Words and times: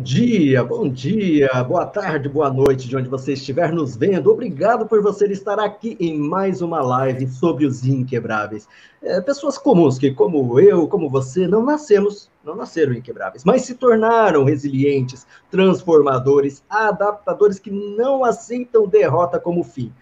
Bom 0.00 0.04
dia, 0.04 0.64
bom 0.64 0.88
dia, 0.88 1.50
boa 1.62 1.84
tarde, 1.84 2.26
boa 2.26 2.50
noite, 2.50 2.88
de 2.88 2.96
onde 2.96 3.06
você 3.06 3.34
estiver 3.34 3.70
nos 3.70 3.94
vendo. 3.94 4.30
Obrigado 4.30 4.86
por 4.86 5.02
você 5.02 5.26
estar 5.26 5.60
aqui 5.60 5.94
em 6.00 6.18
mais 6.18 6.62
uma 6.62 6.80
live 6.80 7.28
sobre 7.28 7.66
os 7.66 7.84
inquebráveis. 7.84 8.66
É, 9.02 9.20
pessoas 9.20 9.58
comuns 9.58 9.98
que, 9.98 10.10
como 10.10 10.58
eu, 10.58 10.88
como 10.88 11.10
você, 11.10 11.46
não 11.46 11.62
nascemos, 11.62 12.30
não 12.42 12.56
nasceram 12.56 12.94
inquebráveis, 12.94 13.44
mas 13.44 13.60
se 13.60 13.74
tornaram 13.74 14.42
resilientes, 14.42 15.26
transformadores, 15.50 16.64
adaptadores 16.70 17.58
que 17.58 17.70
não 17.70 18.24
aceitam 18.24 18.88
derrota 18.88 19.38
como 19.38 19.62
fim. 19.62 19.92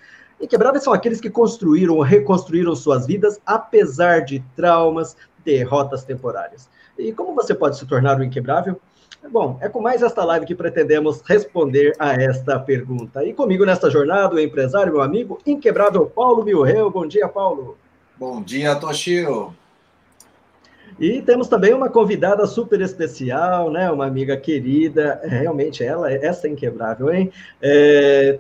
Inquebráveis 0.41 0.85
são 0.85 0.93
aqueles 0.93 1.21
que 1.21 1.29
construíram 1.29 1.99
reconstruíram 1.99 2.77
suas 2.77 3.05
vidas 3.05 3.40
apesar 3.45 4.21
de 4.21 4.45
traumas, 4.55 5.16
derrotas 5.45 6.05
temporárias. 6.05 6.71
E 6.96 7.12
como 7.12 7.35
você 7.35 7.52
pode 7.52 7.77
se 7.77 7.85
tornar 7.85 8.21
um 8.21 8.23
inquebrável? 8.23 8.80
Bom, 9.30 9.59
é 9.60 9.68
com 9.68 9.80
mais 9.80 10.02
esta 10.02 10.24
live 10.24 10.46
que 10.46 10.54
pretendemos 10.54 11.21
responder 11.23 11.93
a 11.98 12.15
esta 12.15 12.59
pergunta. 12.59 13.24
E 13.24 13.34
comigo 13.34 13.65
nesta 13.65 13.90
jornada, 13.90 14.34
o 14.34 14.40
empresário, 14.40 14.93
meu 14.93 15.02
amigo, 15.02 15.38
inquebrável 15.46 16.07
Paulo 16.07 16.43
Milreu. 16.43 16.90
Bom 16.90 17.07
dia, 17.07 17.29
Paulo. 17.29 17.76
Bom 18.16 18.43
dia, 18.43 18.74
Toshio. 18.74 19.54
E 20.99 21.23
temos 21.23 21.46
também 21.46 21.73
uma 21.73 21.88
convidada 21.88 22.46
super 22.46 22.80
especial, 22.80 23.71
né? 23.71 23.90
Uma 23.90 24.06
amiga 24.06 24.37
querida, 24.37 25.21
é, 25.23 25.29
realmente 25.29 25.84
ela, 25.84 26.10
essa 26.12 26.49
é 26.49 26.51
inquebrável, 26.51 27.12
hein? 27.12 27.30
É, 27.62 28.38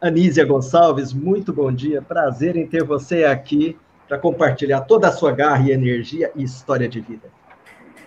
Anísia 0.00 0.44
Gonçalves, 0.44 1.12
muito 1.12 1.52
bom 1.52 1.72
dia, 1.72 2.02
prazer 2.02 2.56
em 2.56 2.66
ter 2.66 2.84
você 2.84 3.24
aqui 3.24 3.76
para 4.06 4.18
compartilhar 4.18 4.82
toda 4.82 5.08
a 5.08 5.12
sua 5.12 5.32
garra 5.32 5.66
e 5.66 5.72
energia 5.72 6.30
e 6.36 6.44
história 6.44 6.88
de 6.88 7.00
vida. 7.00 7.28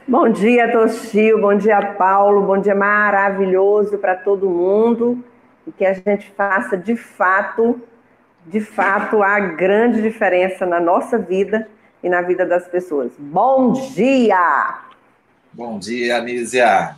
Bom 0.09 0.27
dia, 0.27 0.71
Toshio. 0.71 1.39
Bom 1.39 1.55
dia, 1.55 1.93
Paulo. 1.93 2.41
Bom 2.41 2.59
dia 2.59 2.73
maravilhoso 2.73 3.95
para 3.99 4.15
todo 4.15 4.49
mundo. 4.49 5.23
E 5.67 5.71
que 5.71 5.85
a 5.85 5.93
gente 5.93 6.31
faça 6.35 6.75
de 6.75 6.95
fato, 6.95 7.79
de 8.47 8.59
fato, 8.59 9.21
a 9.21 9.39
grande 9.39 10.01
diferença 10.01 10.65
na 10.65 10.79
nossa 10.79 11.19
vida 11.19 11.69
e 12.01 12.09
na 12.09 12.23
vida 12.23 12.43
das 12.43 12.67
pessoas. 12.67 13.11
Bom 13.19 13.73
dia! 13.93 14.79
Bom 15.53 15.77
dia, 15.77 16.17
Anísia. 16.17 16.95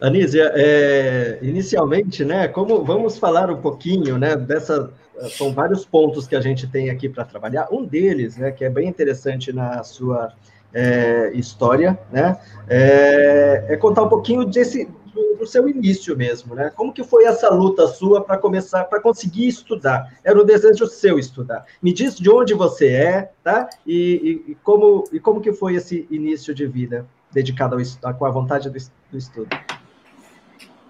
Anísia, 0.00 0.52
é, 0.54 1.40
inicialmente, 1.42 2.24
né, 2.24 2.46
como 2.46 2.84
vamos 2.84 3.18
falar 3.18 3.50
um 3.50 3.60
pouquinho, 3.60 4.18
né, 4.18 4.36
dessa 4.36 4.92
são 5.30 5.52
vários 5.52 5.84
pontos 5.84 6.28
que 6.28 6.36
a 6.36 6.40
gente 6.40 6.68
tem 6.68 6.90
aqui 6.90 7.08
para 7.08 7.24
trabalhar. 7.24 7.66
Um 7.72 7.84
deles, 7.84 8.36
né, 8.36 8.52
que 8.52 8.64
é 8.64 8.70
bem 8.70 8.86
interessante 8.86 9.52
na 9.52 9.82
sua 9.82 10.32
é, 10.72 11.30
história, 11.34 11.98
né? 12.12 12.38
É, 12.68 13.66
é, 13.68 13.76
contar 13.76 14.02
um 14.02 14.08
pouquinho 14.08 14.44
desse 14.44 14.88
do, 15.14 15.36
do, 15.36 15.46
seu 15.46 15.68
início 15.68 16.16
mesmo, 16.16 16.54
né? 16.54 16.70
Como 16.74 16.92
que 16.92 17.02
foi 17.02 17.24
essa 17.24 17.48
luta 17.48 17.86
sua 17.86 18.22
para 18.22 18.36
começar, 18.36 18.84
para 18.84 19.00
conseguir 19.00 19.48
estudar? 19.48 20.12
Era 20.22 20.38
o 20.38 20.44
desejo 20.44 20.86
seu 20.86 21.18
estudar. 21.18 21.64
Me 21.82 21.92
diz 21.92 22.16
de 22.16 22.28
onde 22.30 22.52
você 22.52 22.88
é, 22.88 23.30
tá? 23.42 23.68
E, 23.86 24.42
e, 24.46 24.52
e 24.52 24.54
como 24.56 25.04
e 25.12 25.18
como 25.18 25.40
que 25.40 25.52
foi 25.52 25.74
esse 25.74 26.06
início 26.10 26.54
de 26.54 26.66
vida 26.66 27.06
dedicado 27.32 27.76
ao 28.02 28.14
com 28.14 28.26
a 28.26 28.30
vontade 28.30 28.68
do, 28.68 28.78
do 29.10 29.18
estudo? 29.18 29.48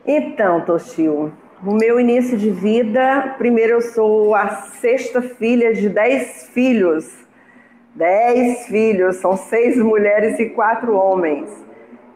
Então, 0.04 0.60
Toshio, 0.60 1.32
o 1.64 1.72
meu 1.72 1.98
início 1.98 2.36
de 2.36 2.50
vida, 2.50 3.34
primeiro 3.38 3.74
eu 3.74 3.80
sou 3.80 4.34
a 4.34 4.48
sexta 4.80 5.20
filha 5.20 5.72
de 5.72 5.88
dez 5.88 6.48
filhos 6.52 7.25
Dez 7.96 8.66
filhos, 8.66 9.16
são 9.16 9.38
seis 9.38 9.78
mulheres 9.78 10.38
e 10.38 10.50
quatro 10.50 10.94
homens. 10.94 11.48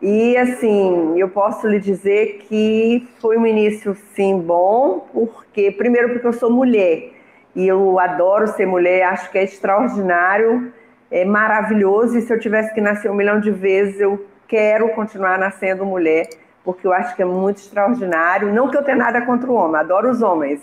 E 0.02 0.36
assim, 0.36 1.18
eu 1.18 1.30
posso 1.30 1.66
lhe 1.66 1.80
dizer 1.80 2.44
que 2.46 3.08
foi 3.18 3.38
um 3.38 3.46
início 3.46 3.96
sim 4.14 4.38
bom, 4.40 5.08
porque 5.10 5.70
primeiro 5.70 6.10
porque 6.10 6.26
eu 6.26 6.34
sou 6.34 6.50
mulher 6.50 7.12
e 7.56 7.66
eu 7.66 7.98
adoro 7.98 8.46
ser 8.48 8.66
mulher, 8.66 9.04
acho 9.04 9.30
que 9.30 9.38
é 9.38 9.42
extraordinário, 9.42 10.70
é 11.10 11.24
maravilhoso. 11.24 12.18
E 12.18 12.20
se 12.20 12.30
eu 12.30 12.38
tivesse 12.38 12.74
que 12.74 12.80
nascer 12.82 13.10
um 13.10 13.14
milhão 13.14 13.40
de 13.40 13.50
vezes, 13.50 13.98
eu 14.00 14.22
quero 14.46 14.90
continuar 14.90 15.38
nascendo 15.38 15.86
mulher, 15.86 16.28
porque 16.62 16.86
eu 16.86 16.92
acho 16.92 17.16
que 17.16 17.22
é 17.22 17.24
muito 17.24 17.56
extraordinário. 17.56 18.52
Não 18.52 18.68
que 18.68 18.76
eu 18.76 18.84
tenha 18.84 18.98
nada 18.98 19.22
contra 19.22 19.50
o 19.50 19.54
homem, 19.54 19.80
adoro 19.80 20.10
os 20.10 20.20
homens, 20.20 20.60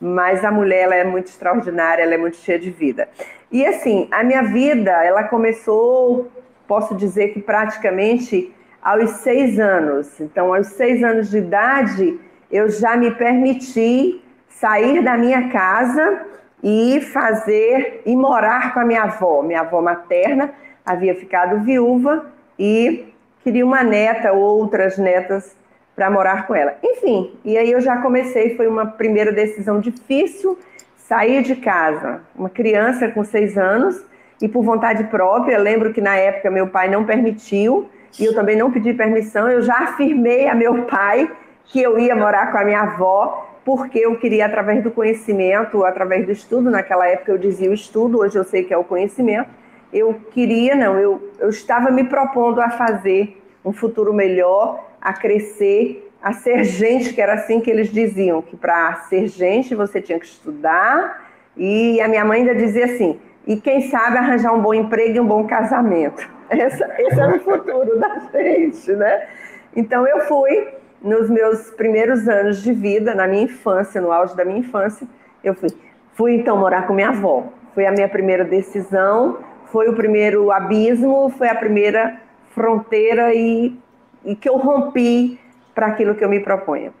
mas 0.00 0.44
a 0.44 0.50
mulher 0.50 0.84
ela 0.84 0.94
é 0.94 1.04
muito 1.04 1.26
extraordinária, 1.26 2.02
ela 2.02 2.14
é 2.14 2.18
muito 2.18 2.38
cheia 2.38 2.58
de 2.58 2.70
vida. 2.70 3.08
E 3.52 3.66
assim, 3.66 4.08
a 4.10 4.24
minha 4.24 4.42
vida, 4.42 4.90
ela 5.04 5.24
começou, 5.24 6.30
posso 6.66 6.94
dizer 6.94 7.34
que 7.34 7.40
praticamente 7.40 8.54
aos 8.80 9.10
seis 9.22 9.58
anos. 9.60 10.20
Então, 10.20 10.54
aos 10.54 10.68
seis 10.68 11.02
anos 11.04 11.30
de 11.30 11.38
idade, 11.38 12.18
eu 12.50 12.70
já 12.70 12.96
me 12.96 13.10
permiti 13.10 14.22
sair 14.48 15.02
da 15.02 15.16
minha 15.16 15.50
casa 15.50 16.26
e 16.62 17.00
fazer 17.00 18.02
e 18.06 18.16
morar 18.16 18.72
com 18.72 18.80
a 18.80 18.84
minha 18.84 19.02
avó. 19.02 19.42
Minha 19.42 19.60
avó 19.60 19.80
materna 19.82 20.52
havia 20.84 21.14
ficado 21.14 21.60
viúva 21.60 22.26
e 22.58 23.12
queria 23.42 23.64
uma 23.64 23.82
neta 23.82 24.32
ou 24.32 24.60
outras 24.60 24.98
netas 24.98 25.56
para 26.00 26.08
morar 26.08 26.46
com 26.46 26.54
ela. 26.54 26.76
Enfim, 26.82 27.30
e 27.44 27.58
aí 27.58 27.70
eu 27.70 27.78
já 27.78 27.98
comecei, 27.98 28.56
foi 28.56 28.66
uma 28.66 28.86
primeira 28.86 29.30
decisão 29.30 29.78
difícil, 29.78 30.58
sair 30.96 31.42
de 31.42 31.56
casa, 31.56 32.22
uma 32.34 32.48
criança 32.48 33.08
com 33.08 33.22
seis 33.22 33.58
anos, 33.58 34.02
e 34.40 34.48
por 34.48 34.64
vontade 34.64 35.04
própria, 35.04 35.58
lembro 35.58 35.92
que 35.92 36.00
na 36.00 36.16
época 36.16 36.50
meu 36.50 36.68
pai 36.68 36.88
não 36.88 37.04
permitiu, 37.04 37.86
e 38.18 38.24
eu 38.24 38.34
também 38.34 38.56
não 38.56 38.70
pedi 38.70 38.94
permissão, 38.94 39.50
eu 39.50 39.60
já 39.60 39.76
afirmei 39.76 40.48
a 40.48 40.54
meu 40.54 40.84
pai 40.84 41.30
que 41.66 41.82
eu 41.82 41.98
ia 41.98 42.16
morar 42.16 42.50
com 42.50 42.56
a 42.56 42.64
minha 42.64 42.80
avó, 42.80 43.46
porque 43.62 43.98
eu 43.98 44.16
queria, 44.16 44.46
através 44.46 44.82
do 44.82 44.90
conhecimento, 44.90 45.84
através 45.84 46.24
do 46.24 46.32
estudo, 46.32 46.70
naquela 46.70 47.06
época 47.06 47.30
eu 47.30 47.36
dizia 47.36 47.68
o 47.68 47.74
estudo, 47.74 48.20
hoje 48.20 48.38
eu 48.38 48.44
sei 48.44 48.64
que 48.64 48.72
é 48.72 48.78
o 48.78 48.84
conhecimento, 48.84 49.50
eu 49.92 50.14
queria, 50.30 50.74
não, 50.74 50.98
eu, 50.98 51.30
eu 51.38 51.50
estava 51.50 51.90
me 51.90 52.04
propondo 52.04 52.58
a 52.58 52.70
fazer 52.70 53.36
um 53.62 53.74
futuro 53.74 54.14
melhor, 54.14 54.88
a 55.00 55.12
crescer, 55.12 56.10
a 56.22 56.32
ser 56.32 56.64
gente, 56.64 57.12
que 57.14 57.20
era 57.20 57.34
assim 57.34 57.60
que 57.60 57.70
eles 57.70 57.92
diziam, 57.92 58.42
que 58.42 58.56
para 58.56 58.94
ser 59.08 59.26
gente 59.28 59.74
você 59.74 60.00
tinha 60.00 60.18
que 60.18 60.26
estudar. 60.26 61.28
E 61.56 62.00
a 62.00 62.08
minha 62.08 62.24
mãe 62.24 62.40
ainda 62.40 62.54
dizia 62.54 62.84
assim: 62.86 63.18
e 63.46 63.60
quem 63.60 63.88
sabe 63.88 64.18
arranjar 64.18 64.54
um 64.54 64.60
bom 64.60 64.74
emprego 64.74 65.16
e 65.16 65.20
um 65.20 65.26
bom 65.26 65.46
casamento. 65.46 66.28
Essa, 66.50 66.84
esse 66.98 67.18
era 67.18 67.36
o 67.36 67.40
futuro 67.40 67.98
da 67.98 68.18
gente, 68.34 68.92
né? 68.92 69.28
Então 69.74 70.06
eu 70.06 70.22
fui, 70.22 70.68
nos 71.00 71.30
meus 71.30 71.70
primeiros 71.70 72.28
anos 72.28 72.60
de 72.60 72.72
vida, 72.72 73.14
na 73.14 73.28
minha 73.28 73.44
infância, 73.44 74.00
no 74.00 74.10
auge 74.10 74.36
da 74.36 74.44
minha 74.44 74.58
infância, 74.58 75.06
eu 75.44 75.54
fui. 75.54 75.68
Fui 76.14 76.34
então 76.34 76.56
morar 76.56 76.86
com 76.88 76.92
minha 76.92 77.10
avó. 77.10 77.44
Foi 77.72 77.86
a 77.86 77.92
minha 77.92 78.08
primeira 78.08 78.44
decisão, 78.44 79.38
foi 79.66 79.88
o 79.88 79.94
primeiro 79.94 80.50
abismo, 80.50 81.32
foi 81.38 81.48
a 81.48 81.54
primeira 81.54 82.20
fronteira 82.50 83.32
e, 83.32 83.78
e 84.24 84.34
que 84.36 84.48
eu 84.48 84.56
rompi 84.56 85.38
para 85.74 85.88
aquilo 85.88 86.14
que 86.14 86.24
eu 86.24 86.28
me 86.28 86.40
proponho. 86.40 86.92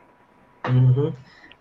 Uhum. 0.68 1.12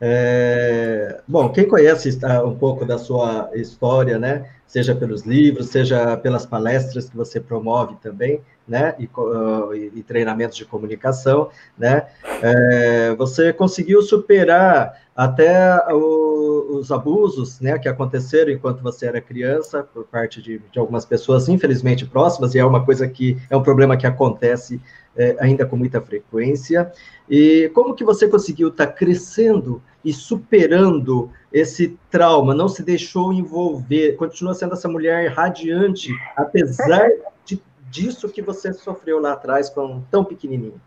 É, 0.01 1.21
bom, 1.27 1.49
quem 1.49 1.67
conhece 1.67 2.17
ah, 2.23 2.41
um 2.43 2.55
pouco 2.55 2.85
da 2.85 2.97
sua 2.97 3.49
história, 3.53 4.17
né, 4.17 4.49
seja 4.65 4.95
pelos 4.95 5.23
livros, 5.23 5.67
seja 5.67 6.15
pelas 6.15 6.45
palestras 6.45 7.09
que 7.09 7.17
você 7.17 7.39
promove 7.39 7.95
também, 8.01 8.39
né, 8.65 8.95
e, 8.97 9.09
uh, 9.17 9.73
e 9.73 10.01
treinamentos 10.03 10.55
de 10.55 10.63
comunicação, 10.63 11.49
né, 11.77 12.07
é, 12.41 13.13
você 13.15 13.51
conseguiu 13.51 14.01
superar 14.01 14.93
até 15.13 15.75
o, 15.91 16.77
os 16.77 16.93
abusos, 16.93 17.59
né, 17.59 17.77
que 17.77 17.89
aconteceram 17.89 18.51
enquanto 18.51 18.81
você 18.81 19.07
era 19.07 19.19
criança 19.19 19.83
por 19.83 20.05
parte 20.05 20.41
de, 20.41 20.59
de 20.71 20.79
algumas 20.79 21.03
pessoas, 21.03 21.49
infelizmente 21.49 22.05
próximas, 22.05 22.55
e 22.55 22.59
é 22.59 22.63
uma 22.63 22.85
coisa 22.85 23.05
que 23.05 23.37
é 23.49 23.57
um 23.57 23.63
problema 23.63 23.97
que 23.97 24.07
acontece 24.07 24.79
é, 25.19 25.35
ainda 25.37 25.65
com 25.65 25.75
muita 25.75 25.99
frequência. 25.99 26.89
E 27.29 27.69
como 27.73 27.93
que 27.93 28.05
você 28.05 28.27
conseguiu 28.27 28.69
estar 28.69 28.87
tá 28.87 28.93
crescendo 28.93 29.81
e 30.03 30.13
superando 30.13 31.29
esse 31.51 31.99
trauma? 32.09 32.55
Não 32.55 32.69
se 32.69 32.81
deixou 32.81 33.33
envolver, 33.33 34.15
continua 34.15 34.53
sendo 34.53 34.73
essa 34.73 34.87
mulher 34.87 35.29
radiante, 35.29 36.13
apesar 36.37 37.09
de, 37.43 37.61
disso 37.91 38.29
que 38.29 38.41
você 38.41 38.71
sofreu 38.71 39.19
lá 39.19 39.33
atrás, 39.33 39.69
com 39.69 40.01
tão 40.09 40.23
pequenininho. 40.23 40.79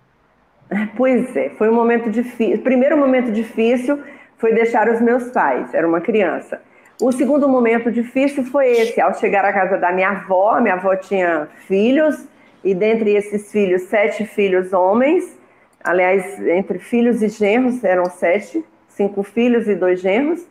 Pois 0.96 1.36
é, 1.36 1.50
foi 1.50 1.68
um 1.68 1.74
momento 1.74 2.10
difícil. 2.10 2.62
Primeiro 2.62 2.96
momento 2.96 3.30
difícil 3.30 4.02
foi 4.38 4.54
deixar 4.54 4.88
os 4.88 5.00
meus 5.02 5.24
pais, 5.24 5.74
era 5.74 5.86
uma 5.86 6.00
criança. 6.00 6.58
O 7.00 7.12
segundo 7.12 7.48
momento 7.48 7.90
difícil 7.90 8.44
foi 8.44 8.70
esse, 8.70 9.00
ao 9.00 9.12
chegar 9.14 9.44
à 9.44 9.52
casa 9.52 9.76
da 9.76 9.92
minha 9.92 10.10
avó, 10.10 10.58
minha 10.60 10.74
avó 10.74 10.96
tinha 10.96 11.48
filhos, 11.66 12.26
e 12.64 12.74
dentre 12.74 13.14
esses 13.14 13.50
filhos, 13.50 13.82
sete 13.82 14.24
filhos 14.24 14.72
homens, 14.72 15.36
aliás, 15.82 16.40
entre 16.46 16.78
filhos 16.78 17.22
e 17.22 17.28
genros 17.28 17.82
eram 17.82 18.06
sete, 18.06 18.64
cinco 18.88 19.22
filhos 19.22 19.68
e 19.68 19.74
dois 19.74 20.00
genros. 20.00 20.46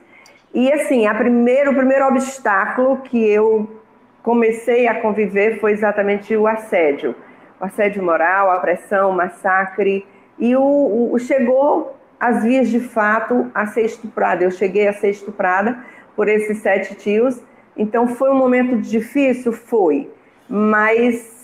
E 0.54 0.72
assim, 0.72 1.08
a 1.08 1.14
o 1.14 1.18
primeiro 1.18 2.08
obstáculo 2.08 2.98
que 2.98 3.30
eu 3.30 3.82
comecei 4.22 4.88
a 4.88 5.00
conviver 5.02 5.60
foi 5.60 5.72
exatamente 5.72 6.36
o 6.36 6.46
assédio. 6.46 7.16
O 7.60 7.66
assédio 7.66 8.04
moral, 8.04 8.52
a 8.52 8.60
pressão, 8.60 9.12
o 9.12 9.14
massacre, 9.14 10.06
e 10.38 10.56
o, 10.56 11.12
o, 11.14 11.20
chegou 11.20 11.96
às 12.20 12.44
vias 12.44 12.70
de 12.70 12.80
fato 12.80 13.50
a 13.54 13.68
ser 13.68 13.86
estuprada. 13.86 14.44
Eu 14.44 14.52
cheguei 14.52 14.88
a 14.88 14.94
ser 14.94 15.12
estuprada 15.12 15.80
por 16.16 16.28
esses 16.28 16.58
sete 16.58 16.96
tios, 16.96 17.42
então 17.78 18.08
foi 18.08 18.30
um 18.30 18.36
momento 18.36 18.76
difícil? 18.78 19.54
Foi, 19.54 20.10
mas 20.50 21.41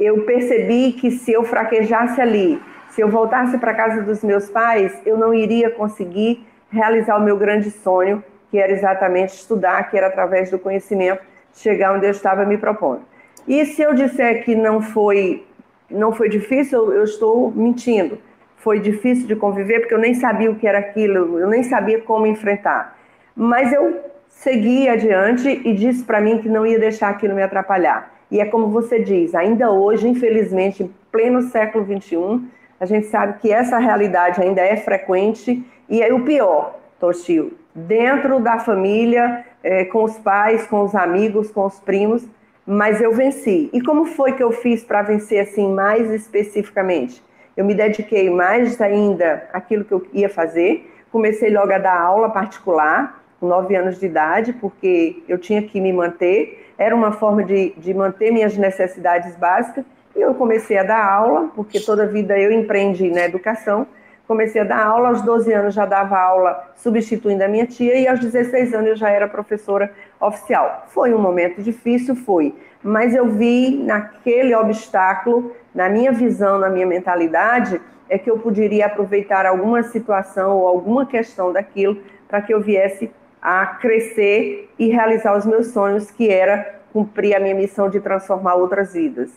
eu 0.00 0.22
percebi 0.24 0.92
que 0.92 1.10
se 1.10 1.30
eu 1.30 1.44
fraquejasse 1.44 2.18
ali, 2.20 2.60
se 2.88 3.02
eu 3.02 3.08
voltasse 3.08 3.58
para 3.58 3.74
casa 3.74 4.02
dos 4.02 4.24
meus 4.24 4.48
pais, 4.48 4.98
eu 5.04 5.18
não 5.18 5.34
iria 5.34 5.70
conseguir 5.70 6.44
realizar 6.70 7.18
o 7.18 7.22
meu 7.22 7.36
grande 7.36 7.70
sonho, 7.70 8.24
que 8.50 8.58
era 8.58 8.72
exatamente 8.72 9.34
estudar, 9.34 9.90
que 9.90 9.96
era 9.96 10.06
através 10.06 10.50
do 10.50 10.58
conhecimento 10.58 11.22
chegar 11.52 11.94
onde 11.94 12.06
eu 12.06 12.10
estava 12.10 12.46
me 12.46 12.56
propondo. 12.56 13.02
E 13.46 13.64
se 13.66 13.82
eu 13.82 13.94
disser 13.94 14.44
que 14.44 14.54
não 14.54 14.80
foi 14.80 15.44
não 15.90 16.12
foi 16.12 16.28
difícil, 16.28 16.92
eu 16.92 17.02
estou 17.02 17.50
mentindo. 17.50 18.18
Foi 18.56 18.78
difícil 18.78 19.26
de 19.26 19.34
conviver 19.34 19.80
porque 19.80 19.94
eu 19.94 19.98
nem 19.98 20.14
sabia 20.14 20.50
o 20.50 20.54
que 20.54 20.66
era 20.66 20.78
aquilo, 20.78 21.38
eu 21.38 21.48
nem 21.48 21.64
sabia 21.64 22.00
como 22.00 22.26
enfrentar. 22.26 22.96
Mas 23.34 23.72
eu 23.72 23.98
segui 24.28 24.88
adiante 24.88 25.48
e 25.48 25.74
disse 25.74 26.04
para 26.04 26.20
mim 26.20 26.38
que 26.38 26.48
não 26.48 26.64
ia 26.64 26.78
deixar 26.78 27.08
aquilo 27.08 27.34
me 27.34 27.42
atrapalhar. 27.42 28.19
E 28.30 28.40
é 28.40 28.44
como 28.44 28.68
você 28.68 29.00
diz, 29.00 29.34
ainda 29.34 29.70
hoje, 29.70 30.08
infelizmente, 30.08 30.84
em 30.84 30.94
pleno 31.10 31.42
século 31.42 31.84
XXI, 31.84 32.40
a 32.78 32.86
gente 32.86 33.06
sabe 33.06 33.38
que 33.40 33.52
essa 33.52 33.78
realidade 33.78 34.40
ainda 34.40 34.62
é 34.62 34.76
frequente 34.76 35.64
e 35.88 36.02
é 36.02 36.12
o 36.14 36.24
pior, 36.24 36.78
Toshio, 36.98 37.52
dentro 37.74 38.40
da 38.40 38.58
família, 38.58 39.44
é, 39.62 39.84
com 39.84 40.04
os 40.04 40.16
pais, 40.18 40.66
com 40.66 40.82
os 40.82 40.94
amigos, 40.94 41.50
com 41.50 41.66
os 41.66 41.78
primos, 41.80 42.26
mas 42.66 43.00
eu 43.00 43.12
venci. 43.12 43.68
E 43.72 43.82
como 43.82 44.04
foi 44.04 44.32
que 44.32 44.42
eu 44.42 44.52
fiz 44.52 44.84
para 44.84 45.02
vencer 45.02 45.40
assim 45.40 45.72
mais 45.72 46.10
especificamente? 46.10 47.22
Eu 47.56 47.64
me 47.64 47.74
dediquei 47.74 48.30
mais 48.30 48.80
ainda 48.80 49.48
àquilo 49.52 49.84
que 49.84 49.92
eu 49.92 50.06
ia 50.12 50.28
fazer. 50.28 50.88
Comecei 51.10 51.50
logo 51.50 51.72
a 51.72 51.78
dar 51.78 52.00
aula 52.00 52.30
particular, 52.30 53.22
com 53.38 53.48
nove 53.48 53.74
anos 53.74 53.98
de 53.98 54.06
idade, 54.06 54.52
porque 54.52 55.22
eu 55.28 55.36
tinha 55.36 55.62
que 55.62 55.80
me 55.80 55.92
manter. 55.92 56.69
Era 56.80 56.96
uma 56.96 57.12
forma 57.12 57.44
de, 57.44 57.74
de 57.76 57.92
manter 57.92 58.32
minhas 58.32 58.56
necessidades 58.56 59.36
básicas 59.36 59.84
e 60.16 60.20
eu 60.22 60.32
comecei 60.32 60.78
a 60.78 60.82
dar 60.82 61.04
aula, 61.04 61.50
porque 61.54 61.78
toda 61.78 62.06
vida 62.06 62.38
eu 62.38 62.50
empreendi 62.50 63.10
na 63.10 63.26
educação. 63.26 63.86
Comecei 64.26 64.62
a 64.62 64.64
dar 64.64 64.86
aula, 64.86 65.08
aos 65.08 65.20
12 65.20 65.52
anos 65.52 65.74
já 65.74 65.84
dava 65.84 66.18
aula 66.18 66.72
substituindo 66.76 67.44
a 67.44 67.48
minha 67.48 67.66
tia, 67.66 67.98
e 67.98 68.08
aos 68.08 68.18
16 68.20 68.72
anos 68.72 68.88
eu 68.88 68.96
já 68.96 69.10
era 69.10 69.28
professora 69.28 69.92
oficial. 70.18 70.86
Foi 70.88 71.12
um 71.12 71.18
momento 71.18 71.60
difícil, 71.60 72.16
foi, 72.16 72.54
mas 72.82 73.14
eu 73.14 73.26
vi 73.26 73.76
naquele 73.76 74.54
obstáculo, 74.54 75.54
na 75.74 75.86
minha 75.90 76.12
visão, 76.12 76.58
na 76.58 76.70
minha 76.70 76.86
mentalidade, 76.86 77.78
é 78.08 78.16
que 78.16 78.30
eu 78.30 78.38
poderia 78.38 78.86
aproveitar 78.86 79.44
alguma 79.44 79.82
situação 79.82 80.56
ou 80.56 80.66
alguma 80.66 81.04
questão 81.04 81.52
daquilo 81.52 81.98
para 82.26 82.40
que 82.40 82.54
eu 82.54 82.60
viesse 82.60 83.10
a 83.40 83.66
crescer 83.66 84.70
e 84.78 84.88
realizar 84.88 85.36
os 85.36 85.46
meus 85.46 85.68
sonhos, 85.68 86.10
que 86.10 86.28
era 86.28 86.80
cumprir 86.92 87.34
a 87.34 87.40
minha 87.40 87.54
missão 87.54 87.88
de 87.88 88.00
transformar 88.00 88.54
outras 88.54 88.92
vidas. 88.92 89.30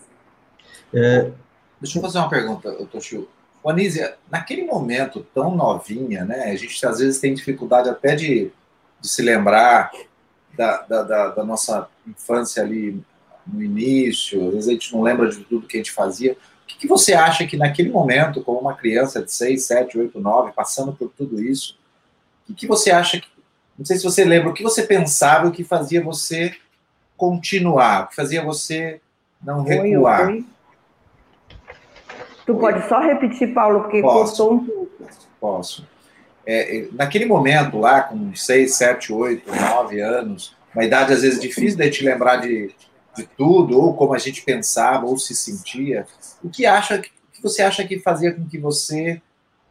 É, 0.94 1.32
deixa 1.80 1.98
eu 1.98 2.02
fazer 2.02 2.18
uma 2.18 2.30
pergunta, 2.30 2.72
Toshio. 2.92 3.28
Anísia, 3.66 4.18
naquele 4.30 4.66
momento 4.66 5.26
tão 5.34 5.56
novinha, 5.56 6.26
né? 6.26 6.52
A 6.52 6.56
gente 6.56 6.86
às 6.86 7.00
vezes 7.00 7.20
tem 7.20 7.34
dificuldade 7.34 7.90
até 7.90 8.16
de, 8.16 8.52
de 9.00 9.08
se 9.08 9.22
lembrar 9.22 9.92
da, 10.56 10.82
da, 10.82 11.04
da, 11.04 11.28
da, 11.30 11.44
nossa 11.44 11.88
infância 12.06 12.62
ali 12.62 13.02
no 13.48 13.64
início, 13.64 14.48
às 14.48 14.54
vezes 14.54 14.70
a 14.70 14.74
gente 14.74 14.94
não 14.94 15.02
lembra 15.02 15.30
de 15.30 15.44
tudo 15.46 15.66
que 15.66 15.78
a 15.78 15.80
gente 15.80 15.92
fazia. 15.92 16.34
O 16.34 16.68
que, 16.68 16.78
que 16.78 16.88
você 16.88 17.14
acha 17.14 17.46
que 17.48 17.58
naquele 17.58 17.90
momento, 17.90 18.44
como 18.44 18.60
uma 18.60 18.76
criança 18.76 19.24
de 19.24 19.32
6, 19.32 19.66
7, 19.66 19.98
8, 19.98 20.20
9, 20.20 20.52
passando 20.54 20.94
por 20.94 21.10
tudo 21.10 21.42
isso, 21.42 21.78
o 22.44 22.48
que, 22.48 22.62
que 22.62 22.68
você 22.68 22.92
acha 22.92 23.20
que. 23.20 23.33
Não 23.78 23.86
sei 23.86 23.98
se 23.98 24.04
você 24.04 24.24
lembra, 24.24 24.50
o 24.50 24.54
que 24.54 24.64
você 24.64 24.84
pensava, 24.84 25.48
o 25.48 25.52
que 25.52 25.64
fazia 25.64 26.02
você 26.04 26.56
continuar, 27.18 28.04
o 28.04 28.08
que 28.08 28.16
fazia 28.16 28.44
você 28.44 29.02
não 29.42 29.64
recuar? 29.64 30.28
Oi, 30.28 30.34
oi. 30.34 30.46
Tu 32.46 32.56
pode 32.56 32.88
só 32.88 33.00
repetir, 33.00 33.54
Paulo, 33.54 33.82
porque 33.82 34.02
posso, 34.02 34.52
um 34.52 34.66
pouco. 34.66 35.08
Posso. 35.40 35.88
É, 36.46 36.78
é, 36.78 36.88
naquele 36.92 37.26
momento 37.26 37.80
lá, 37.80 38.02
com 38.02 38.36
6, 38.36 38.76
7, 38.76 39.14
8, 39.14 39.50
9 39.50 40.02
anos, 40.02 40.56
uma 40.76 40.84
idade 40.84 41.14
às 41.14 41.22
vezes 41.22 41.40
difícil 41.40 41.78
de 41.78 41.90
te 41.90 42.04
lembrar 42.04 42.38
de, 42.38 42.74
de 43.16 43.24
tudo, 43.38 43.80
ou 43.80 43.94
como 43.96 44.14
a 44.14 44.18
gente 44.18 44.44
pensava, 44.44 45.06
ou 45.06 45.18
se 45.18 45.34
sentia, 45.34 46.06
o 46.44 46.50
que, 46.50 46.66
acha, 46.66 46.98
o 46.98 47.02
que 47.02 47.42
você 47.42 47.62
acha 47.62 47.86
que 47.86 48.00
fazia 48.00 48.34
com 48.34 48.46
que 48.48 48.58
você 48.58 49.22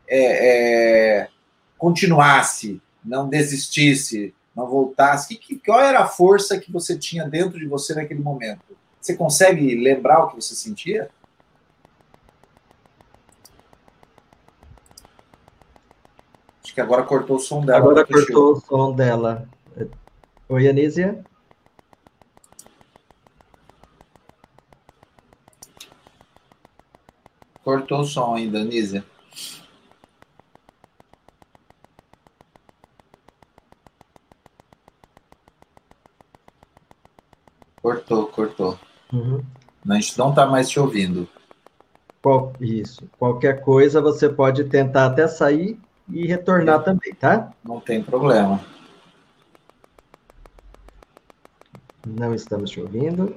é, 0.08 1.20
é, 1.20 1.28
continuasse, 1.76 2.80
não 3.04 3.28
desistisse, 3.28 4.34
não 4.54 4.66
voltasse? 4.66 5.36
Que, 5.36 5.58
qual 5.58 5.80
era 5.80 6.00
a 6.00 6.06
força 6.06 6.58
que 6.58 6.70
você 6.70 6.98
tinha 6.98 7.28
dentro 7.28 7.58
de 7.58 7.66
você 7.66 7.94
naquele 7.94 8.20
momento? 8.20 8.76
Você 9.00 9.16
consegue 9.16 9.74
lembrar 9.74 10.24
o 10.24 10.28
que 10.28 10.36
você 10.36 10.54
sentia? 10.54 11.10
Acho 16.62 16.74
que 16.74 16.80
agora 16.80 17.02
cortou 17.02 17.36
o 17.36 17.40
som 17.40 17.64
dela. 17.64 17.78
Agora 17.78 18.06
cortou 18.06 18.52
o 18.52 18.60
som 18.60 18.94
dela. 18.94 19.48
Oi, 20.48 20.68
Anísia? 20.68 21.24
Cortou 27.64 28.00
o 28.00 28.04
som 28.04 28.34
ainda, 28.34 28.60
Anísia. 28.60 29.04
Cortou, 37.82 38.26
cortou. 38.26 38.78
Uhum. 39.12 39.42
A 39.88 39.94
gente 39.94 40.16
não 40.16 40.30
está 40.30 40.46
mais 40.46 40.68
te 40.70 40.78
ouvindo. 40.78 41.28
Qual, 42.22 42.52
isso. 42.60 43.02
Qualquer 43.18 43.62
coisa 43.62 44.00
você 44.00 44.28
pode 44.28 44.64
tentar 44.64 45.06
até 45.06 45.26
sair 45.26 45.78
e 46.08 46.26
retornar 46.26 46.78
Sim. 46.78 46.84
também, 46.84 47.14
tá? 47.14 47.50
Não 47.64 47.80
tem 47.80 48.02
problema. 48.02 48.60
Não 52.06 52.32
estamos 52.34 52.70
te 52.70 52.80
ouvindo. 52.80 53.34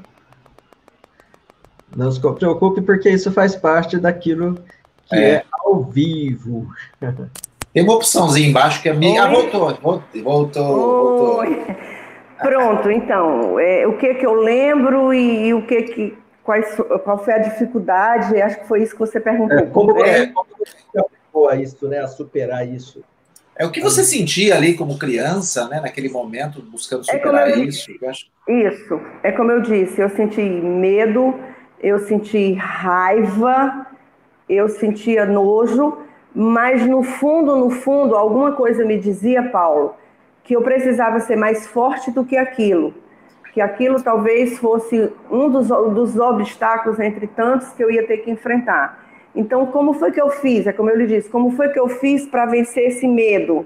Não 1.96 2.12
se 2.12 2.20
preocupe, 2.20 2.82
porque 2.82 3.10
isso 3.10 3.32
faz 3.32 3.56
parte 3.56 3.98
daquilo 3.98 4.56
que 5.06 5.16
é, 5.16 5.30
é 5.32 5.46
ao 5.52 5.84
vivo. 5.84 6.68
Tem 7.74 7.84
uma 7.84 7.96
opçãozinha 7.96 8.48
embaixo 8.48 8.82
que 8.82 8.88
a 8.88 8.94
minha. 8.94 9.26
Ah, 9.26 9.28
voltou, 9.28 9.78
voltou, 10.24 10.64
voltou. 10.64 11.95
Pronto, 12.40 12.92
então, 12.92 13.60
é, 13.60 13.88
o 13.88 13.98
que 13.98 14.16
que 14.16 14.26
eu 14.26 14.34
lembro 14.34 15.14
e, 15.14 15.48
e 15.48 15.54
o 15.54 15.66
que 15.66 15.82
que. 15.84 16.18
Quais, 16.44 16.76
qual 17.04 17.24
foi 17.24 17.34
a 17.34 17.40
dificuldade? 17.40 18.40
Acho 18.40 18.60
que 18.60 18.68
foi 18.68 18.84
isso 18.84 18.94
que 18.94 19.00
você 19.00 19.20
perguntou. 19.20 19.58
É, 19.58 19.66
como, 19.66 20.06
é, 20.06 20.32
como 21.32 21.50
a 21.50 21.56
isso, 21.56 21.88
né? 21.88 22.00
A 22.00 22.08
superar 22.08 22.68
isso. 22.68 23.04
É 23.58 23.66
o 23.66 23.72
que 23.72 23.82
você 23.82 24.04
sentia 24.04 24.56
ali 24.56 24.76
como 24.76 25.00
criança, 25.00 25.68
né? 25.70 25.80
Naquele 25.80 26.10
momento, 26.10 26.62
buscando 26.62 27.02
é 27.10 27.14
superar 27.14 27.50
é 27.50 27.60
isso. 27.60 27.90
Isso. 28.48 29.02
É 29.24 29.32
como 29.32 29.52
eu 29.52 29.62
disse, 29.62 30.02
eu 30.02 30.10
senti 30.10 30.42
medo, 30.42 31.34
eu 31.82 32.00
senti 32.00 32.54
raiva, 32.54 33.88
eu 34.50 34.68
sentia 34.68 35.26
nojo, 35.26 35.98
mas 36.34 36.86
no 36.86 37.02
fundo, 37.02 37.56
no 37.56 37.70
fundo, 37.70 38.16
alguma 38.16 38.52
coisa 38.52 38.84
me 38.84 39.00
dizia, 39.00 39.42
Paulo, 39.44 39.96
que 40.46 40.56
eu 40.56 40.62
precisava 40.62 41.20
ser 41.20 41.36
mais 41.36 41.68
forte 41.68 42.12
do 42.12 42.24
que 42.24 42.38
aquilo. 42.38 42.94
Que 43.52 43.60
aquilo 43.60 44.02
talvez 44.02 44.58
fosse 44.60 45.12
um 45.30 45.50
dos, 45.50 45.68
dos 45.68 46.18
obstáculos 46.18 47.00
entre 47.00 47.28
tantos 47.28 47.70
que 47.70 47.84
eu 47.84 47.92
ia 47.92 48.06
ter 48.06 48.18
que 48.18 48.32
enfrentar. 48.32 49.04
Então, 49.36 49.66
como 49.66 49.94
foi 49.94 50.12
que 50.12 50.22
eu 50.22 50.30
fiz? 50.30 50.68
É 50.68 50.72
como 50.72 50.90
eu 50.90 50.96
lhe 50.96 51.08
disse, 51.08 51.30
como 51.30 51.52
foi 51.52 51.70
que 51.70 51.80
eu 51.80 51.90
fiz 51.90 52.26
para 52.26 52.46
vencer 52.46 52.88
esse 52.88 53.08
medo? 53.08 53.66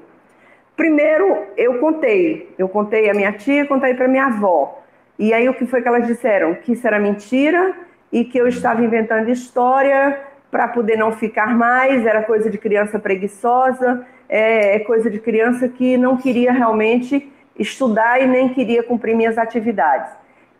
Primeiro, 0.76 1.38
eu 1.58 1.80
contei. 1.80 2.54
Eu 2.58 2.70
contei 2.70 3.10
a 3.10 3.14
minha 3.14 3.34
tia, 3.34 3.68
contei 3.68 3.94
para 3.94 4.08
minha 4.08 4.28
avó. 4.28 4.82
E 5.18 5.34
aí 5.34 5.50
o 5.50 5.54
que 5.54 5.66
foi 5.66 5.82
que 5.82 5.88
elas 5.88 6.08
disseram? 6.08 6.56
Que 6.56 6.72
isso 6.72 6.88
era 6.88 6.98
mentira 6.98 7.74
e 8.12 8.24
que 8.24 8.38
eu 8.38 8.48
estava 8.48 8.84
inventando 8.84 9.30
história 9.30 10.18
para 10.50 10.68
poder 10.68 10.98
não 10.98 11.12
ficar 11.12 11.56
mais, 11.56 12.06
era 12.06 12.24
coisa 12.24 12.50
de 12.50 12.58
criança 12.58 12.98
preguiçosa, 12.98 14.06
é, 14.30 14.76
é 14.76 14.80
coisa 14.80 15.10
de 15.10 15.20
criança 15.20 15.68
que 15.68 15.98
não 15.98 16.16
queria 16.16 16.54
realmente 16.54 17.30
estudar 17.58 18.22
e 18.22 18.28
nem 18.28 18.50
queria 18.50 18.84
cumprir 18.84 19.16
minhas 19.16 19.38
atividades. 19.38 20.12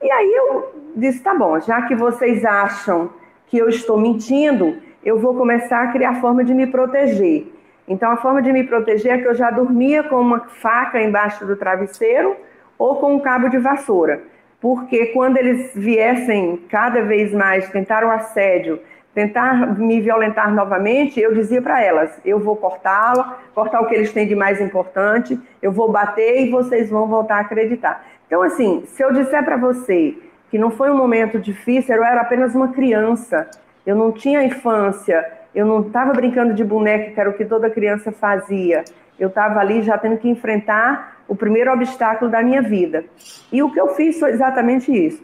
E 0.02 0.12
aí 0.12 0.34
eu 0.34 0.74
disse, 0.96 1.22
tá 1.22 1.34
bom, 1.34 1.60
já 1.60 1.84
que 1.84 1.96
vocês 1.96 2.44
acham 2.44 3.12
que 3.48 3.58
eu 3.58 3.70
estou 3.70 3.98
mentindo, 3.98 4.78
eu 5.04 5.20
vou 5.20 5.36
começar 5.36 5.84
a 5.84 5.92
criar 5.92 6.20
forma 6.20 6.44
de 6.44 6.54
me 6.54 6.68
proteger. 6.68 7.48
Então, 7.88 8.12
a 8.12 8.18
forma 8.18 8.42
de 8.42 8.52
me 8.52 8.64
proteger 8.64 9.14
é 9.14 9.18
que 9.18 9.28
eu 9.28 9.34
já 9.34 9.50
dormia 9.50 10.04
com 10.04 10.18
uma 10.18 10.42
faca 10.42 11.02
embaixo 11.02 11.46
do 11.46 11.56
travesseiro 11.56 12.36
ou 12.78 12.98
com 12.98 13.16
um 13.16 13.20
cabo 13.20 13.50
de 13.50 13.58
vassoura. 13.58 14.22
Porque 14.62 15.08
quando 15.08 15.38
eles 15.38 15.72
viessem 15.74 16.58
cada 16.70 17.02
vez 17.02 17.34
mais 17.34 17.70
tentar 17.70 18.04
o 18.04 18.12
assédio, 18.12 18.80
tentar 19.14 19.78
me 19.78 20.00
violentar 20.02 20.54
novamente, 20.54 21.20
eu 21.20 21.34
dizia 21.34 21.62
para 21.62 21.84
elas: 21.84 22.20
eu 22.24 22.40
vou 22.40 22.56
cortá-lo, 22.56 23.26
cortar 23.54 23.82
o 23.82 23.88
que 23.88 23.96
eles 23.96 24.14
têm 24.14 24.28
de 24.28 24.36
mais 24.36 24.62
importante, 24.62 25.40
eu 25.62 25.72
vou 25.72 25.92
bater 25.92 26.42
e 26.42 26.50
vocês 26.50 26.90
vão 26.90 27.08
voltar 27.08 27.38
a 27.38 27.42
acreditar. 27.42 28.06
Então, 28.28 28.42
assim, 28.42 28.84
se 28.86 29.04
eu 29.04 29.12
disser 29.14 29.44
para 29.44 29.58
você 29.58 30.16
que 30.52 30.58
não 30.58 30.72
foi 30.72 30.90
um 30.90 30.98
momento 30.98 31.40
difícil, 31.40 31.96
eu 31.96 32.04
era 32.04 32.22
apenas 32.22 32.56
uma 32.56 32.70
criança, 32.70 33.50
eu 33.86 33.96
não 33.96 34.12
tinha 34.12 34.44
infância, 34.44 35.26
eu 35.54 35.66
não 35.66 35.82
estava 35.82 36.14
brincando 36.14 36.54
de 36.54 36.64
boneca, 36.64 37.12
que 37.12 37.20
era 37.20 37.30
o 37.30 37.34
que 37.34 37.46
toda 37.46 37.70
criança 37.70 38.12
fazia. 38.12 38.84
Eu 39.20 39.30
estava 39.30 39.60
ali 39.60 39.82
já 39.82 39.98
tendo 39.98 40.18
que 40.18 40.30
enfrentar 40.30 41.18
o 41.28 41.36
primeiro 41.36 41.72
obstáculo 41.72 42.32
da 42.32 42.42
minha 42.42 42.62
vida. 42.62 43.04
E 43.52 43.62
o 43.62 43.72
que 43.72 43.80
eu 43.80 43.90
fiz 43.96 44.20
foi 44.20 44.32
exatamente 44.32 44.92
isso. 44.92 45.22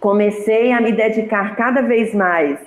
Comecei 0.00 0.72
a 0.72 0.80
me 0.80 0.92
dedicar 0.92 1.54
cada 1.56 1.80
vez 1.82 2.14
mais 2.14 2.58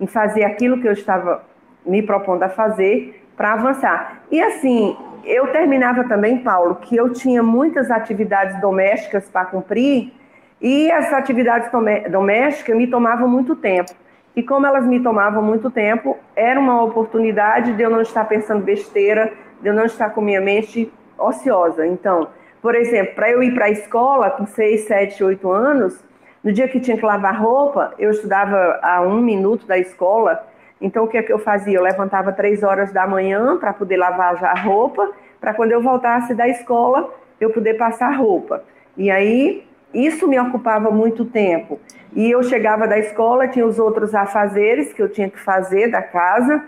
em 0.00 0.06
fazer 0.06 0.44
aquilo 0.44 0.80
que 0.80 0.86
eu 0.86 0.92
estava 0.92 1.44
me 1.84 2.02
propondo 2.02 2.42
a 2.42 2.48
fazer 2.48 3.24
para 3.36 3.52
avançar. 3.52 4.22
E 4.30 4.40
assim, 4.40 4.96
eu 5.24 5.48
terminava 5.48 6.04
também, 6.04 6.38
Paulo, 6.38 6.76
que 6.76 6.96
eu 6.96 7.12
tinha 7.12 7.42
muitas 7.42 7.90
atividades 7.90 8.60
domésticas 8.60 9.28
para 9.28 9.46
cumprir 9.46 10.12
e 10.60 10.90
as 10.90 11.12
atividades 11.12 11.70
domésticas 12.10 12.76
me 12.76 12.86
tomavam 12.86 13.28
muito 13.28 13.54
tempo. 13.54 13.92
E 14.34 14.42
como 14.42 14.66
elas 14.66 14.86
me 14.86 15.00
tomavam 15.00 15.42
muito 15.42 15.70
tempo, 15.70 16.16
era 16.36 16.58
uma 16.58 16.82
oportunidade 16.82 17.72
de 17.74 17.82
eu 17.82 17.90
não 17.90 18.02
estar 18.02 18.24
pensando 18.24 18.62
besteira, 18.62 19.32
de 19.60 19.68
eu 19.68 19.74
não 19.74 19.84
estar 19.84 20.10
com 20.10 20.20
minha 20.20 20.40
mente 20.40 20.92
ociosa. 21.18 21.86
Então, 21.86 22.28
por 22.62 22.74
exemplo, 22.74 23.14
para 23.14 23.30
eu 23.30 23.42
ir 23.42 23.54
para 23.54 23.66
a 23.66 23.70
escola 23.70 24.30
com 24.30 24.46
6, 24.46 24.82
7, 24.82 25.24
8 25.24 25.50
anos, 25.50 26.04
no 26.48 26.54
dia 26.54 26.66
que 26.66 26.80
tinha 26.80 26.96
que 26.96 27.04
lavar 27.04 27.38
roupa, 27.38 27.92
eu 27.98 28.10
estudava 28.10 28.80
a 28.82 29.02
um 29.02 29.20
minuto 29.20 29.66
da 29.66 29.76
escola, 29.76 30.46
então 30.80 31.04
o 31.04 31.06
que, 31.06 31.18
é 31.18 31.22
que 31.22 31.30
eu 31.30 31.38
fazia? 31.38 31.76
Eu 31.76 31.82
levantava 31.82 32.32
três 32.32 32.62
horas 32.62 32.90
da 32.90 33.06
manhã 33.06 33.58
para 33.58 33.70
poder 33.74 33.98
lavar 33.98 34.34
já 34.38 34.48
a 34.48 34.58
roupa, 34.58 35.12
para 35.38 35.52
quando 35.52 35.72
eu 35.72 35.82
voltasse 35.82 36.32
da 36.32 36.48
escola, 36.48 37.12
eu 37.38 37.50
poder 37.50 37.74
passar 37.74 38.16
roupa. 38.16 38.64
E 38.96 39.10
aí, 39.10 39.62
isso 39.92 40.26
me 40.26 40.40
ocupava 40.40 40.90
muito 40.90 41.26
tempo. 41.26 41.78
E 42.14 42.30
eu 42.30 42.42
chegava 42.42 42.88
da 42.88 42.98
escola, 42.98 43.46
tinha 43.46 43.66
os 43.66 43.78
outros 43.78 44.14
afazeres 44.14 44.90
que 44.94 45.02
eu 45.02 45.10
tinha 45.10 45.28
que 45.28 45.38
fazer 45.38 45.90
da 45.90 46.00
casa, 46.00 46.64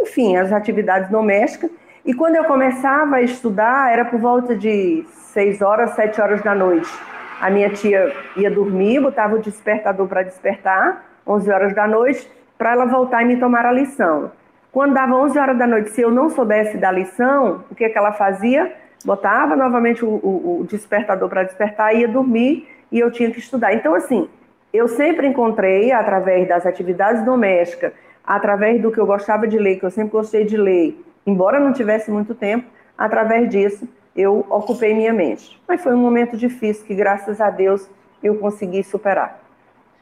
enfim, 0.00 0.36
as 0.36 0.52
atividades 0.52 1.10
domésticas. 1.10 1.72
E 2.06 2.14
quando 2.14 2.36
eu 2.36 2.44
começava 2.44 3.16
a 3.16 3.22
estudar, 3.22 3.92
era 3.92 4.04
por 4.04 4.20
volta 4.20 4.54
de 4.54 5.04
seis 5.10 5.60
horas, 5.60 5.90
sete 5.96 6.20
horas 6.20 6.40
da 6.40 6.54
noite. 6.54 7.13
A 7.40 7.50
minha 7.50 7.70
tia 7.70 8.14
ia 8.36 8.50
dormir, 8.50 9.00
botava 9.00 9.36
o 9.36 9.38
despertador 9.38 10.06
para 10.06 10.22
despertar, 10.22 11.04
11 11.26 11.50
horas 11.50 11.74
da 11.74 11.86
noite, 11.86 12.30
para 12.56 12.72
ela 12.72 12.86
voltar 12.86 13.22
e 13.22 13.26
me 13.26 13.36
tomar 13.38 13.66
a 13.66 13.72
lição. 13.72 14.30
Quando 14.72 14.94
dava 14.94 15.14
11 15.14 15.38
horas 15.38 15.58
da 15.58 15.66
noite, 15.66 15.90
se 15.90 16.00
eu 16.00 16.10
não 16.10 16.30
soubesse 16.30 16.76
da 16.76 16.90
lição, 16.90 17.64
o 17.70 17.74
que, 17.74 17.88
que 17.88 17.98
ela 17.98 18.12
fazia? 18.12 18.72
Botava 19.04 19.54
novamente 19.54 20.04
o, 20.04 20.08
o, 20.08 20.60
o 20.60 20.66
despertador 20.66 21.28
para 21.28 21.44
despertar, 21.44 21.94
ia 21.94 22.08
dormir 22.08 22.68
e 22.90 22.98
eu 22.98 23.10
tinha 23.10 23.30
que 23.30 23.38
estudar. 23.38 23.74
Então, 23.74 23.94
assim, 23.94 24.28
eu 24.72 24.88
sempre 24.88 25.26
encontrei, 25.26 25.92
através 25.92 26.48
das 26.48 26.66
atividades 26.66 27.24
domésticas, 27.24 27.92
através 28.24 28.80
do 28.80 28.90
que 28.90 28.98
eu 28.98 29.06
gostava 29.06 29.46
de 29.46 29.58
ler, 29.58 29.78
que 29.78 29.84
eu 29.84 29.90
sempre 29.90 30.10
gostei 30.10 30.44
de 30.44 30.56
ler, 30.56 30.98
embora 31.26 31.60
não 31.60 31.72
tivesse 31.72 32.10
muito 32.10 32.34
tempo, 32.34 32.66
através 32.96 33.48
disso 33.48 33.88
eu 34.14 34.46
ocupei 34.50 34.94
minha 34.94 35.12
mente. 35.12 35.60
Mas 35.66 35.82
foi 35.82 35.92
um 35.94 35.98
momento 35.98 36.36
difícil 36.36 36.84
que, 36.86 36.94
graças 36.94 37.40
a 37.40 37.50
Deus, 37.50 37.88
eu 38.22 38.36
consegui 38.36 38.82
superar. 38.82 39.42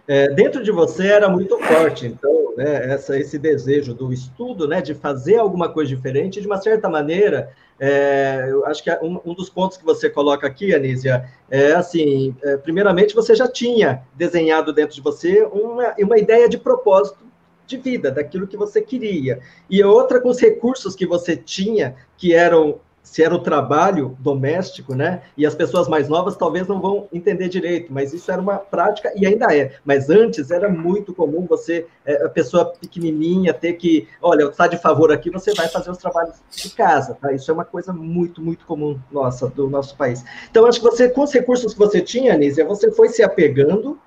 É, 0.07 0.29
dentro 0.29 0.63
de 0.63 0.71
você 0.71 1.07
era 1.07 1.29
muito 1.29 1.59
forte, 1.59 2.07
então, 2.07 2.55
né, 2.57 2.93
essa, 2.93 3.19
esse 3.19 3.39
desejo 3.39 3.95
do 3.95 4.13
estudo, 4.13 4.67
né, 4.67 4.83
de 4.83 4.95
fazer 4.95 5.37
alguma 5.37 5.69
coisa 5.69 5.95
diferente, 5.95 6.41
de 6.41 6.47
uma 6.47 6.61
certa 6.61 6.89
maneira, 6.89 7.53
é, 7.79 8.47
eu 8.51 8.67
acho 8.67 8.83
que 8.83 8.91
é 8.91 9.01
um, 9.01 9.21
um, 9.25 9.33
dos 9.33 9.49
pontos 9.49 9.77
que 9.77 9.85
você 9.85 10.11
coloca 10.11 10.47
aqui, 10.47 10.75
Anísia, 10.75 11.25
é 11.49 11.73
assim, 11.73 12.35
é, 12.43 12.57
primeiramente 12.57 13.15
você 13.15 13.35
já 13.35 13.49
tinha 13.49 14.03
desenhado 14.15 14.73
dentro 14.73 14.95
de 14.95 15.01
você 15.01 15.45
uma, 15.53 15.95
uma 15.99 16.19
ideia 16.19 16.49
de 16.49 16.59
propósito 16.59 17.19
de 17.67 17.77
vida, 17.77 18.11
daquilo 18.11 18.47
que 18.47 18.57
você 18.57 18.83
queria. 18.83 19.41
E 19.71 19.83
outra 19.83 20.21
com 20.21 20.29
os 20.29 20.41
recursos 20.41 20.95
que 20.95 21.07
você 21.07 21.37
tinha, 21.37 21.95
que 22.17 22.35
eram 22.35 22.81
se 23.03 23.23
era 23.23 23.35
o 23.35 23.41
trabalho 23.41 24.17
doméstico, 24.21 24.95
né? 24.95 25.23
E 25.37 25.45
as 25.45 25.55
pessoas 25.55 25.89
mais 25.89 26.09
novas 26.09 26.37
talvez 26.37 26.69
não 26.69 26.81
vão 26.81 27.09
entender 27.13 27.49
direito, 27.49 27.93
mas 27.93 28.15
isso 28.15 28.31
era 28.31 28.41
uma 28.41 28.57
prática 28.57 29.13
e 29.17 29.27
ainda 29.27 29.55
é. 29.55 29.73
Mas 29.85 30.09
antes 30.09 30.51
era 30.51 30.69
muito 30.69 31.13
comum 31.13 31.45
você, 31.47 31.87
é, 32.07 32.25
a 32.25 32.29
pessoa 32.29 32.65
pequenininha, 32.65 33.53
ter 33.53 33.75
que, 33.75 34.09
olha, 34.21 34.45
está 34.45 34.69
de 34.69 34.79
favor 34.79 35.11
aqui, 35.11 35.31
você 35.31 35.53
vai 35.53 35.69
fazer 35.69 35.91
os 35.91 35.99
trabalhos 35.99 36.37
de 36.51 36.71
casa, 36.71 37.17
tá? 37.21 37.33
Isso 37.33 37.51
é 37.51 37.55
uma 37.55 37.65
coisa 37.65 37.93
muito, 37.93 38.41
muito 38.41 38.65
comum 38.65 38.99
nossa, 39.11 39.49
do 39.49 39.69
nosso 39.69 39.97
país. 39.97 40.25
Então, 40.51 40.65
acho 40.67 40.81
que 40.81 40.87
você, 40.87 41.09
com 41.09 41.23
os 41.23 41.33
recursos 41.33 41.73
que 41.73 41.79
você 41.79 42.01
tinha, 42.01 42.35
Anísia, 42.35 42.65
você 42.65 42.91
foi 42.93 43.09
se 43.09 43.23
apegando, 43.23 43.99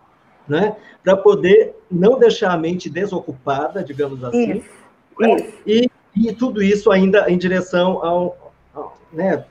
né? 0.47 0.77
Para 1.03 1.17
poder 1.17 1.75
não 1.91 2.17
deixar 2.17 2.51
a 2.51 2.57
mente 2.57 2.89
desocupada, 2.89 3.83
digamos 3.83 4.23
assim. 4.23 4.53
Isso. 4.53 4.69
Né? 5.19 5.35
Isso. 5.35 5.53
E, 5.67 5.91
e 6.15 6.33
tudo 6.33 6.63
isso 6.63 6.89
ainda 6.91 7.29
em 7.29 7.37
direção 7.37 8.03
ao, 8.03 8.44
né, 9.15 9.43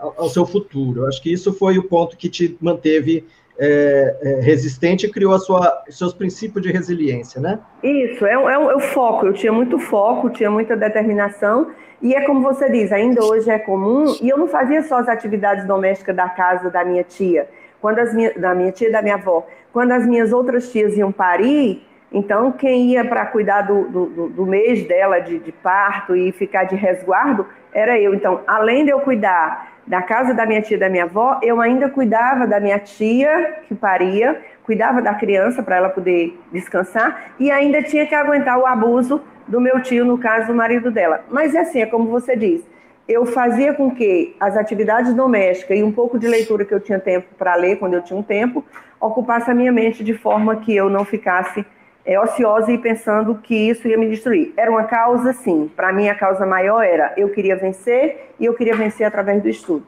ao, 0.00 0.28
seu 0.28 0.46
futuro. 0.46 1.02
Eu 1.02 1.08
acho 1.08 1.22
que 1.22 1.32
isso 1.32 1.52
foi 1.52 1.78
o 1.78 1.82
ponto 1.82 2.16
que 2.16 2.28
te 2.28 2.56
manteve 2.60 3.26
é, 3.58 4.16
é, 4.22 4.40
resistente 4.40 5.06
e 5.06 5.10
criou 5.10 5.38
sua, 5.38 5.84
os 5.86 5.98
seus 5.98 6.14
princípios 6.14 6.62
de 6.64 6.72
resiliência, 6.72 7.40
né? 7.40 7.58
Isso, 7.82 8.24
é, 8.24 8.32
é, 8.32 8.52
é 8.52 8.76
o 8.76 8.80
foco. 8.80 9.26
Eu 9.26 9.34
tinha 9.34 9.52
muito 9.52 9.78
foco, 9.78 10.30
tinha 10.30 10.50
muita 10.50 10.76
determinação. 10.76 11.70
E 12.00 12.14
é 12.14 12.22
como 12.22 12.40
você 12.40 12.70
diz, 12.70 12.90
ainda 12.90 13.22
hoje 13.22 13.50
é 13.50 13.58
comum. 13.58 14.16
E 14.22 14.28
eu 14.30 14.38
não 14.38 14.48
fazia 14.48 14.82
só 14.82 14.96
as 14.96 15.08
atividades 15.08 15.66
domésticas 15.66 16.16
da 16.16 16.28
casa 16.28 16.70
da 16.70 16.82
minha 16.84 17.04
tia, 17.04 17.48
quando 17.80 17.98
as 17.98 18.14
minha, 18.14 18.32
da 18.32 18.54
minha 18.54 18.72
tia 18.72 18.88
e 18.88 18.92
da 18.92 19.02
minha 19.02 19.16
avó. 19.16 19.46
Quando 19.72 19.92
as 19.92 20.06
minhas 20.06 20.32
outras 20.32 20.72
tias 20.72 20.96
iam 20.96 21.12
parir, 21.12 21.86
então 22.12 22.50
quem 22.52 22.90
ia 22.90 23.04
para 23.04 23.26
cuidar 23.26 23.62
do, 23.62 23.84
do, 23.84 24.28
do, 24.28 24.46
mês 24.46 24.86
dela 24.86 25.20
de, 25.20 25.38
de 25.38 25.52
parto 25.52 26.16
e 26.16 26.32
ficar 26.32 26.64
de 26.64 26.74
resguardo 26.74 27.46
era 27.72 27.98
eu. 27.98 28.14
Então, 28.14 28.40
além 28.46 28.84
de 28.84 28.90
eu 28.90 29.00
cuidar 29.00 29.70
da 29.86 30.02
casa 30.02 30.34
da 30.34 30.44
minha 30.44 30.60
tia 30.60 30.76
e 30.76 30.80
da 30.80 30.88
minha 30.88 31.04
avó, 31.04 31.38
eu 31.42 31.60
ainda 31.60 31.88
cuidava 31.88 32.46
da 32.46 32.58
minha 32.58 32.78
tia, 32.78 33.60
que 33.66 33.74
paria, 33.74 34.40
cuidava 34.64 35.00
da 35.00 35.14
criança 35.14 35.62
para 35.62 35.76
ela 35.76 35.88
poder 35.88 36.38
descansar, 36.52 37.32
e 37.38 37.50
ainda 37.50 37.82
tinha 37.82 38.06
que 38.06 38.14
aguentar 38.14 38.58
o 38.58 38.66
abuso 38.66 39.20
do 39.46 39.60
meu 39.60 39.80
tio, 39.82 40.04
no 40.04 40.18
caso 40.18 40.48
do 40.48 40.54
marido 40.54 40.90
dela. 40.90 41.24
Mas 41.30 41.54
é 41.54 41.60
assim, 41.60 41.80
é 41.82 41.86
como 41.86 42.08
você 42.08 42.36
diz, 42.36 42.62
eu 43.08 43.26
fazia 43.26 43.74
com 43.74 43.90
que 43.90 44.36
as 44.38 44.56
atividades 44.56 45.12
domésticas 45.14 45.76
e 45.76 45.82
um 45.82 45.90
pouco 45.90 46.18
de 46.18 46.28
leitura 46.28 46.64
que 46.64 46.72
eu 46.72 46.78
tinha 46.78 47.00
tempo 47.00 47.26
para 47.36 47.56
ler, 47.56 47.76
quando 47.76 47.94
eu 47.94 48.02
tinha 48.02 48.18
um 48.18 48.22
tempo, 48.22 48.64
ocupasse 49.00 49.50
a 49.50 49.54
minha 49.54 49.72
mente 49.72 50.04
de 50.04 50.14
forma 50.14 50.56
que 50.56 50.74
eu 50.74 50.88
não 50.88 51.04
ficasse 51.04 51.66
é, 52.04 52.18
ociosa 52.18 52.72
e 52.72 52.78
pensando 52.78 53.34
que 53.36 53.54
isso 53.54 53.86
ia 53.86 53.98
me 53.98 54.08
destruir. 54.08 54.52
Era 54.56 54.70
uma 54.70 54.84
causa, 54.84 55.32
sim. 55.32 55.70
Para 55.74 55.92
mim, 55.92 56.08
a 56.08 56.14
causa 56.14 56.46
maior 56.46 56.82
era 56.82 57.12
eu 57.16 57.30
queria 57.30 57.56
vencer 57.56 58.32
e 58.38 58.44
eu 58.44 58.54
queria 58.54 58.74
vencer 58.74 59.06
através 59.06 59.42
do 59.42 59.48
estudo. 59.48 59.86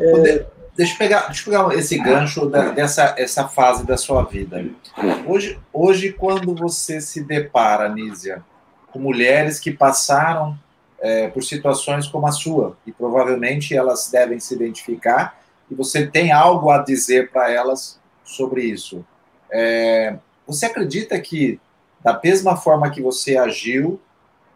É... 0.00 0.46
Deixa 0.74 0.94
eu 0.94 0.98
pegar, 0.98 1.26
deixa 1.26 1.50
eu 1.50 1.52
pegar 1.52 1.74
esse 1.78 1.98
gancho 1.98 2.46
da, 2.46 2.70
dessa 2.70 3.14
essa 3.18 3.46
fase 3.46 3.84
da 3.84 3.98
sua 3.98 4.24
vida. 4.24 4.64
Hoje, 5.26 5.60
hoje 5.70 6.12
quando 6.12 6.54
você 6.54 6.98
se 6.98 7.22
depara, 7.22 7.90
Nízia, 7.90 8.42
com 8.90 8.98
mulheres 8.98 9.60
que 9.60 9.70
passaram 9.70 10.58
é, 10.98 11.28
por 11.28 11.42
situações 11.42 12.06
como 12.06 12.26
a 12.26 12.32
sua, 12.32 12.76
e 12.86 12.92
provavelmente 12.92 13.76
elas 13.76 14.08
devem 14.10 14.40
se 14.40 14.54
identificar, 14.54 15.38
e 15.70 15.74
você 15.74 16.06
tem 16.06 16.32
algo 16.32 16.70
a 16.70 16.78
dizer 16.78 17.30
para 17.30 17.50
elas 17.50 18.00
sobre 18.24 18.62
isso. 18.62 19.04
É, 19.50 20.16
você 20.46 20.66
acredita 20.66 21.20
que, 21.20 21.60
da 22.02 22.18
mesma 22.22 22.56
forma 22.56 22.90
que 22.90 23.00
você 23.00 23.36
agiu, 23.36 24.00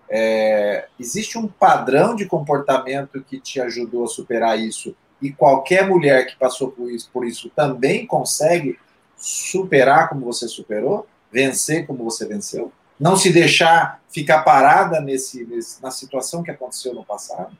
é, 0.08 0.86
existe 0.98 1.36
um 1.36 1.48
padrão 1.48 2.14
de 2.14 2.26
comportamento 2.26 3.22
que 3.22 3.40
te 3.40 3.60
ajudou 3.60 4.04
a 4.04 4.08
superar 4.08 4.58
isso 4.58 4.94
e 5.20 5.32
qualquer 5.32 5.88
mulher 5.88 6.26
que 6.26 6.36
passou 6.36 6.70
por 6.70 6.90
isso, 6.90 7.10
por 7.12 7.26
isso 7.26 7.50
também 7.50 8.06
consegue 8.06 8.78
superar 9.16 10.08
como 10.08 10.24
você 10.24 10.46
superou, 10.46 11.06
vencer 11.32 11.86
como 11.86 12.04
você 12.04 12.26
venceu? 12.26 12.70
Não 13.00 13.16
se 13.16 13.32
deixar 13.32 14.00
ficar 14.08 14.42
parada 14.42 15.00
nesse, 15.00 15.44
nesse 15.44 15.82
na 15.82 15.90
situação 15.90 16.42
que 16.42 16.50
aconteceu 16.50 16.94
no 16.94 17.04
passado? 17.04 17.56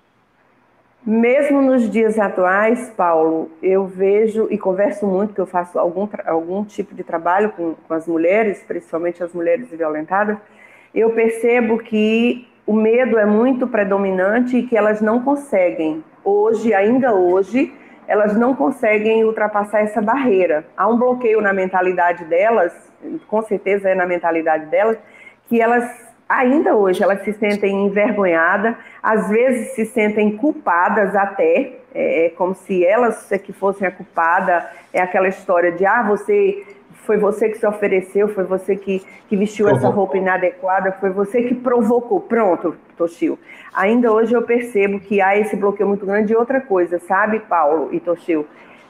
Mesmo 1.07 1.63
nos 1.63 1.89
dias 1.89 2.19
atuais, 2.19 2.93
Paulo, 2.97 3.49
eu 3.63 3.87
vejo 3.87 4.49
e 4.51 4.59
converso 4.59 5.07
muito, 5.07 5.33
que 5.33 5.41
eu 5.41 5.47
faço 5.47 5.79
algum, 5.79 6.09
algum 6.27 6.65
tipo 6.65 6.97
de 6.97 7.05
trabalho 7.05 7.51
com, 7.51 7.77
com 7.87 7.95
as 7.95 8.09
mulheres, 8.09 8.65
principalmente 8.67 9.23
as 9.23 9.33
mulheres 9.33 9.71
violentadas, 9.71 10.37
eu 10.93 11.11
percebo 11.11 11.79
que 11.79 12.49
o 12.67 12.73
medo 12.73 13.17
é 13.21 13.25
muito 13.25 13.69
predominante 13.69 14.57
e 14.57 14.67
que 14.67 14.77
elas 14.77 15.01
não 15.01 15.23
conseguem, 15.23 16.03
hoje, 16.25 16.75
ainda 16.75 17.15
hoje, 17.15 17.73
elas 18.09 18.37
não 18.37 18.53
conseguem 18.53 19.25
ultrapassar 19.25 19.83
essa 19.83 20.03
barreira. 20.03 20.67
Há 20.77 20.89
um 20.89 20.99
bloqueio 20.99 21.41
na 21.41 21.53
mentalidade 21.53 22.25
delas, 22.25 22.73
com 23.29 23.43
certeza 23.43 23.91
é 23.91 23.95
na 23.95 24.07
mentalidade 24.07 24.67
delas, 24.67 24.99
que 25.49 25.61
elas 25.61 26.05
ainda 26.29 26.75
hoje 26.75 27.03
elas 27.03 27.23
se 27.23 27.33
sentem 27.35 27.87
envergonhadas, 27.87 28.75
às 29.07 29.29
vezes 29.29 29.69
se 29.77 29.87
sentem 29.87 30.37
culpadas 30.37 31.15
até, 31.15 31.75
é, 31.95 32.27
é 32.27 32.29
como 32.31 32.57
se 32.57 32.85
elas 32.85 33.31
é 33.31 33.39
que 33.39 33.53
fossem 33.53 33.87
a 33.87 33.91
culpada, 33.93 34.69
é 34.93 35.01
aquela 35.01 35.29
história 35.29 35.71
de 35.71 35.87
ah, 35.87 36.03
você 36.03 36.67
foi 37.05 37.17
você 37.17 37.49
que 37.49 37.57
se 37.57 37.65
ofereceu, 37.65 38.27
foi 38.27 38.43
você 38.43 38.75
que, 38.75 39.01
que 39.29 39.37
vestiu 39.37 39.69
essa 39.69 39.89
roupa 39.89 40.19
inadequada, 40.19 40.91
foi 40.91 41.11
você 41.11 41.45
que 41.45 41.55
provocou. 41.55 42.21
Pronto, 42.21 42.75
Toshio. 42.97 43.39
Ainda 43.73 44.11
hoje 44.11 44.35
eu 44.35 44.43
percebo 44.43 44.99
que 44.99 45.21
há 45.21 45.39
esse 45.39 45.55
bloqueio 45.55 45.89
muito 45.89 46.05
grande 46.05 46.27
de 46.27 46.37
outra 46.37 46.61
coisa, 46.61 46.99
sabe, 46.99 47.39
Paulo 47.39 47.91
e 47.93 48.01
Toshio? 48.01 48.45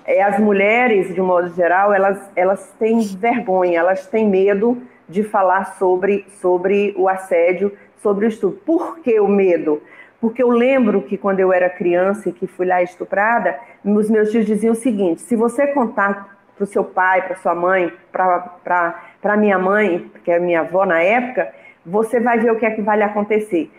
É, 0.07 0.23
as 0.23 0.39
mulheres, 0.39 1.15
de 1.15 1.21
um 1.21 1.27
modo 1.27 1.51
geral, 1.51 1.93
elas, 1.93 2.19
elas 2.35 2.73
têm 2.79 3.01
vergonha, 3.01 3.81
elas 3.81 4.07
têm 4.07 4.27
medo 4.27 4.81
de 5.07 5.23
falar 5.23 5.77
sobre, 5.79 6.25
sobre 6.41 6.95
o 6.97 7.07
assédio, 7.07 7.71
sobre 7.99 8.25
o 8.25 8.29
estupro. 8.29 8.63
Por 8.65 9.01
que 9.01 9.21
o 9.21 9.29
medo? 9.29 9.83
Porque 10.27 10.43
eu 10.43 10.49
lembro 10.49 11.03
que 11.03 11.17
quando 11.17 11.39
eu 11.39 11.53
era 11.53 11.71
criança 11.71 12.29
e 12.29 12.33
que 12.33 12.49
fui 12.49 12.67
lá 12.67 12.83
estuprada, 12.83 13.61
os 13.85 14.11
meus 14.11 14.33
tios 14.33 14.45
diziam 14.45 14.73
o 14.73 14.75
seguinte: 14.75 15.21
se 15.21 15.37
você 15.37 15.69
contar 15.69 16.37
para 16.57 16.65
o 16.65 16.67
seu 16.67 16.83
pai, 16.83 17.23
para 17.23 17.37
sua 17.37 17.55
mãe, 17.55 17.93
para 18.11 19.37
minha 19.37 19.57
mãe, 19.57 20.11
que 20.25 20.33
é 20.33 20.41
minha 20.41 20.63
avó 20.63 20.85
na 20.85 21.01
época, 21.01 21.55
você 21.87 22.19
vai 22.19 22.41
ver 22.41 22.51
o 22.51 22.57
que 22.57 22.67
é 22.67 22.73
que 22.73 22.83
vai 22.83 22.97
lhe 22.97 23.05
acontecer. 23.05 23.71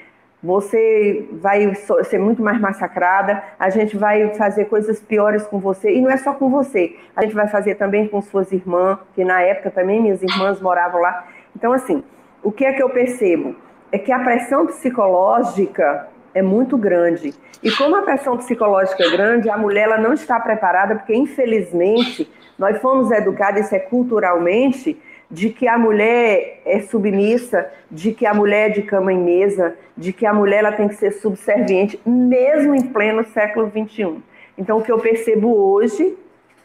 Você 0.42 1.28
vai 1.34 1.76
ser 1.76 2.18
muito 2.18 2.42
mais 2.42 2.62
massacrada, 2.62 3.44
a 3.60 3.70
gente 3.70 3.98
vai 3.98 4.34
fazer 4.36 4.70
coisas 4.70 5.02
piores 5.02 5.46
com 5.46 5.60
você, 5.60 5.94
e 5.94 6.00
não 6.00 6.10
é 6.10 6.16
só 6.16 6.34
com 6.34 6.50
você, 6.50 6.96
a 7.14 7.24
gente 7.24 7.36
vai 7.36 7.50
fazer 7.50 7.76
também 7.76 8.08
com 8.08 8.22
suas 8.22 8.54
irmãs, 8.54 9.00
que 9.14 9.26
na 9.26 9.42
época 9.42 9.70
também 9.70 10.02
minhas 10.02 10.24
irmãs 10.24 10.62
moravam 10.62 11.02
lá. 11.02 11.28
Então, 11.54 11.74
assim, 11.74 12.02
o 12.42 12.54
que 12.54 12.64
é 12.64 12.72
que 12.72 12.82
eu 12.82 12.90
percebo? 12.90 13.54
É 13.92 13.98
que 13.98 14.14
a 14.14 14.20
pressão 14.20 14.66
psicológica 14.66 16.16
é 16.38 16.42
muito 16.42 16.78
grande. 16.78 17.34
E 17.64 17.72
como 17.72 17.96
a 17.96 18.04
pressão 18.04 18.38
psicológica 18.38 19.04
é 19.04 19.10
grande, 19.10 19.50
a 19.50 19.58
mulher 19.58 19.86
ela 19.86 19.98
não 19.98 20.14
está 20.14 20.40
preparada, 20.40 20.96
porque 20.96 21.16
infelizmente 21.16 22.30
nós 22.58 22.80
fomos 22.80 23.12
educados, 23.12 23.62
isso 23.62 23.76
é 23.76 23.80
culturalmente, 23.80 25.00
de 25.30 25.50
que 25.50 25.68
a 25.68 25.78
mulher 25.78 26.62
é 26.66 26.80
submissa, 26.82 27.70
de 27.92 28.14
que 28.14 28.26
a 28.26 28.34
mulher 28.34 28.70
é 28.70 28.74
de 28.74 28.82
cama 28.84 29.12
em 29.12 29.18
mesa, 29.18 29.76
de 29.96 30.14
que 30.14 30.26
a 30.26 30.34
mulher 30.34 30.60
ela 30.60 30.72
tem 30.72 30.88
que 30.88 30.96
ser 30.96 31.12
subserviente, 31.12 32.00
mesmo 32.06 32.76
em 32.76 32.84
pleno 32.84 33.26
século 33.26 33.70
XXI. 33.70 34.24
Então, 34.58 34.78
o 34.78 34.82
que 34.82 34.92
eu 34.92 35.00
percebo 35.00 35.54
hoje, 35.56 36.18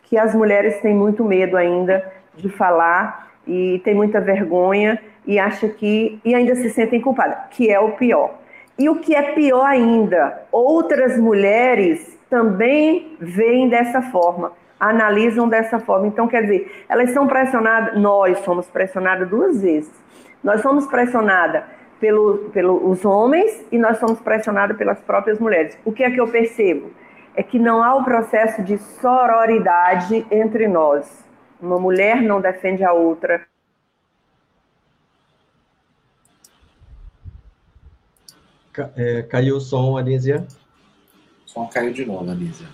que 0.04 0.16
as 0.16 0.34
mulheres 0.34 0.80
têm 0.80 0.94
muito 0.94 1.24
medo 1.24 1.56
ainda 1.56 2.12
de 2.36 2.48
falar 2.48 3.32
e 3.46 3.80
tem 3.84 3.94
muita 3.94 4.20
vergonha 4.20 5.00
e 5.26 5.38
acha 5.38 5.68
que 5.68 6.20
e 6.24 6.34
ainda 6.34 6.54
se 6.54 6.70
sentem 6.70 7.00
culpadas, 7.00 7.38
que 7.50 7.70
é 7.70 7.80
o 7.80 7.92
pior. 7.92 8.41
E 8.82 8.88
o 8.88 8.96
que 8.96 9.14
é 9.14 9.22
pior 9.32 9.64
ainda, 9.64 10.42
outras 10.50 11.16
mulheres 11.16 12.18
também 12.28 13.16
veem 13.20 13.68
dessa 13.68 14.02
forma 14.02 14.50
analisam 14.80 15.48
dessa 15.48 15.78
forma. 15.78 16.08
Então, 16.08 16.26
quer 16.26 16.42
dizer, 16.42 16.84
elas 16.88 17.10
são 17.10 17.28
pressionadas, 17.28 17.96
nós 18.00 18.40
somos 18.40 18.66
pressionadas 18.66 19.28
duas 19.28 19.62
vezes. 19.62 19.92
Nós 20.42 20.60
somos 20.60 20.88
pressionadas 20.88 21.62
pelos 22.00 22.50
pelo, 22.50 22.98
homens 23.04 23.64
e 23.70 23.78
nós 23.78 23.98
somos 23.98 24.18
pressionadas 24.20 24.76
pelas 24.76 24.98
próprias 24.98 25.38
mulheres. 25.38 25.78
O 25.84 25.92
que 25.92 26.02
é 26.02 26.10
que 26.10 26.20
eu 26.20 26.26
percebo? 26.26 26.90
É 27.36 27.44
que 27.44 27.60
não 27.60 27.80
há 27.80 27.94
o 27.94 28.02
processo 28.02 28.60
de 28.60 28.76
sororidade 28.76 30.26
entre 30.28 30.66
nós. 30.66 31.24
Uma 31.60 31.78
mulher 31.78 32.20
não 32.20 32.40
defende 32.40 32.82
a 32.82 32.92
outra. 32.92 33.51
É, 38.96 39.22
caiu 39.22 39.56
o 39.56 39.60
som, 39.60 39.96
Anísia. 39.98 40.46
O 41.46 41.50
som 41.50 41.66
caiu 41.66 41.92
de 41.92 42.06
novo, 42.06 42.30
Anísia. 42.30 42.66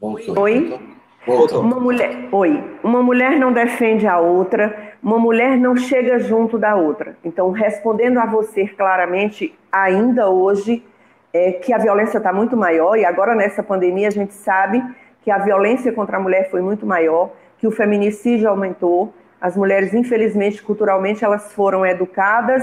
Oi? 0.00 0.80
Voltou. 1.24 1.60
Uma 1.60 1.78
mulher, 1.78 2.28
oi. 2.32 2.78
Uma 2.82 3.02
mulher 3.02 3.38
não 3.38 3.52
defende 3.52 4.06
a 4.06 4.18
outra, 4.18 4.94
uma 5.00 5.18
mulher 5.18 5.56
não 5.56 5.76
chega 5.76 6.18
junto 6.18 6.58
da 6.58 6.74
outra. 6.74 7.16
Então, 7.24 7.52
respondendo 7.52 8.18
a 8.18 8.26
você 8.26 8.66
claramente, 8.66 9.56
ainda 9.70 10.28
hoje, 10.28 10.84
é 11.32 11.52
que 11.52 11.72
a 11.72 11.78
violência 11.78 12.18
está 12.18 12.32
muito 12.32 12.56
maior, 12.56 12.96
e 12.96 13.04
agora 13.04 13.34
nessa 13.36 13.62
pandemia 13.62 14.08
a 14.08 14.10
gente 14.10 14.34
sabe 14.34 14.82
que 15.22 15.30
a 15.30 15.38
violência 15.38 15.92
contra 15.92 16.16
a 16.16 16.20
mulher 16.20 16.50
foi 16.50 16.60
muito 16.60 16.84
maior, 16.84 17.30
que 17.58 17.66
o 17.66 17.70
feminicídio 17.70 18.48
aumentou. 18.48 19.14
As 19.42 19.56
mulheres, 19.56 19.92
infelizmente, 19.92 20.62
culturalmente, 20.62 21.24
elas 21.24 21.50
foram 21.52 21.84
educadas 21.84 22.62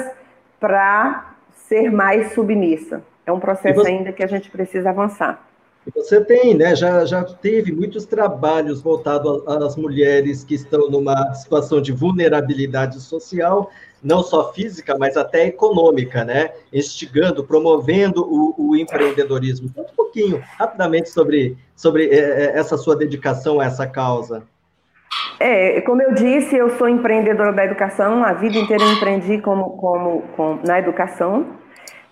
para 0.62 1.36
ser 1.68 1.92
mais 1.92 2.32
submissa. 2.32 3.04
É 3.26 3.34
um 3.34 3.40
processo 3.40 3.82
você... 3.82 3.90
ainda 3.90 4.14
que 4.14 4.24
a 4.24 4.28
gente 4.28 4.50
precisa 4.50 4.90
avançar. 4.90 5.46
Você 5.94 6.24
tem, 6.24 6.54
né? 6.54 6.74
Já, 6.78 7.04
já 7.04 7.22
teve 7.26 7.74
muitos 7.74 8.06
trabalhos 8.06 8.82
voltados 8.82 9.46
às 9.46 9.76
mulheres 9.76 10.46
que 10.46 10.56
estão 10.56 10.90
numa 10.90 11.34
situação 11.34 11.82
de 11.82 11.92
vulnerabilidade 11.92 13.02
social, 13.02 13.70
não 14.02 14.24
só 14.24 14.54
física, 14.54 14.98
mas 14.98 15.18
até 15.18 15.48
econômica, 15.48 16.24
né? 16.24 16.52
Instigando, 16.72 17.44
promovendo 17.44 18.22
o, 18.22 18.70
o 18.70 18.76
empreendedorismo. 18.78 19.70
Um 19.76 19.84
pouquinho, 19.96 20.42
rapidamente, 20.58 21.10
sobre, 21.10 21.58
sobre 21.76 22.08
é, 22.08 22.20
é, 22.20 22.58
essa 22.58 22.78
sua 22.78 22.96
dedicação 22.96 23.60
a 23.60 23.66
essa 23.66 23.86
causa. 23.86 24.44
É, 25.40 25.82
como 25.82 26.02
eu 26.02 26.14
disse, 26.14 26.56
eu 26.56 26.70
sou 26.72 26.90
empreendedora 26.90 27.54
da 27.54 27.64
educação, 27.64 28.24
a 28.24 28.34
vida 28.34 28.58
inteira 28.58 28.84
eu 28.84 28.92
empreendi 28.92 29.40
como, 29.40 29.78
como, 29.78 30.22
como 30.36 30.60
na 30.66 30.80
educação, 30.80 31.48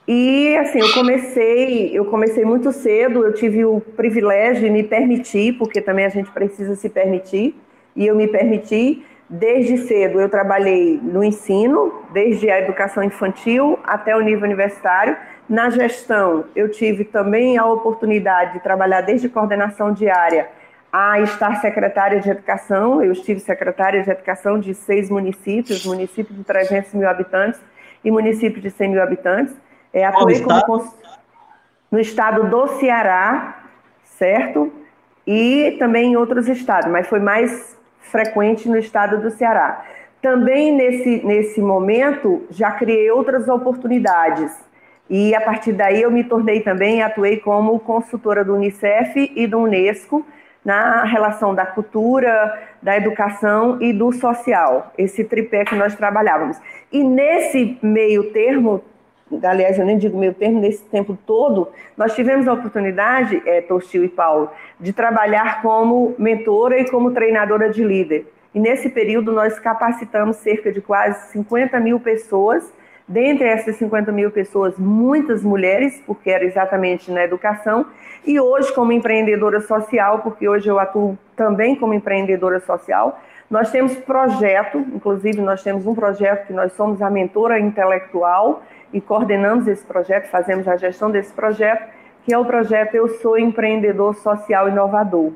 e 0.07 0.55
assim, 0.55 0.79
eu 0.79 0.93
comecei, 0.93 1.97
eu 1.97 2.05
comecei 2.05 2.45
muito 2.45 2.71
cedo, 2.71 3.25
eu 3.25 3.33
tive 3.33 3.65
o 3.65 3.81
privilégio 3.81 4.63
de 4.63 4.69
me 4.69 4.81
permitir, 4.81 5.57
porque 5.57 5.81
também 5.81 6.05
a 6.05 6.09
gente 6.09 6.31
precisa 6.31 6.75
se 6.75 6.87
permitir, 6.87 7.53
e 7.93 8.07
eu 8.07 8.15
me 8.15 8.25
permiti 8.25 9.05
desde 9.29 9.77
cedo. 9.79 10.21
Eu 10.21 10.29
trabalhei 10.29 10.97
no 11.03 11.21
ensino, 11.21 11.91
desde 12.13 12.49
a 12.49 12.59
educação 12.59 13.03
infantil 13.03 13.77
até 13.83 14.15
o 14.15 14.21
nível 14.21 14.45
universitário. 14.45 15.17
Na 15.49 15.69
gestão, 15.69 16.45
eu 16.55 16.69
tive 16.71 17.03
também 17.03 17.57
a 17.57 17.65
oportunidade 17.65 18.53
de 18.53 18.59
trabalhar 18.61 19.01
desde 19.01 19.27
coordenação 19.27 19.91
diária 19.91 20.47
a 20.91 21.19
estar 21.19 21.59
secretária 21.61 22.19
de 22.19 22.29
educação. 22.29 23.03
Eu 23.03 23.11
estive 23.11 23.39
secretária 23.39 24.03
de 24.03 24.09
educação 24.09 24.59
de 24.59 24.73
seis 24.73 25.09
municípios, 25.09 25.85
município 25.85 26.33
de 26.33 26.43
300 26.43 26.93
mil 26.93 27.09
habitantes 27.09 27.59
e 28.03 28.11
município 28.11 28.61
de 28.61 28.69
100 28.69 28.89
mil 28.89 29.01
habitantes. 29.01 29.55
É, 29.93 30.05
atuei 30.05 30.41
como 30.41 30.93
no 31.91 31.99
estado 31.99 32.49
do 32.49 32.67
Ceará, 32.79 33.63
certo? 34.03 34.71
E 35.25 35.75
também 35.79 36.11
em 36.11 36.17
outros 36.17 36.47
estados, 36.47 36.89
mas 36.89 37.07
foi 37.07 37.19
mais 37.19 37.77
frequente 37.99 38.69
no 38.69 38.77
estado 38.77 39.19
do 39.21 39.31
Ceará. 39.31 39.85
Também 40.21 40.73
nesse, 40.73 41.25
nesse 41.25 41.61
momento 41.61 42.45
já 42.49 42.71
criei 42.71 43.11
outras 43.11 43.47
oportunidades. 43.47 44.51
E 45.09 45.33
a 45.33 45.39
partir 45.39 45.71
daí 45.71 46.01
eu 46.01 46.11
me 46.11 46.23
tornei 46.23 46.59
também, 46.61 47.01
atuei 47.01 47.37
como 47.37 47.79
consultora 47.79 48.43
do 48.43 48.55
Unicef 48.55 49.31
e 49.35 49.47
do 49.47 49.59
Unesco 49.59 50.25
na 50.67 51.05
relação 51.05 51.55
da 51.55 51.65
cultura, 51.65 52.61
da 52.81 52.97
educação 52.97 53.81
e 53.81 53.93
do 53.93 54.11
social, 54.11 54.91
esse 54.97 55.23
tripé 55.23 55.63
que 55.63 55.73
nós 55.75 55.95
trabalhávamos. 55.95 56.59
E 56.91 57.05
nesse 57.05 57.79
meio 57.81 58.33
termo 58.33 58.83
aliás, 59.43 59.77
eu 59.77 59.85
nem 59.85 59.97
digo 59.97 60.17
meio 60.17 60.33
termo, 60.33 60.59
nesse 60.59 60.83
tempo 60.85 61.17
todo, 61.25 61.69
nós 61.97 62.15
tivemos 62.15 62.47
a 62.47 62.53
oportunidade, 62.53 63.41
é, 63.45 63.61
Tostil 63.61 64.05
e 64.05 64.07
Paulo, 64.07 64.49
de 64.79 64.93
trabalhar 64.93 65.61
como 65.61 66.15
mentora 66.17 66.79
e 66.79 66.89
como 66.89 67.11
treinadora 67.11 67.69
de 67.69 67.83
líder. 67.83 68.25
E 68.55 68.59
nesse 68.59 68.89
período 68.89 69.33
nós 69.33 69.59
capacitamos 69.59 70.37
cerca 70.37 70.71
de 70.71 70.79
quase 70.79 71.31
50 71.31 71.77
mil 71.79 71.99
pessoas, 71.99 72.73
dentre 73.07 73.47
essas 73.47 73.77
50 73.77 74.11
mil 74.11 74.29
pessoas, 74.29 74.77
muitas 74.77 75.43
mulheres, 75.43 76.01
porque 76.05 76.29
era 76.29 76.43
exatamente 76.43 77.09
na 77.11 77.23
educação, 77.23 77.85
e 78.25 78.39
hoje 78.39 78.73
como 78.73 78.91
empreendedora 78.91 79.61
social, 79.61 80.19
porque 80.19 80.47
hoje 80.49 80.67
eu 80.67 80.77
atuo 80.77 81.17
também 81.35 81.75
como 81.75 81.93
empreendedora 81.93 82.59
social, 82.59 83.19
nós 83.49 83.71
temos 83.71 83.95
projeto, 83.95 84.79
inclusive 84.93 85.41
nós 85.41 85.63
temos 85.63 85.87
um 85.87 85.95
projeto 85.95 86.47
que 86.47 86.53
nós 86.53 86.73
somos 86.73 87.01
a 87.01 87.09
mentora 87.09 87.59
intelectual, 87.59 88.61
e 88.91 88.99
coordenamos 88.99 89.67
esse 89.67 89.85
projeto, 89.85 90.29
fazemos 90.29 90.67
a 90.67 90.75
gestão 90.75 91.09
desse 91.09 91.33
projeto, 91.33 91.87
que 92.25 92.33
é 92.33 92.37
o 92.37 92.43
projeto 92.43 92.95
Eu 92.95 93.07
Sou 93.07 93.37
Empreendedor 93.37 94.15
Social 94.15 94.67
Inovador. 94.67 95.31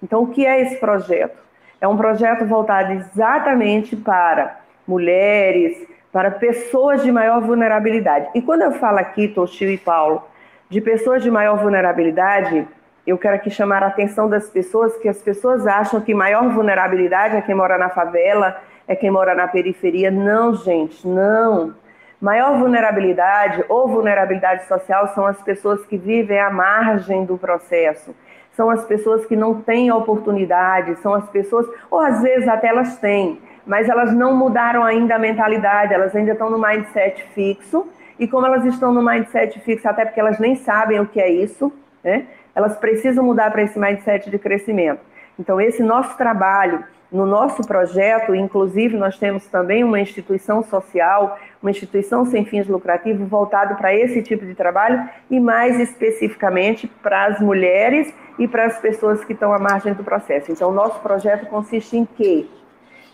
Então, 0.00 0.22
o 0.22 0.28
que 0.28 0.46
é 0.46 0.60
esse 0.60 0.76
projeto? 0.76 1.38
É 1.80 1.88
um 1.88 1.96
projeto 1.96 2.44
voltado 2.46 2.92
exatamente 2.92 3.96
para 3.96 4.60
mulheres, 4.86 5.76
para 6.16 6.30
pessoas 6.30 7.02
de 7.02 7.12
maior 7.12 7.42
vulnerabilidade. 7.42 8.30
E 8.34 8.40
quando 8.40 8.62
eu 8.62 8.72
falo 8.72 8.96
aqui, 8.96 9.28
Toshio 9.28 9.68
e 9.68 9.76
Paulo, 9.76 10.24
de 10.66 10.80
pessoas 10.80 11.22
de 11.22 11.30
maior 11.30 11.58
vulnerabilidade, 11.58 12.66
eu 13.06 13.18
quero 13.18 13.36
aqui 13.36 13.50
chamar 13.50 13.82
a 13.82 13.88
atenção 13.88 14.26
das 14.26 14.48
pessoas 14.48 14.96
que 14.96 15.10
as 15.10 15.18
pessoas 15.18 15.66
acham 15.66 16.00
que 16.00 16.14
maior 16.14 16.48
vulnerabilidade 16.48 17.36
é 17.36 17.42
quem 17.42 17.54
mora 17.54 17.76
na 17.76 17.90
favela, 17.90 18.56
é 18.88 18.96
quem 18.96 19.10
mora 19.10 19.34
na 19.34 19.46
periferia. 19.46 20.10
Não, 20.10 20.54
gente, 20.54 21.06
não. 21.06 21.74
Maior 22.18 22.58
vulnerabilidade 22.58 23.62
ou 23.68 23.86
vulnerabilidade 23.86 24.66
social 24.66 25.08
são 25.08 25.26
as 25.26 25.42
pessoas 25.42 25.84
que 25.84 25.98
vivem 25.98 26.40
à 26.40 26.48
margem 26.48 27.26
do 27.26 27.36
processo. 27.36 28.16
São 28.52 28.70
as 28.70 28.86
pessoas 28.86 29.26
que 29.26 29.36
não 29.36 29.60
têm 29.60 29.92
oportunidade, 29.92 30.96
são 31.00 31.12
as 31.12 31.28
pessoas, 31.28 31.66
ou 31.90 32.00
às 32.00 32.22
vezes 32.22 32.48
até 32.48 32.68
elas 32.68 32.96
têm, 32.96 33.38
mas 33.66 33.88
elas 33.88 34.14
não 34.14 34.34
mudaram 34.34 34.84
ainda 34.84 35.16
a 35.16 35.18
mentalidade, 35.18 35.92
elas 35.92 36.14
ainda 36.14 36.32
estão 36.32 36.48
no 36.48 36.58
mindset 36.58 37.22
fixo. 37.34 37.86
E 38.18 38.26
como 38.26 38.46
elas 38.46 38.64
estão 38.64 38.94
no 38.94 39.02
mindset 39.02 39.58
fixo, 39.60 39.88
até 39.88 40.04
porque 40.04 40.20
elas 40.20 40.38
nem 40.38 40.54
sabem 40.54 41.00
o 41.00 41.06
que 41.06 41.20
é 41.20 41.28
isso, 41.28 41.72
né? 42.02 42.26
elas 42.54 42.76
precisam 42.76 43.24
mudar 43.24 43.50
para 43.50 43.62
esse 43.62 43.78
mindset 43.78 44.30
de 44.30 44.38
crescimento. 44.38 45.00
Então, 45.38 45.60
esse 45.60 45.82
nosso 45.82 46.16
trabalho, 46.16 46.82
no 47.12 47.26
nosso 47.26 47.62
projeto, 47.66 48.34
inclusive, 48.34 48.96
nós 48.96 49.18
temos 49.18 49.46
também 49.46 49.84
uma 49.84 50.00
instituição 50.00 50.62
social, 50.62 51.38
uma 51.60 51.70
instituição 51.70 52.24
sem 52.24 52.46
fins 52.46 52.66
lucrativos 52.66 53.28
voltado 53.28 53.74
para 53.74 53.94
esse 53.94 54.22
tipo 54.22 54.46
de 54.46 54.54
trabalho 54.54 55.06
e, 55.30 55.38
mais 55.38 55.78
especificamente, 55.78 56.86
para 57.02 57.26
as 57.26 57.40
mulheres 57.40 58.12
e 58.38 58.48
para 58.48 58.64
as 58.64 58.78
pessoas 58.78 59.22
que 59.22 59.34
estão 59.34 59.52
à 59.52 59.58
margem 59.58 59.92
do 59.92 60.02
processo. 60.02 60.50
Então, 60.50 60.72
nosso 60.72 61.00
projeto 61.00 61.46
consiste 61.46 61.96
em 61.98 62.06
quê? 62.06 62.46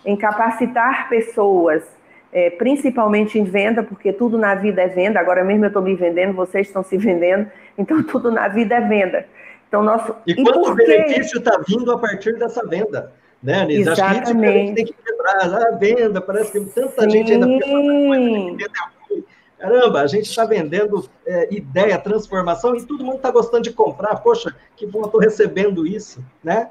Em 0.05 0.17
capacitar 0.17 1.09
pessoas 1.09 1.83
é, 2.33 2.49
principalmente 2.49 3.39
em 3.39 3.45
venda, 3.45 3.83
porque 3.83 4.13
tudo 4.13 4.39
na 4.39 4.55
vida 4.55 4.81
é 4.81 4.89
venda. 4.89 5.21
Agora 5.21 5.45
mesmo 5.45 5.67
eu 5.67 5.69
estou 5.69 5.83
me 5.83 5.95
vendendo, 5.95 6.33
vocês 6.33 6.67
estão 6.67 6.83
se 6.83 6.97
vendendo, 6.97 7.49
então 7.77 8.03
tudo 8.05 8.33
na 8.33 8.49
vida 8.49 8.75
é 8.75 8.81
venda. 8.81 9.27
Então, 9.69 9.83
nosso... 9.83 10.15
E, 10.27 10.33
e 10.33 10.43
quanto 10.43 10.75
benefício 10.75 11.39
está 11.39 11.61
vindo 11.67 11.93
a 11.93 11.99
partir 11.99 12.39
dessa 12.39 12.67
venda? 12.67 13.13
Né, 13.43 13.63
Anis? 13.63 13.87
Exatamente. 13.87 14.03
Acho 14.03 14.23
que 14.23 14.31
isso 14.31 14.39
que 14.39 14.47
a 14.47 14.53
gente 14.53 14.75
tem 14.75 14.85
que 14.85 14.95
quebrar. 15.05 15.67
A 15.67 15.71
venda, 15.77 16.21
parece 16.21 16.53
que 16.53 16.61
tanta 16.73 17.03
Sim. 17.03 17.11
gente 17.11 17.33
ainda 17.33 17.47
falando 17.47 18.07
coisa 18.07 19.02
Caramba, 19.63 20.01
a 20.01 20.09
gente 20.09 20.29
está 20.29 20.45
vendendo 20.45 21.09
é, 21.25 21.55
ideia, 21.55 21.97
transformação, 21.97 22.75
e 22.75 22.85
todo 22.85 23.05
mundo 23.05 23.19
está 23.19 23.31
gostando 23.31 23.63
de 23.63 23.73
comprar. 23.73 24.17
Poxa, 24.17 24.53
que 24.75 24.85
bom, 24.85 25.03
estou 25.03 25.21
recebendo 25.21 25.87
isso, 25.87 26.21
né? 26.43 26.71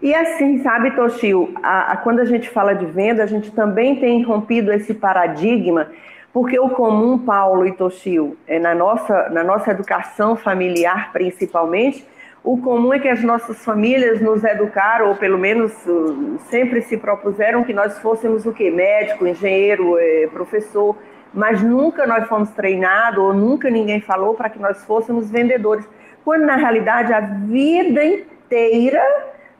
E 0.00 0.14
assim, 0.14 0.62
sabe, 0.62 0.96
Toshio, 0.96 1.52
a, 1.62 1.92
a, 1.92 1.96
quando 1.98 2.20
a 2.20 2.24
gente 2.24 2.48
fala 2.48 2.72
de 2.72 2.86
venda, 2.86 3.22
a 3.22 3.26
gente 3.26 3.50
também 3.50 4.00
tem 4.00 4.22
rompido 4.22 4.72
esse 4.72 4.94
paradigma, 4.94 5.88
porque 6.32 6.58
o 6.58 6.70
comum, 6.70 7.18
Paulo 7.18 7.66
e 7.66 7.72
Toshio, 7.72 8.34
é, 8.46 8.58
na, 8.58 8.74
nossa, 8.74 9.28
na 9.28 9.44
nossa 9.44 9.70
educação 9.70 10.34
familiar 10.34 11.12
principalmente, 11.12 12.06
o 12.42 12.56
comum 12.56 12.94
é 12.94 12.98
que 12.98 13.08
as 13.08 13.22
nossas 13.22 13.62
famílias 13.62 14.22
nos 14.22 14.42
educaram, 14.42 15.10
ou 15.10 15.16
pelo 15.16 15.36
menos 15.36 15.70
uh, 15.86 16.38
sempre 16.48 16.80
se 16.80 16.96
propuseram 16.96 17.62
que 17.62 17.74
nós 17.74 17.98
fôssemos 17.98 18.46
o 18.46 18.52
quê? 18.52 18.70
Médico, 18.70 19.26
engenheiro, 19.26 19.98
é, 19.98 20.26
professor 20.28 20.96
mas 21.32 21.62
nunca 21.62 22.06
nós 22.06 22.26
fomos 22.26 22.50
treinados, 22.50 23.18
ou 23.18 23.32
nunca 23.32 23.70
ninguém 23.70 24.00
falou 24.00 24.34
para 24.34 24.50
que 24.50 24.58
nós 24.58 24.84
fôssemos 24.84 25.30
vendedores. 25.30 25.88
Quando 26.24 26.44
na 26.44 26.56
realidade 26.56 27.12
a 27.12 27.20
vida 27.20 28.04
inteira 28.04 29.02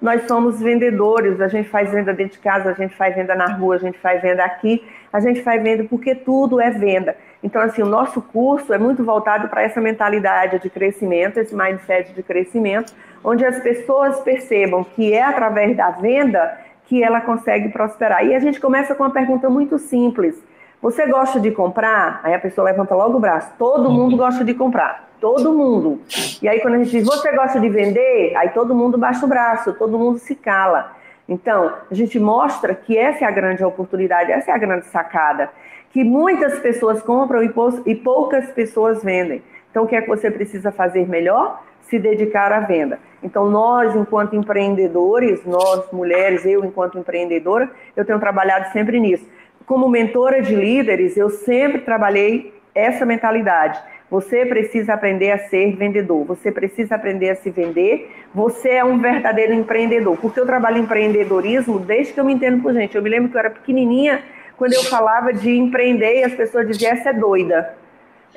nós 0.00 0.26
somos 0.26 0.60
vendedores, 0.60 1.40
a 1.40 1.46
gente 1.46 1.68
faz 1.68 1.92
venda 1.92 2.12
dentro 2.12 2.32
de 2.32 2.40
casa, 2.40 2.70
a 2.70 2.74
gente 2.74 2.94
faz 2.96 3.14
venda 3.14 3.36
na 3.36 3.46
rua, 3.46 3.76
a 3.76 3.78
gente 3.78 3.98
faz 3.98 4.20
venda 4.20 4.44
aqui, 4.44 4.84
a 5.12 5.20
gente 5.20 5.42
faz 5.42 5.62
venda 5.62 5.84
porque 5.88 6.14
tudo 6.14 6.60
é 6.60 6.70
venda. 6.70 7.16
Então, 7.40 7.62
assim, 7.62 7.82
o 7.82 7.86
nosso 7.86 8.20
curso 8.20 8.72
é 8.72 8.78
muito 8.78 9.04
voltado 9.04 9.48
para 9.48 9.62
essa 9.62 9.80
mentalidade 9.80 10.58
de 10.58 10.68
crescimento, 10.68 11.38
esse 11.38 11.54
mindset 11.54 12.12
de 12.12 12.22
crescimento, 12.22 12.92
onde 13.22 13.44
as 13.44 13.60
pessoas 13.60 14.20
percebam 14.20 14.84
que 14.84 15.12
é 15.12 15.22
através 15.22 15.76
da 15.76 15.90
venda 15.90 16.58
que 16.86 17.02
ela 17.02 17.20
consegue 17.20 17.68
prosperar. 17.68 18.26
E 18.26 18.34
a 18.34 18.40
gente 18.40 18.60
começa 18.60 18.94
com 18.94 19.04
uma 19.04 19.10
pergunta 19.10 19.48
muito 19.48 19.78
simples 19.78 20.36
você 20.82 21.06
gosta 21.06 21.38
de 21.38 21.52
comprar? 21.52 22.20
Aí 22.24 22.34
a 22.34 22.40
pessoa 22.40 22.64
levanta 22.64 22.92
logo 22.92 23.16
o 23.16 23.20
braço. 23.20 23.52
Todo 23.56 23.86
uhum. 23.86 23.94
mundo 23.94 24.16
gosta 24.16 24.44
de 24.44 24.52
comprar. 24.52 25.08
Todo 25.20 25.52
mundo. 25.52 26.00
E 26.42 26.48
aí 26.48 26.58
quando 26.58 26.74
a 26.74 26.78
gente 26.78 26.90
diz, 26.90 27.04
você 27.06 27.30
gosta 27.30 27.60
de 27.60 27.68
vender? 27.68 28.34
Aí 28.36 28.48
todo 28.48 28.74
mundo 28.74 28.98
baixa 28.98 29.24
o 29.24 29.28
braço, 29.28 29.72
todo 29.74 29.96
mundo 29.96 30.18
se 30.18 30.34
cala. 30.34 30.90
Então, 31.28 31.72
a 31.88 31.94
gente 31.94 32.18
mostra 32.18 32.74
que 32.74 32.98
essa 32.98 33.24
é 33.24 33.28
a 33.28 33.30
grande 33.30 33.62
oportunidade, 33.62 34.32
essa 34.32 34.50
é 34.50 34.54
a 34.54 34.58
grande 34.58 34.86
sacada. 34.86 35.50
Que 35.92 36.02
muitas 36.02 36.58
pessoas 36.58 37.00
compram 37.00 37.44
e 37.86 37.94
poucas 37.94 38.50
pessoas 38.50 39.04
vendem. 39.04 39.40
Então, 39.70 39.84
o 39.84 39.86
que 39.86 39.94
é 39.94 40.02
que 40.02 40.08
você 40.08 40.32
precisa 40.32 40.72
fazer 40.72 41.08
melhor? 41.08 41.62
Se 41.82 41.96
dedicar 41.96 42.50
à 42.50 42.58
venda. 42.58 42.98
Então, 43.22 43.48
nós, 43.48 43.94
enquanto 43.94 44.34
empreendedores, 44.34 45.44
nós 45.44 45.92
mulheres, 45.92 46.44
eu, 46.44 46.64
enquanto 46.64 46.98
empreendedora, 46.98 47.70
eu 47.94 48.04
tenho 48.04 48.18
trabalhado 48.18 48.72
sempre 48.72 48.98
nisso 48.98 49.24
como 49.66 49.88
mentora 49.88 50.42
de 50.42 50.54
líderes, 50.54 51.16
eu 51.16 51.30
sempre 51.30 51.80
trabalhei 51.80 52.52
essa 52.74 53.04
mentalidade. 53.04 53.80
Você 54.10 54.44
precisa 54.44 54.92
aprender 54.92 55.30
a 55.30 55.38
ser 55.38 55.74
vendedor, 55.74 56.24
você 56.26 56.52
precisa 56.52 56.96
aprender 56.96 57.30
a 57.30 57.36
se 57.36 57.50
vender, 57.50 58.10
você 58.34 58.70
é 58.70 58.84
um 58.84 58.98
verdadeiro 58.98 59.54
empreendedor. 59.54 60.18
Porque 60.18 60.38
eu 60.38 60.44
trabalho 60.44 60.78
em 60.78 60.82
empreendedorismo 60.82 61.78
desde 61.78 62.12
que 62.12 62.20
eu 62.20 62.24
me 62.24 62.34
entendo 62.34 62.62
por 62.62 62.74
gente. 62.74 62.94
Eu 62.94 63.02
me 63.02 63.08
lembro 63.08 63.30
que 63.30 63.36
eu 63.36 63.40
era 63.40 63.50
pequenininha, 63.50 64.22
quando 64.58 64.74
eu 64.74 64.82
falava 64.84 65.32
de 65.32 65.56
empreender, 65.56 66.20
e 66.20 66.24
as 66.24 66.34
pessoas 66.34 66.66
diziam: 66.68 66.92
essa 66.92 67.08
é 67.08 67.12
doida, 67.14 67.74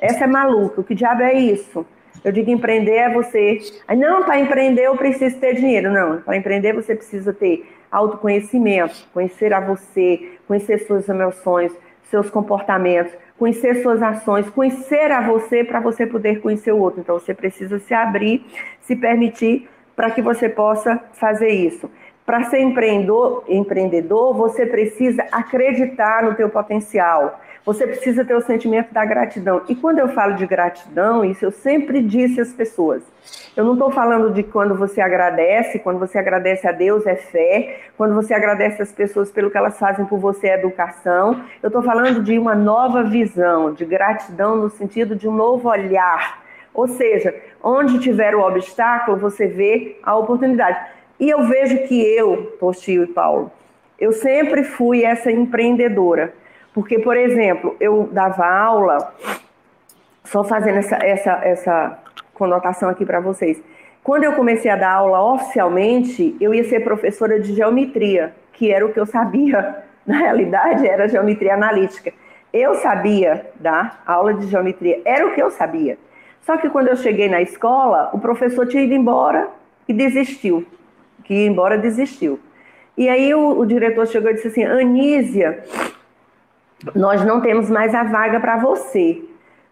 essa 0.00 0.24
é 0.24 0.26
maluca, 0.26 0.82
que 0.82 0.94
diabo 0.94 1.22
é 1.22 1.34
isso? 1.34 1.86
Eu 2.24 2.32
digo: 2.32 2.50
empreender 2.50 2.96
é 2.96 3.12
você. 3.12 3.58
Não, 3.96 4.24
para 4.24 4.40
empreender 4.40 4.84
eu 4.84 4.96
preciso 4.96 5.38
ter 5.38 5.56
dinheiro. 5.56 5.92
Não, 5.92 6.22
para 6.22 6.36
empreender 6.38 6.72
você 6.72 6.94
precisa 6.94 7.34
ter 7.34 7.75
autoconhecimento, 7.90 9.08
conhecer 9.12 9.52
a 9.52 9.60
você, 9.60 10.38
conhecer 10.46 10.78
suas 10.86 11.08
emoções, 11.08 11.72
seus 12.04 12.30
comportamentos, 12.30 13.12
conhecer 13.38 13.82
suas 13.82 14.02
ações, 14.02 14.48
conhecer 14.50 15.10
a 15.10 15.20
você 15.20 15.64
para 15.64 15.80
você 15.80 16.06
poder 16.06 16.40
conhecer 16.40 16.72
o 16.72 16.78
outro. 16.78 17.00
Então 17.00 17.18
você 17.18 17.34
precisa 17.34 17.78
se 17.78 17.92
abrir, 17.92 18.44
se 18.80 18.96
permitir 18.96 19.68
para 19.94 20.10
que 20.10 20.22
você 20.22 20.48
possa 20.48 21.00
fazer 21.14 21.48
isso. 21.48 21.90
Para 22.24 22.44
ser 22.44 22.60
empreendedor, 22.60 23.44
empreendedor, 23.48 24.34
você 24.34 24.66
precisa 24.66 25.24
acreditar 25.30 26.24
no 26.24 26.34
teu 26.34 26.48
potencial. 26.50 27.40
Você 27.66 27.84
precisa 27.84 28.24
ter 28.24 28.36
o 28.36 28.40
sentimento 28.40 28.94
da 28.94 29.04
gratidão. 29.04 29.62
E 29.68 29.74
quando 29.74 29.98
eu 29.98 30.06
falo 30.10 30.36
de 30.36 30.46
gratidão, 30.46 31.24
isso 31.24 31.44
eu 31.44 31.50
sempre 31.50 32.00
disse 32.00 32.40
às 32.40 32.52
pessoas. 32.52 33.02
Eu 33.56 33.64
não 33.64 33.72
estou 33.72 33.90
falando 33.90 34.32
de 34.32 34.44
quando 34.44 34.76
você 34.76 35.00
agradece, 35.00 35.80
quando 35.80 35.98
você 35.98 36.16
agradece 36.16 36.68
a 36.68 36.70
Deus 36.70 37.04
é 37.08 37.16
fé, 37.16 37.80
quando 37.96 38.14
você 38.14 38.32
agradece 38.32 38.80
as 38.80 38.92
pessoas 38.92 39.32
pelo 39.32 39.50
que 39.50 39.58
elas 39.58 39.76
fazem 39.80 40.06
por 40.06 40.20
você 40.20 40.46
é 40.46 40.54
educação. 40.54 41.42
Eu 41.60 41.66
estou 41.66 41.82
falando 41.82 42.22
de 42.22 42.38
uma 42.38 42.54
nova 42.54 43.02
visão, 43.02 43.74
de 43.74 43.84
gratidão 43.84 44.54
no 44.54 44.70
sentido 44.70 45.16
de 45.16 45.26
um 45.26 45.34
novo 45.34 45.68
olhar. 45.68 46.44
Ou 46.72 46.86
seja, 46.86 47.34
onde 47.60 47.98
tiver 47.98 48.36
o 48.36 48.46
obstáculo, 48.46 49.16
você 49.16 49.48
vê 49.48 49.98
a 50.04 50.14
oportunidade. 50.14 50.78
E 51.18 51.28
eu 51.28 51.42
vejo 51.48 51.78
que 51.88 52.00
eu, 52.00 52.56
Postil 52.60 53.02
e 53.02 53.06
Paulo, 53.08 53.50
eu 53.98 54.12
sempre 54.12 54.62
fui 54.62 55.02
essa 55.02 55.32
empreendedora. 55.32 56.32
Porque, 56.76 56.98
por 56.98 57.16
exemplo, 57.16 57.74
eu 57.80 58.06
dava 58.12 58.46
aula, 58.46 59.14
só 60.22 60.44
fazendo 60.44 60.76
essa, 60.76 60.96
essa, 60.96 61.32
essa 61.42 61.98
conotação 62.34 62.90
aqui 62.90 63.06
para 63.06 63.18
vocês. 63.18 63.62
Quando 64.04 64.24
eu 64.24 64.34
comecei 64.34 64.70
a 64.70 64.76
dar 64.76 64.92
aula 64.92 65.22
oficialmente, 65.32 66.36
eu 66.38 66.52
ia 66.52 66.64
ser 66.64 66.84
professora 66.84 67.40
de 67.40 67.54
geometria, 67.54 68.34
que 68.52 68.70
era 68.70 68.84
o 68.84 68.92
que 68.92 69.00
eu 69.00 69.06
sabia. 69.06 69.84
Na 70.06 70.18
realidade, 70.18 70.86
era 70.86 71.08
geometria 71.08 71.54
analítica. 71.54 72.12
Eu 72.52 72.74
sabia 72.74 73.46
dar 73.54 74.02
aula 74.06 74.34
de 74.34 74.46
geometria, 74.46 75.00
era 75.06 75.26
o 75.26 75.34
que 75.34 75.42
eu 75.42 75.50
sabia. 75.50 75.96
Só 76.42 76.58
que 76.58 76.68
quando 76.68 76.88
eu 76.88 76.96
cheguei 76.96 77.30
na 77.30 77.40
escola, 77.40 78.10
o 78.12 78.18
professor 78.18 78.66
tinha 78.66 78.82
ido 78.82 78.92
embora 78.92 79.48
e 79.88 79.94
desistiu 79.94 80.66
que 81.26 81.32
ia 81.32 81.46
embora 81.46 81.76
desistiu. 81.76 82.38
E 82.96 83.08
aí 83.08 83.34
o, 83.34 83.58
o 83.58 83.66
diretor 83.66 84.06
chegou 84.06 84.30
e 84.30 84.34
disse 84.34 84.48
assim: 84.48 84.64
Anísia, 84.64 85.64
nós 86.94 87.24
não 87.24 87.40
temos 87.40 87.70
mais 87.70 87.94
a 87.94 88.04
vaga 88.04 88.40
para 88.40 88.56
você. 88.58 89.22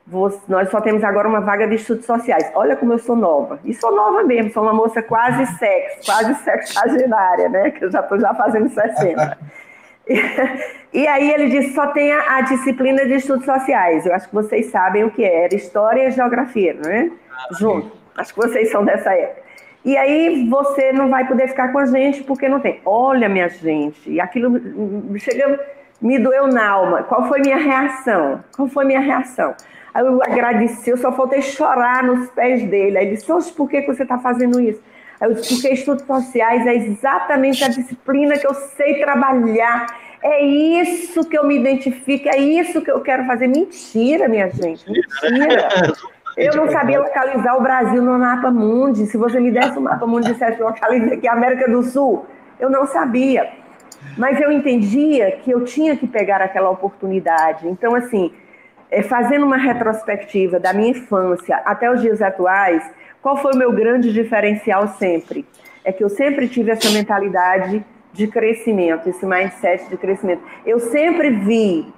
você. 0.06 0.38
Nós 0.48 0.70
só 0.70 0.80
temos 0.80 1.04
agora 1.04 1.28
uma 1.28 1.40
vaga 1.40 1.66
de 1.68 1.76
estudos 1.76 2.06
sociais. 2.06 2.50
Olha 2.54 2.76
como 2.76 2.92
eu 2.92 2.98
sou 2.98 3.16
nova. 3.16 3.60
E 3.64 3.74
sou 3.74 3.94
nova 3.94 4.22
mesmo, 4.22 4.52
sou 4.52 4.62
uma 4.62 4.72
moça 4.72 5.02
quase 5.02 5.46
sexo, 5.58 6.06
quase 6.06 6.34
sexagenária, 6.42 7.48
né? 7.48 7.70
Que 7.70 7.84
eu 7.84 7.90
já 7.90 8.00
estou 8.00 8.18
já 8.18 8.34
fazendo 8.34 8.68
60. 8.68 9.38
e 10.92 11.06
aí 11.06 11.30
ele 11.30 11.48
disse, 11.48 11.74
só 11.74 11.88
tem 11.88 12.12
a, 12.12 12.36
a, 12.36 12.40
disciplina 12.42 13.04
de 13.06 13.14
estudos 13.14 13.44
sociais. 13.44 14.06
Eu 14.06 14.14
acho 14.14 14.28
que 14.28 14.34
vocês 14.34 14.66
sabem 14.66 15.04
o 15.04 15.10
que 15.10 15.24
é. 15.24 15.44
Era 15.44 15.54
história 15.54 16.08
e 16.08 16.10
geografia, 16.10 16.74
não 16.74 16.90
é? 16.90 17.10
Ah, 17.30 17.54
Junto. 17.58 17.92
Acho 18.16 18.32
que 18.32 18.40
vocês 18.40 18.70
são 18.70 18.84
dessa 18.84 19.12
época. 19.12 19.44
E 19.84 19.96
aí 19.98 20.48
você 20.48 20.92
não 20.92 21.10
vai 21.10 21.26
poder 21.26 21.48
ficar 21.48 21.70
com 21.70 21.78
a 21.78 21.86
gente 21.86 22.22
porque 22.22 22.48
não 22.48 22.58
tem. 22.58 22.80
Olha, 22.86 23.28
minha 23.28 23.48
gente, 23.48 24.10
e 24.10 24.18
aquilo 24.18 24.58
chega, 25.18 25.60
me 26.00 26.18
doeu 26.18 26.46
na 26.46 26.68
alma. 26.68 27.02
Qual 27.02 27.28
foi 27.28 27.40
minha 27.40 27.56
reação? 27.56 28.42
Qual 28.54 28.68
foi 28.68 28.84
minha 28.84 29.00
reação? 29.00 29.54
Aí 29.92 30.04
eu 30.04 30.20
agradeci, 30.22 30.90
eu 30.90 30.96
só 30.96 31.12
faltei 31.12 31.40
chorar 31.40 32.02
nos 32.02 32.28
pés 32.30 32.62
dele. 32.64 32.98
Aí 32.98 33.06
ele 33.06 33.16
disse, 33.16 33.52
por 33.52 33.68
que, 33.68 33.80
você 33.82 34.02
está 34.02 34.18
fazendo 34.18 34.60
isso? 34.60 34.82
Aí 35.20 35.30
eu 35.30 35.34
disse, 35.34 35.54
porque 35.54 35.68
estudos 35.68 36.04
sociais 36.04 36.66
é 36.66 36.74
exatamente 36.74 37.62
a 37.62 37.68
disciplina 37.68 38.36
que 38.36 38.46
eu 38.46 38.54
sei 38.54 39.00
trabalhar. 39.00 39.86
É 40.20 40.44
isso 40.44 41.28
que 41.28 41.38
eu 41.38 41.46
me 41.46 41.56
identifico, 41.56 42.28
é 42.28 42.38
isso 42.38 42.82
que 42.82 42.90
eu 42.90 43.00
quero 43.00 43.24
fazer. 43.24 43.46
Mentira, 43.46 44.28
minha 44.28 44.50
gente, 44.50 44.84
mentira. 44.90 45.68
Eu 46.36 46.56
não 46.56 46.68
sabia 46.68 46.98
localizar 46.98 47.56
o 47.56 47.62
Brasil 47.62 48.02
no 48.02 48.18
mapa 48.18 48.50
mundi. 48.50 49.06
Se 49.06 49.16
você 49.16 49.38
me 49.38 49.52
desse 49.52 49.78
o 49.78 49.80
mapa 49.80 50.06
mundi 50.06 50.30
e 50.30 50.32
dissesse 50.32 50.60
localiza 50.60 51.14
aqui 51.14 51.28
a 51.28 51.32
América 51.32 51.70
do 51.70 51.82
Sul, 51.82 52.26
eu 52.58 52.68
não 52.68 52.86
sabia. 52.86 53.48
Mas 54.16 54.40
eu 54.40 54.52
entendia 54.52 55.32
que 55.32 55.50
eu 55.50 55.64
tinha 55.64 55.96
que 55.96 56.06
pegar 56.06 56.40
aquela 56.40 56.70
oportunidade. 56.70 57.68
Então, 57.68 57.94
assim, 57.94 58.32
é, 58.90 59.02
fazendo 59.02 59.44
uma 59.44 59.56
retrospectiva 59.56 60.60
da 60.60 60.72
minha 60.72 60.90
infância 60.90 61.56
até 61.64 61.90
os 61.90 62.00
dias 62.00 62.22
atuais, 62.22 62.88
qual 63.20 63.36
foi 63.36 63.52
o 63.54 63.56
meu 63.56 63.72
grande 63.72 64.12
diferencial 64.12 64.86
sempre? 64.88 65.44
É 65.84 65.92
que 65.92 66.04
eu 66.04 66.08
sempre 66.08 66.48
tive 66.48 66.70
essa 66.70 66.90
mentalidade 66.90 67.84
de 68.12 68.28
crescimento, 68.28 69.08
esse 69.08 69.26
mindset 69.26 69.88
de 69.88 69.96
crescimento. 69.96 70.42
Eu 70.64 70.78
sempre 70.78 71.30
vi 71.30 71.92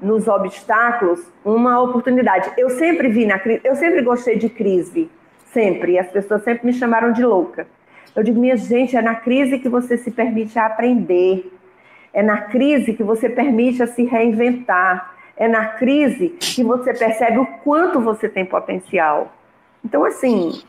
nos 0.00 0.28
obstáculos 0.28 1.24
uma 1.44 1.80
oportunidade. 1.80 2.50
Eu 2.58 2.68
sempre 2.68 3.08
vi 3.08 3.24
na 3.24 3.40
eu 3.64 3.76
sempre 3.76 4.02
gostei 4.02 4.36
de 4.36 4.48
crise, 4.48 5.10
sempre. 5.52 5.92
E 5.92 5.98
as 5.98 6.08
pessoas 6.08 6.42
sempre 6.42 6.66
me 6.66 6.72
chamaram 6.72 7.12
de 7.12 7.24
louca. 7.24 7.66
Eu 8.14 8.22
digo, 8.22 8.40
minha 8.40 8.56
gente, 8.56 8.96
é 8.96 9.02
na 9.02 9.14
crise 9.14 9.58
que 9.58 9.68
você 9.68 9.96
se 9.96 10.10
permite 10.10 10.58
aprender. 10.58 11.50
É 12.12 12.22
na 12.22 12.42
crise 12.42 12.92
que 12.92 13.02
você 13.02 13.28
permite 13.28 13.86
se 13.86 14.04
reinventar. 14.04 15.14
É 15.36 15.48
na 15.48 15.66
crise 15.66 16.28
que 16.28 16.62
você 16.62 16.92
percebe 16.92 17.38
o 17.38 17.46
quanto 17.64 18.00
você 18.00 18.28
tem 18.28 18.44
potencial. 18.44 19.32
Então, 19.84 20.04
assim, 20.04 20.62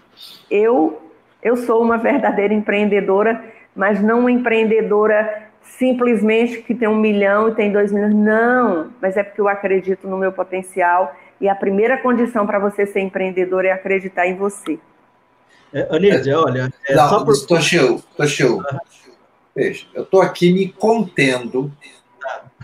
eu 0.49 0.99
eu 1.41 1.57
sou 1.57 1.83
uma 1.83 1.97
verdadeira 1.97 2.53
empreendedora, 2.53 3.43
mas 3.75 4.01
não 4.01 4.21
uma 4.21 4.31
empreendedora 4.31 5.49
simplesmente 5.61 6.61
que 6.61 6.73
tem 6.73 6.87
um 6.87 6.95
milhão 6.95 7.49
e 7.49 7.55
tem 7.55 7.69
dois 7.69 7.91
milhões. 7.91 8.15
Não, 8.15 8.91
mas 9.01 9.17
é 9.17 9.23
porque 9.23 9.41
eu 9.41 9.49
acredito 9.49 10.07
no 10.07 10.17
meu 10.17 10.31
potencial 10.31 11.13
e 11.41 11.49
a 11.49 11.55
primeira 11.55 11.97
condição 11.97 12.47
para 12.47 12.59
você 12.59 12.85
ser 12.85 13.01
empreendedor 13.01 13.65
é 13.65 13.71
acreditar 13.71 14.25
em 14.25 14.35
você. 14.35 14.79
É, 15.73 15.87
Anísia, 15.89 16.39
olha. 16.39 16.71
É 16.87 16.95
não, 16.95 17.09
só 17.09 17.23
por... 17.25 17.35
Toshio, 17.45 18.03
Toshio, 18.15 18.63
veja, 19.55 19.85
eu 19.93 20.03
estou 20.03 20.21
aqui 20.21 20.53
me 20.53 20.69
contendo. 20.69 21.71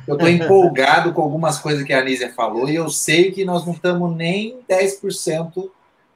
Eu 0.07 0.15
estou 0.15 0.29
empolgado 0.29 1.13
com 1.13 1.21
algumas 1.21 1.59
coisas 1.59 1.83
que 1.83 1.93
a 1.93 1.99
Anísia 1.99 2.33
falou 2.33 2.67
e 2.67 2.75
eu 2.75 2.89
sei 2.89 3.31
que 3.31 3.45
nós 3.45 3.65
não 3.65 3.73
estamos 3.73 4.15
nem 4.15 4.59
10% 4.67 5.69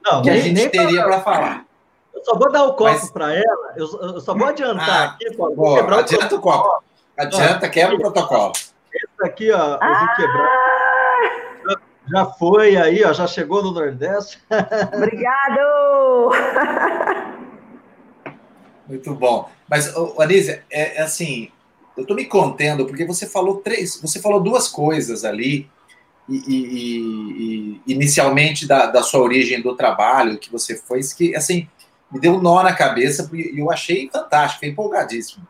não, 0.04 0.22
que 0.22 0.30
nem, 0.30 0.40
a 0.40 0.44
gente 0.44 0.70
teria 0.70 1.04
para 1.04 1.22
falar. 1.22 1.66
Eu 2.14 2.24
só 2.24 2.38
vou 2.38 2.52
dar 2.52 2.64
o 2.66 2.74
copo 2.74 2.92
Mas... 2.92 3.12
para 3.12 3.34
ela, 3.34 3.74
eu, 3.76 3.88
eu, 4.02 4.22
só 4.22 4.34
vou 4.34 4.48
adiantar 4.48 4.90
ah, 4.90 5.04
aqui. 5.06 5.36
Boa, 5.36 6.00
adianta 6.00 6.36
o, 6.36 6.38
o 6.38 6.42
copo. 6.42 6.84
Adianta, 7.18 7.70
quebra 7.70 7.96
o 7.96 8.00
protocolo. 8.00 8.54
Esse 8.94 9.08
aqui, 9.24 9.52
ó, 9.52 9.78
ah! 9.80 10.14
quebrar. 10.16 10.83
Já 12.10 12.26
foi 12.26 12.76
aí, 12.76 13.04
ó, 13.04 13.14
já 13.14 13.26
chegou 13.28 13.64
no 13.64 13.72
Nordeste. 13.72 14.40
Obrigado! 14.94 16.32
Muito 18.88 19.14
bom. 19.16 19.50
Mas, 19.70 19.94
Anísia, 20.20 20.64
é, 20.70 20.98
é 20.98 21.02
assim, 21.02 21.50
eu 21.96 22.02
estou 22.02 22.16
me 22.16 22.26
contendo 22.26 22.86
porque 22.86 23.06
você 23.06 23.28
falou 23.28 23.58
três, 23.58 24.00
você 24.02 24.20
falou 24.20 24.42
duas 24.42 24.68
coisas 24.68 25.24
ali 25.24 25.70
e, 26.28 26.36
e, 26.48 27.82
e, 27.88 27.94
inicialmente 27.94 28.68
da, 28.68 28.88
da, 28.88 29.04
sua 29.04 29.22
origem 29.22 29.62
do 29.62 29.76
trabalho 29.76 30.38
que 30.38 30.52
você 30.52 30.76
foi, 30.76 31.02
que 31.16 31.36
assim 31.36 31.68
me 32.12 32.20
deu 32.20 32.34
um 32.34 32.42
nó 32.42 32.62
na 32.62 32.74
cabeça 32.74 33.30
e 33.34 33.60
eu 33.60 33.72
achei 33.72 34.10
fantástico, 34.10 34.60
fiquei 34.60 34.70
empolgadíssimo. 34.70 35.48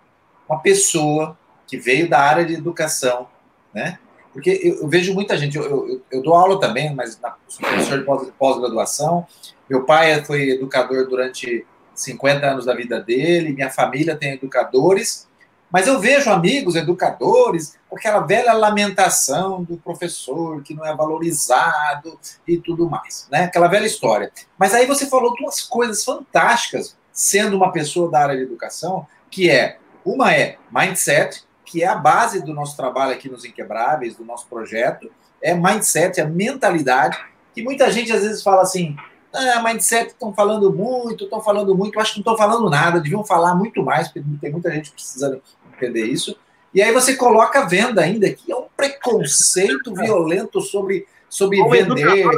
Uma 0.48 0.60
pessoa 0.60 1.38
que 1.68 1.78
veio 1.78 2.10
da 2.10 2.20
área 2.20 2.46
de 2.46 2.54
educação, 2.54 3.28
né? 3.74 4.00
Porque 4.34 4.60
eu, 4.64 4.82
eu 4.82 4.88
vejo 4.88 5.14
muita 5.14 5.38
gente, 5.38 5.56
eu, 5.56 5.64
eu, 5.64 6.02
eu, 6.12 6.22
dou 6.22 6.34
aula 6.34 6.60
também, 6.60 6.94
mas 6.94 7.20
na, 7.22 7.36
sou 7.48 7.66
professor 7.66 8.00
de 8.26 8.32
pós-graduação. 8.32 9.26
Meu 9.70 9.86
pai 9.86 10.26
foi 10.26 10.50
educador 10.50 11.08
durante 11.08 11.66
50 11.94 12.46
anos 12.46 12.66
da 12.66 12.74
vida 12.74 13.00
dele, 13.00 13.54
minha 13.54 13.70
família 13.70 14.16
tem 14.16 14.34
educadores, 14.34 15.28
mas 15.72 15.88
eu 15.88 16.00
vejo 16.00 16.30
amigos 16.30 16.76
educadores 16.76 17.76
com 17.90 17.96
aquela 17.96 18.20
velha 18.20 18.54
lamentação 18.54 19.64
do 19.64 19.78
professor 19.78 20.62
que 20.62 20.74
não 20.74 20.86
é 20.86 20.96
valorizado 20.96 22.20
e 22.48 22.58
tudo 22.58 22.90
mais, 22.90 23.28
né? 23.32 23.46
Aquela 23.46 23.68
velha 23.68 23.86
história. 23.86 24.32
Mas 24.58 24.74
aí 24.74 24.86
você 24.86 25.08
falou 25.08 25.36
duas 25.36 25.62
coisas 25.62 26.04
fantásticas, 26.04 26.96
sendo 27.12 27.56
uma 27.56 27.72
pessoa 27.72 28.10
da 28.10 28.20
área 28.20 28.38
de 28.38 28.44
educação, 28.44 29.08
que 29.32 29.50
é 29.50 29.78
uma 30.06 30.34
é 30.34 30.58
mindset, 30.72 31.44
que 31.74 31.82
é 31.82 31.88
a 31.88 31.96
base 31.96 32.46
do 32.46 32.54
nosso 32.54 32.78
trabalho 32.78 33.14
aqui 33.14 33.28
nos 33.28 33.44
Inquebráveis, 33.44 34.16
do 34.16 34.24
nosso 34.24 34.46
projeto, 34.46 35.10
é 35.42 35.56
mindset, 35.56 36.22
é 36.22 36.24
mentalidade, 36.24 37.18
que 37.52 37.64
muita 37.64 37.92
gente 37.92 38.14
às 38.14 38.22
vezes 38.22 38.44
fala 38.44 38.62
assim, 38.62 38.96
ah, 39.34 39.60
mindset 39.64 40.10
estão 40.10 40.32
falando 40.32 40.72
muito, 40.72 41.24
estão 41.24 41.42
falando 41.42 41.76
muito, 41.76 41.96
eu 41.96 42.02
acho 42.04 42.14
que 42.14 42.20
não 42.20 42.32
estão 42.32 42.38
falando 42.38 42.70
nada, 42.70 43.02
deviam 43.02 43.24
falar 43.24 43.56
muito 43.56 43.82
mais, 43.82 44.08
porque 44.08 44.24
tem 44.40 44.52
muita 44.52 44.70
gente 44.70 44.92
precisando 44.92 45.42
entender 45.76 46.06
isso. 46.06 46.38
E 46.76 46.80
aí 46.80 46.94
você 46.94 47.16
coloca 47.16 47.64
a 47.64 47.66
venda 47.66 48.02
ainda, 48.02 48.32
que 48.32 48.52
é 48.52 48.56
um 48.56 48.68
preconceito 48.78 49.96
violento 49.96 50.62
sobre, 50.62 51.08
sobre 51.28 51.60
uma 51.60 51.72
vender. 51.72 52.20
Educadora, 52.20 52.38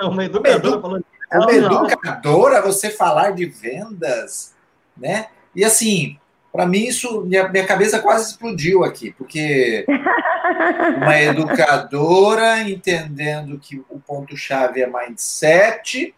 né, 0.00 0.08
uma 0.08 0.24
educadora, 0.24 0.80
falando... 0.80 1.04
uma 1.34 1.52
educadora, 1.52 2.62
você 2.62 2.88
falar 2.88 3.32
de 3.32 3.44
vendas, 3.44 4.54
né? 4.96 5.26
E 5.54 5.62
assim, 5.62 6.18
para 6.54 6.66
mim, 6.66 6.84
isso, 6.84 7.22
minha, 7.22 7.48
minha 7.48 7.66
cabeça 7.66 7.98
quase 7.98 8.30
explodiu 8.30 8.84
aqui, 8.84 9.10
porque 9.10 9.84
uma 10.98 11.20
educadora 11.20 12.60
entendendo 12.60 13.58
que 13.58 13.82
o 13.90 13.98
ponto-chave 13.98 14.80
é 14.80 14.86
mindset 14.86 16.14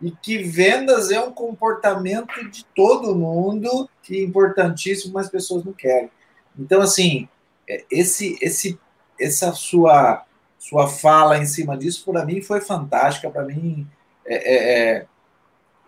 e 0.00 0.12
que 0.12 0.44
vendas 0.44 1.10
é 1.10 1.20
um 1.20 1.32
comportamento 1.32 2.48
de 2.48 2.64
todo 2.66 3.16
mundo 3.16 3.90
que 4.00 4.20
é 4.20 4.22
importantíssimo, 4.22 5.14
mas 5.14 5.26
as 5.26 5.32
pessoas 5.32 5.64
não 5.64 5.72
querem. 5.72 6.08
Então, 6.56 6.80
assim, 6.80 7.28
é, 7.68 7.84
esse, 7.90 8.38
esse, 8.40 8.78
essa 9.20 9.52
sua, 9.52 10.24
sua 10.56 10.86
fala 10.86 11.36
em 11.36 11.46
cima 11.46 11.76
disso, 11.76 12.04
para 12.04 12.24
mim, 12.24 12.40
foi 12.40 12.60
fantástica. 12.60 13.28
Para 13.28 13.42
mim, 13.42 13.88
é, 14.24 14.36
é, 14.36 14.98
é, 14.98 15.06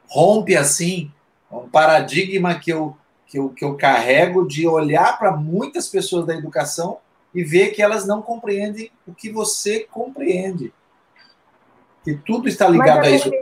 rompe, 0.09 0.57
assim, 0.57 1.09
um 1.49 1.69
paradigma 1.69 2.59
que 2.59 2.73
eu 2.73 2.97
que 3.33 3.39
eu, 3.39 3.49
que 3.49 3.65
eu 3.65 3.75
carrego 3.79 4.47
de 4.47 4.69
olhar 4.69 5.19
para 5.19 5.33
muitas 5.33 5.89
pessoas 5.89 6.27
da 6.27 6.35
educação 6.35 6.99
e 7.35 7.43
ver 7.43 7.71
que 7.71 7.81
elas 7.81 8.07
não 8.07 8.21
compreendem 8.21 8.91
o 9.09 9.15
que 9.15 9.31
você 9.31 9.87
compreende. 9.91 10.71
Que 12.05 12.15
tudo 12.15 12.47
está 12.47 12.69
ligado 12.69 13.07
a 13.07 13.11
isso. 13.11 13.33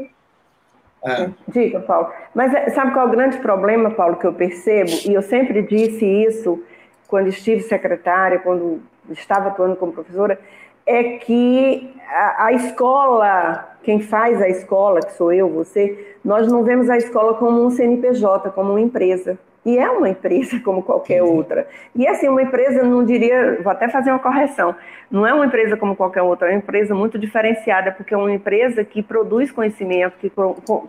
É. 1.02 1.30
Diga, 1.48 1.80
Paulo. 1.80 2.08
Mas 2.32 2.54
é, 2.54 2.70
sabe 2.70 2.92
qual 2.92 3.06
é 3.06 3.08
o 3.08 3.10
grande 3.10 3.38
problema, 3.38 3.90
Paulo, 3.90 4.14
que 4.14 4.24
eu 4.28 4.32
percebo? 4.32 4.92
E 5.06 5.12
eu 5.12 5.22
sempre 5.22 5.60
disse 5.60 6.06
isso 6.06 6.62
quando 7.08 7.26
estive 7.26 7.62
secretária, 7.62 8.38
quando 8.38 8.80
estava 9.10 9.48
atuando 9.48 9.74
como 9.74 9.92
professora, 9.92 10.38
é 10.86 11.02
que 11.14 11.92
a, 12.08 12.44
a, 12.44 12.52
escola, 12.52 13.76
quem 13.82 14.00
faz 14.00 14.40
a 14.40 14.48
escola, 14.48 15.00
que 15.00 15.14
sou 15.14 15.32
eu, 15.32 15.48
você, 15.48 16.16
nós 16.24 16.46
não 16.46 16.62
vemos 16.62 16.88
a 16.88 16.96
escola 16.96 17.34
como 17.34 17.66
um 17.66 17.70
CNPJ, 17.70 18.50
como 18.50 18.70
uma 18.70 18.80
empresa. 18.80 19.36
E 19.64 19.78
é 19.78 19.90
uma 19.90 20.08
empresa 20.08 20.58
como 20.64 20.82
qualquer 20.82 21.22
outra. 21.22 21.66
E 21.94 22.06
assim, 22.06 22.28
uma 22.28 22.42
empresa, 22.42 22.82
não 22.82 23.04
diria, 23.04 23.58
vou 23.62 23.72
até 23.72 23.88
fazer 23.88 24.10
uma 24.10 24.18
correção, 24.18 24.74
não 25.10 25.26
é 25.26 25.34
uma 25.34 25.46
empresa 25.46 25.76
como 25.76 25.96
qualquer 25.96 26.22
outra, 26.22 26.48
é 26.48 26.52
uma 26.52 26.58
empresa 26.58 26.94
muito 26.94 27.18
diferenciada, 27.18 27.92
porque 27.92 28.14
é 28.14 28.16
uma 28.16 28.32
empresa 28.32 28.84
que 28.84 29.02
produz 29.02 29.50
conhecimento, 29.50 30.16
que 30.18 30.30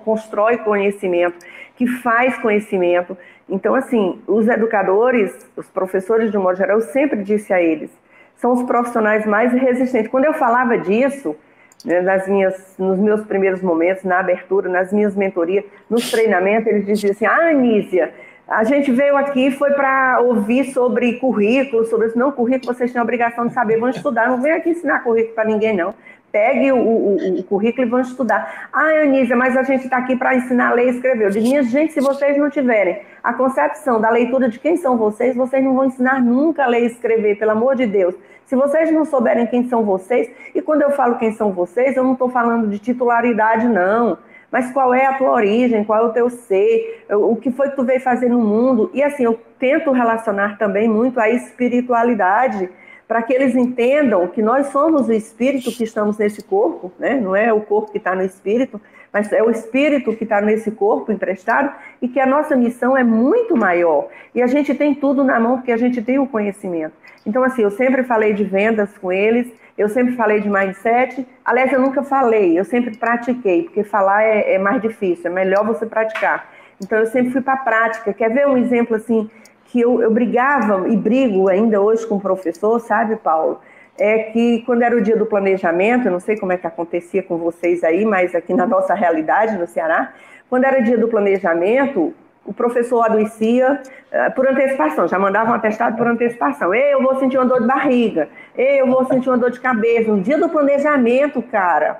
constrói 0.05 0.57
conhecimento, 0.57 1.37
que 1.75 1.87
faz 1.87 2.37
conhecimento. 2.37 3.17
Então, 3.49 3.75
assim, 3.75 4.21
os 4.27 4.47
educadores, 4.47 5.35
os 5.55 5.67
professores, 5.67 6.31
de 6.31 6.37
um 6.37 6.43
modo 6.43 6.57
geral, 6.57 6.77
eu 6.77 6.81
sempre 6.81 7.23
disse 7.23 7.51
a 7.53 7.61
eles, 7.61 7.91
são 8.35 8.53
os 8.53 8.63
profissionais 8.63 9.25
mais 9.25 9.51
resistentes. 9.53 10.09
Quando 10.09 10.25
eu 10.25 10.33
falava 10.33 10.77
disso, 10.77 11.35
né, 11.83 12.01
nas 12.01 12.27
minhas, 12.27 12.75
nos 12.77 12.97
meus 12.99 13.23
primeiros 13.25 13.61
momentos, 13.61 14.03
na 14.03 14.19
abertura, 14.19 14.69
nas 14.69 14.91
minhas 14.93 15.15
mentorias, 15.15 15.65
nos 15.89 16.09
treinamentos, 16.09 16.67
eles 16.67 16.85
diziam 16.85 17.11
assim, 17.11 17.25
ah, 17.25 17.49
Anísia, 17.49 18.13
a 18.51 18.65
gente 18.65 18.91
veio 18.91 19.15
aqui 19.15 19.49
foi 19.49 19.71
para 19.71 20.19
ouvir 20.19 20.73
sobre 20.73 21.13
currículo, 21.13 21.85
sobre 21.85 22.07
isso. 22.07 22.19
Não, 22.19 22.33
currículo 22.33 22.73
vocês 22.73 22.91
têm 22.91 22.99
a 22.99 23.03
obrigação 23.03 23.47
de 23.47 23.53
saber, 23.53 23.79
vão 23.79 23.89
estudar. 23.89 24.27
Não 24.27 24.41
vem 24.41 24.51
aqui 24.51 24.71
ensinar 24.71 24.99
currículo 24.99 25.33
para 25.33 25.45
ninguém, 25.45 25.75
não. 25.75 25.95
Pegue 26.33 26.71
o, 26.71 26.77
o, 26.77 27.39
o, 27.39 27.43
currículo 27.45 27.87
e 27.87 27.89
vão 27.89 28.01
estudar. 28.01 28.69
Ah, 28.73 29.03
Anísia, 29.03 29.37
mas 29.37 29.55
a 29.55 29.63
gente 29.63 29.85
está 29.85 29.97
aqui 29.97 30.17
para 30.17 30.35
ensinar 30.35 30.71
a 30.71 30.73
ler 30.73 30.87
e 30.87 30.89
escrever. 30.89 31.25
Eu 31.25 31.29
digo, 31.29 31.45
minha 31.45 31.63
gente, 31.63 31.93
se 31.93 32.01
vocês 32.01 32.37
não 32.37 32.49
tiverem 32.49 33.01
a 33.23 33.33
concepção 33.33 34.01
da 34.01 34.09
leitura 34.09 34.49
de 34.49 34.59
quem 34.59 34.75
são 34.75 34.97
vocês, 34.97 35.33
vocês 35.33 35.63
não 35.63 35.73
vão 35.73 35.85
ensinar 35.85 36.21
nunca 36.21 36.65
a 36.65 36.67
ler 36.67 36.83
e 36.83 36.87
escrever, 36.87 37.37
pelo 37.37 37.51
amor 37.51 37.77
de 37.77 37.85
Deus. 37.85 38.15
Se 38.45 38.55
vocês 38.55 38.91
não 38.91 39.05
souberem 39.05 39.47
quem 39.47 39.69
são 39.69 39.83
vocês, 39.83 40.29
e 40.53 40.61
quando 40.61 40.81
eu 40.81 40.91
falo 40.91 41.17
quem 41.17 41.31
são 41.31 41.53
vocês, 41.53 41.95
eu 41.95 42.03
não 42.03 42.13
estou 42.13 42.29
falando 42.29 42.67
de 42.67 42.79
titularidade, 42.79 43.65
não. 43.65 44.17
Mas 44.51 44.71
qual 44.71 44.93
é 44.93 45.05
a 45.05 45.13
tua 45.13 45.31
origem, 45.31 45.83
qual 45.83 46.05
é 46.05 46.07
o 46.07 46.13
teu 46.13 46.29
ser, 46.29 47.05
o 47.09 47.35
que 47.37 47.51
foi 47.51 47.69
que 47.69 47.75
tu 47.75 47.83
veio 47.83 48.01
fazer 48.01 48.29
no 48.29 48.39
mundo. 48.39 48.91
E 48.93 49.01
assim, 49.01 49.23
eu 49.23 49.39
tento 49.57 49.91
relacionar 49.91 50.57
também 50.57 50.89
muito 50.89 51.19
a 51.19 51.29
espiritualidade 51.29 52.69
para 53.07 53.21
que 53.21 53.33
eles 53.33 53.55
entendam 53.55 54.27
que 54.27 54.41
nós 54.41 54.67
somos 54.67 55.07
o 55.07 55.13
espírito 55.13 55.71
que 55.71 55.83
estamos 55.83 56.17
nesse 56.17 56.41
corpo, 56.41 56.91
né? 56.97 57.19
não 57.19 57.35
é 57.35 57.51
o 57.51 57.59
corpo 57.59 57.91
que 57.91 57.97
está 57.97 58.15
no 58.15 58.23
espírito, 58.23 58.79
mas 59.11 59.31
é 59.33 59.43
o 59.43 59.51
espírito 59.51 60.15
que 60.15 60.23
está 60.23 60.39
nesse 60.39 60.71
corpo 60.71 61.11
emprestado 61.11 61.73
e 62.01 62.07
que 62.07 62.19
a 62.19 62.25
nossa 62.25 62.55
missão 62.55 62.95
é 62.95 63.03
muito 63.03 63.55
maior. 63.55 64.07
E 64.33 64.41
a 64.41 64.47
gente 64.47 64.73
tem 64.73 64.95
tudo 64.95 65.23
na 65.23 65.39
mão 65.39 65.57
porque 65.57 65.73
a 65.73 65.77
gente 65.77 66.01
tem 66.01 66.19
o 66.19 66.27
conhecimento. 66.27 66.93
Então, 67.25 67.43
assim, 67.43 67.63
eu 67.63 67.71
sempre 67.71 68.03
falei 68.03 68.33
de 68.33 68.43
vendas 68.43 68.97
com 68.97 69.11
eles, 69.11 69.51
eu 69.77 69.89
sempre 69.89 70.15
falei 70.15 70.41
de 70.41 70.49
mindset. 70.49 71.25
Aliás, 71.43 71.71
eu 71.71 71.79
nunca 71.79 72.03
falei, 72.03 72.57
eu 72.57 72.65
sempre 72.65 72.97
pratiquei, 72.97 73.63
porque 73.63 73.83
falar 73.83 74.23
é, 74.23 74.55
é 74.55 74.57
mais 74.57 74.81
difícil, 74.81 75.29
é 75.29 75.33
melhor 75.33 75.65
você 75.65 75.85
praticar. 75.85 76.49
Então, 76.81 76.97
eu 76.97 77.05
sempre 77.05 77.31
fui 77.31 77.41
para 77.41 77.53
a 77.53 77.57
prática. 77.57 78.13
Quer 78.13 78.29
ver 78.31 78.47
um 78.47 78.57
exemplo 78.57 78.95
assim? 78.95 79.29
que 79.71 79.79
eu, 79.79 80.01
eu 80.01 80.11
brigava 80.11 80.87
e 80.89 80.97
brigo 80.97 81.47
ainda 81.47 81.81
hoje 81.81 82.05
com 82.05 82.15
o 82.15 82.19
professor, 82.19 82.77
sabe, 82.81 83.15
Paulo? 83.15 83.61
É 83.97 84.23
que 84.23 84.63
quando 84.65 84.81
era 84.81 84.95
o 84.95 85.01
dia 85.01 85.15
do 85.15 85.25
planejamento, 85.25 86.07
eu 86.07 86.11
não 86.11 86.19
sei 86.19 86.37
como 86.37 86.51
é 86.51 86.57
que 86.57 86.67
acontecia 86.67 87.23
com 87.23 87.37
vocês 87.37 87.81
aí, 87.83 88.03
mas 88.03 88.35
aqui 88.35 88.53
na 88.53 88.67
nossa 88.67 88.93
realidade 88.93 89.57
no 89.57 89.65
Ceará, 89.65 90.13
quando 90.49 90.65
era 90.65 90.81
dia 90.81 90.97
do 90.97 91.07
planejamento, 91.07 92.13
o 92.45 92.53
professor 92.53 93.01
adoecia 93.03 93.81
uh, 94.11 94.35
por 94.35 94.47
antecipação, 94.47 95.07
já 95.07 95.19
mandava 95.19 95.51
um 95.51 95.53
atestado 95.53 95.95
por 95.95 96.07
antecipação. 96.07 96.73
Ei, 96.73 96.93
eu 96.93 97.01
vou 97.01 97.15
sentir 97.19 97.37
uma 97.37 97.45
dor 97.45 97.61
de 97.61 97.67
barriga. 97.67 98.29
Ei, 98.57 98.81
eu 98.81 98.87
vou 98.87 99.05
sentir 99.05 99.29
uma 99.29 99.37
dor 99.37 99.51
de 99.51 99.59
cabeça. 99.59 100.11
No 100.11 100.21
dia 100.21 100.37
do 100.37 100.49
planejamento, 100.49 101.41
cara, 101.41 101.99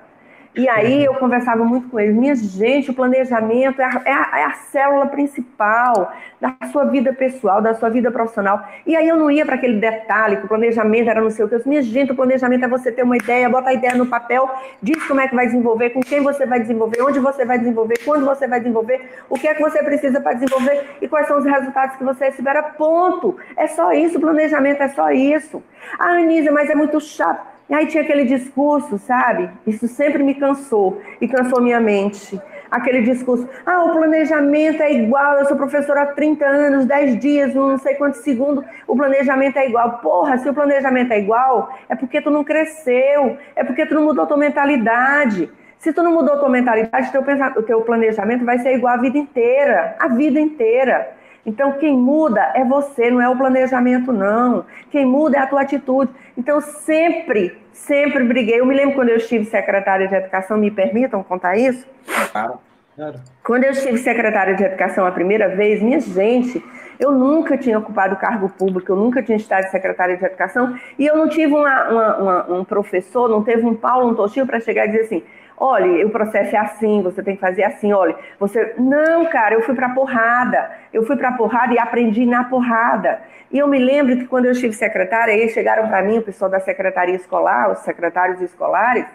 e 0.53 0.67
aí 0.67 1.05
eu 1.05 1.13
conversava 1.13 1.63
muito 1.63 1.87
com 1.87 1.97
eles, 1.97 2.13
minha 2.13 2.35
gente, 2.35 2.91
o 2.91 2.93
planejamento 2.93 3.81
é 3.81 3.85
a, 3.85 4.01
é, 4.03 4.11
a, 4.11 4.39
é 4.39 4.43
a, 4.43 4.51
célula 4.51 5.05
principal 5.05 6.13
da 6.41 6.53
sua 6.69 6.83
vida 6.85 7.13
pessoal, 7.13 7.61
da 7.61 7.73
sua 7.73 7.89
vida 7.89 8.11
profissional. 8.11 8.61
E 8.85 8.93
aí 8.93 9.07
eu 9.07 9.15
não 9.15 9.31
ia 9.31 9.45
para 9.45 9.55
aquele 9.55 9.79
detalhe 9.79 10.35
que 10.35 10.45
o 10.45 10.49
planejamento 10.49 11.09
era 11.09 11.21
não 11.21 11.29
sei 11.29 11.45
o 11.45 11.47
que. 11.47 11.55
Eu 11.55 11.59
disse, 11.59 11.69
minha 11.69 11.81
gente, 11.81 12.11
o 12.11 12.15
planejamento 12.15 12.65
é 12.65 12.67
você 12.67 12.91
ter 12.91 13.03
uma 13.03 13.15
ideia, 13.15 13.47
bota 13.47 13.69
a 13.69 13.73
ideia 13.73 13.95
no 13.95 14.05
papel, 14.07 14.49
diz 14.83 15.01
como 15.07 15.21
é 15.21 15.27
que 15.29 15.35
vai 15.35 15.45
desenvolver, 15.45 15.91
com 15.91 16.01
quem 16.01 16.21
você 16.21 16.45
vai 16.45 16.59
desenvolver, 16.59 17.01
onde 17.01 17.19
você 17.19 17.45
vai 17.45 17.57
desenvolver, 17.57 17.99
quando 18.03 18.25
você 18.25 18.45
vai 18.45 18.59
desenvolver, 18.59 19.09
o 19.29 19.35
que 19.35 19.47
é 19.47 19.53
que 19.53 19.61
você 19.61 19.81
precisa 19.81 20.19
para 20.19 20.33
desenvolver 20.33 20.97
e 21.01 21.07
quais 21.07 21.27
são 21.27 21.37
os 21.37 21.45
resultados 21.45 21.95
que 21.95 22.03
você 22.03 22.27
espera. 22.27 22.61
Ponto. 22.61 23.37
É 23.55 23.67
só 23.67 23.93
isso, 23.93 24.17
o 24.17 24.21
planejamento 24.21 24.83
é 24.83 24.89
só 24.89 25.11
isso. 25.11 25.63
Ah, 25.97 26.17
Anísia, 26.17 26.51
mas 26.51 26.69
é 26.69 26.75
muito 26.75 26.99
chato. 26.99 27.50
E 27.69 27.73
aí 27.73 27.85
tinha 27.85 28.03
aquele 28.03 28.25
discurso, 28.25 28.97
sabe? 28.97 29.49
Isso 29.65 29.87
sempre 29.87 30.23
me 30.23 30.35
cansou 30.35 31.01
e 31.21 31.27
cansou 31.27 31.61
minha 31.61 31.79
mente. 31.79 32.39
Aquele 32.69 33.01
discurso, 33.01 33.47
ah, 33.65 33.83
o 33.83 33.91
planejamento 33.91 34.81
é 34.81 34.93
igual, 34.93 35.37
eu 35.37 35.45
sou 35.45 35.57
professora 35.57 36.03
há 36.03 36.05
30 36.07 36.45
anos, 36.45 36.85
10 36.85 37.19
dias, 37.19 37.53
não 37.53 37.77
sei 37.77 37.95
quantos 37.95 38.21
segundos, 38.21 38.63
o 38.87 38.95
planejamento 38.95 39.57
é 39.57 39.67
igual. 39.67 39.99
Porra, 39.99 40.37
se 40.37 40.49
o 40.49 40.53
planejamento 40.53 41.11
é 41.11 41.19
igual, 41.19 41.69
é 41.89 41.95
porque 41.95 42.21
tu 42.21 42.29
não 42.29 42.43
cresceu, 42.43 43.37
é 43.55 43.63
porque 43.63 43.85
tu 43.85 43.93
não 43.93 44.03
mudou 44.03 44.25
tua 44.25 44.37
mentalidade. 44.37 45.51
Se 45.77 45.91
tu 45.91 46.03
não 46.03 46.13
mudou 46.13 46.37
tua 46.37 46.47
mentalidade, 46.47 47.11
teu, 47.11 47.21
o 47.21 47.63
teu 47.63 47.81
planejamento 47.81 48.45
vai 48.45 48.59
ser 48.59 48.75
igual 48.75 48.93
a 48.93 48.97
vida 48.97 49.17
inteira, 49.17 49.95
a 49.99 50.07
vida 50.07 50.39
inteira. 50.39 51.20
Então, 51.45 51.73
quem 51.73 51.97
muda 51.97 52.51
é 52.55 52.63
você, 52.63 53.09
não 53.09 53.21
é 53.21 53.27
o 53.27 53.35
planejamento, 53.35 54.11
não. 54.11 54.65
Quem 54.91 55.05
muda 55.05 55.37
é 55.37 55.39
a 55.39 55.47
tua 55.47 55.61
atitude. 55.61 56.11
Então, 56.37 56.61
sempre, 56.61 57.57
sempre 57.73 58.23
briguei. 58.23 58.59
Eu 58.59 58.65
me 58.65 58.75
lembro 58.75 58.95
quando 58.95 59.09
eu 59.09 59.17
estive 59.17 59.45
secretária 59.45 60.07
de 60.07 60.15
Educação, 60.15 60.57
me 60.57 60.69
permitam 60.69 61.23
contar 61.23 61.57
isso? 61.57 61.85
Claro. 62.31 62.59
claro. 62.95 63.19
Quando 63.43 63.63
eu 63.63 63.71
estive 63.71 63.97
secretária 63.97 64.55
de 64.55 64.63
Educação 64.63 65.05
a 65.05 65.11
primeira 65.11 65.49
vez, 65.49 65.81
minha 65.81 65.99
gente, 65.99 66.63
eu 66.99 67.11
nunca 67.11 67.57
tinha 67.57 67.79
ocupado 67.79 68.15
cargo 68.17 68.47
público, 68.47 68.91
eu 68.91 68.95
nunca 68.95 69.23
tinha 69.23 69.35
estado 69.35 69.69
secretária 69.71 70.15
de 70.15 70.23
Educação, 70.23 70.77
e 70.99 71.07
eu 71.07 71.17
não 71.17 71.27
tive 71.27 71.55
uma, 71.55 71.89
uma, 71.89 72.17
uma, 72.17 72.53
um 72.59 72.63
professor, 72.63 73.27
não 73.27 73.43
teve 73.43 73.65
um 73.65 73.73
Paulo, 73.73 74.11
um 74.11 74.13
Tostinho 74.13 74.45
para 74.45 74.59
chegar 74.59 74.85
e 74.85 74.89
dizer 74.89 75.05
assim, 75.05 75.23
olha, 75.61 76.07
o 76.07 76.09
processo 76.09 76.55
é 76.55 76.59
assim, 76.59 77.03
você 77.03 77.21
tem 77.21 77.35
que 77.35 77.41
fazer 77.41 77.63
assim, 77.63 77.93
olha, 77.93 78.15
você. 78.39 78.73
Não, 78.79 79.27
cara, 79.27 79.53
eu 79.53 79.61
fui 79.61 79.75
para 79.75 79.89
porrada. 79.89 80.71
Eu 80.91 81.05
fui 81.05 81.15
para 81.15 81.33
porrada 81.33 81.71
e 81.71 81.77
aprendi 81.77 82.25
na 82.25 82.43
porrada. 82.45 83.21
E 83.51 83.59
eu 83.59 83.67
me 83.67 83.77
lembro 83.77 84.17
que 84.17 84.25
quando 84.25 84.45
eu 84.45 84.53
estive 84.53 84.73
secretária, 84.73 85.33
aí 85.33 85.47
chegaram 85.49 85.87
para 85.87 86.01
mim, 86.01 86.17
o 86.17 86.23
pessoal 86.23 86.49
da 86.49 86.59
secretaria 86.59 87.15
escolar, 87.15 87.71
os 87.71 87.79
secretários 87.79 88.41
escolares, 88.41 89.05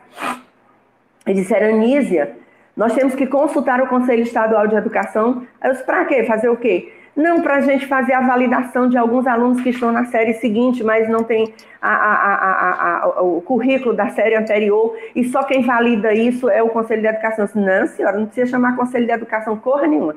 e 1.26 1.34
disseram, 1.34 1.74
Anísia, 1.74 2.36
nós 2.76 2.94
temos 2.94 3.16
que 3.16 3.26
consultar 3.26 3.80
o 3.80 3.88
Conselho 3.88 4.22
Estadual 4.22 4.68
de 4.68 4.76
Educação. 4.76 5.44
Eu 5.64 5.72
disse, 5.72 5.84
para 5.84 6.04
quê? 6.04 6.22
Fazer 6.22 6.48
o 6.48 6.56
quê? 6.56 6.92
Não, 7.16 7.40
para 7.40 7.56
a 7.56 7.60
gente 7.62 7.86
fazer 7.86 8.12
a 8.12 8.20
validação 8.20 8.90
de 8.90 8.98
alguns 8.98 9.26
alunos 9.26 9.62
que 9.62 9.70
estão 9.70 9.90
na 9.90 10.04
série 10.04 10.34
seguinte, 10.34 10.84
mas 10.84 11.08
não 11.08 11.24
tem 11.24 11.54
a, 11.80 11.94
a, 11.94 13.06
a, 13.16 13.22
o 13.22 13.40
currículo 13.40 13.96
da 13.96 14.10
série 14.10 14.36
anterior, 14.36 14.94
e 15.14 15.24
só 15.24 15.42
quem 15.42 15.62
valida 15.62 16.12
isso 16.12 16.50
é 16.50 16.62
o 16.62 16.68
Conselho 16.68 17.00
de 17.00 17.08
Educação. 17.08 17.48
Não, 17.54 17.86
senhora, 17.86 18.18
não 18.18 18.26
precisa 18.26 18.50
chamar 18.50 18.76
Conselho 18.76 19.06
de 19.06 19.12
Educação 19.12 19.56
corra 19.56 19.86
nenhuma. 19.86 20.14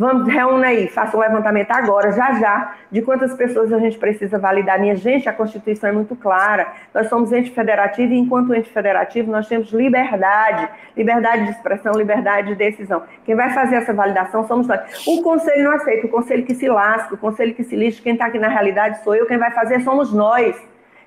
Vamos, 0.00 0.32
reúna 0.32 0.68
aí, 0.68 0.88
faça 0.88 1.14
um 1.14 1.20
levantamento 1.20 1.72
agora, 1.72 2.10
já 2.12 2.32
já, 2.40 2.74
de 2.90 3.02
quantas 3.02 3.34
pessoas 3.34 3.70
a 3.70 3.78
gente 3.78 3.98
precisa 3.98 4.38
validar. 4.38 4.80
Minha 4.80 4.96
gente, 4.96 5.28
a 5.28 5.32
Constituição 5.34 5.90
é 5.90 5.92
muito 5.92 6.16
clara. 6.16 6.72
Nós 6.94 7.06
somos 7.10 7.30
ente 7.34 7.50
federativo 7.50 8.10
e, 8.14 8.16
enquanto 8.16 8.54
ente 8.54 8.70
federativo, 8.70 9.30
nós 9.30 9.46
temos 9.46 9.70
liberdade, 9.74 10.70
liberdade 10.96 11.44
de 11.44 11.50
expressão, 11.50 11.92
liberdade 11.92 12.48
de 12.48 12.54
decisão. 12.54 13.02
Quem 13.26 13.34
vai 13.34 13.50
fazer 13.50 13.76
essa 13.76 13.92
validação 13.92 14.48
somos 14.48 14.66
nós. 14.66 14.80
O 15.06 15.22
conselho 15.22 15.64
não 15.64 15.72
aceita, 15.72 16.06
o 16.06 16.10
conselho 16.10 16.46
que 16.46 16.54
se 16.54 16.66
lasca, 16.66 17.14
o 17.14 17.18
conselho 17.18 17.54
que 17.54 17.62
se 17.62 17.76
lixa, 17.76 18.02
quem 18.02 18.14
está 18.14 18.24
aqui 18.24 18.38
na 18.38 18.48
realidade 18.48 19.04
sou 19.04 19.14
eu, 19.14 19.26
quem 19.26 19.36
vai 19.36 19.50
fazer 19.50 19.80
somos 19.80 20.14
nós. 20.14 20.56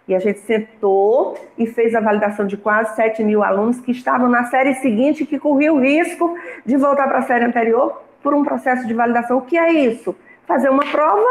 E 0.08 0.14
a 0.14 0.20
gente 0.20 0.42
sentou 0.42 1.36
e 1.58 1.66
fez 1.66 1.96
a 1.96 2.00
validação 2.00 2.46
de 2.46 2.58
quase 2.58 2.96
7 2.96 3.24
mil 3.24 3.42
alunos 3.42 3.80
que 3.80 3.92
estavam 3.92 4.30
na 4.30 4.44
série 4.44 4.76
seguinte 4.76 5.26
que 5.26 5.40
corriam 5.40 5.78
o 5.78 5.80
risco 5.80 6.38
de 6.64 6.78
voltar 6.78 7.08
para 7.08 7.18
a 7.18 7.24
série 7.24 7.46
anterior 7.46 8.13
por 8.24 8.34
um 8.34 8.44
processo 8.44 8.88
de 8.88 8.94
validação. 8.94 9.38
O 9.38 9.42
que 9.42 9.58
é 9.58 9.72
isso? 9.72 10.16
Fazer 10.48 10.70
uma 10.70 10.86
prova, 10.86 11.28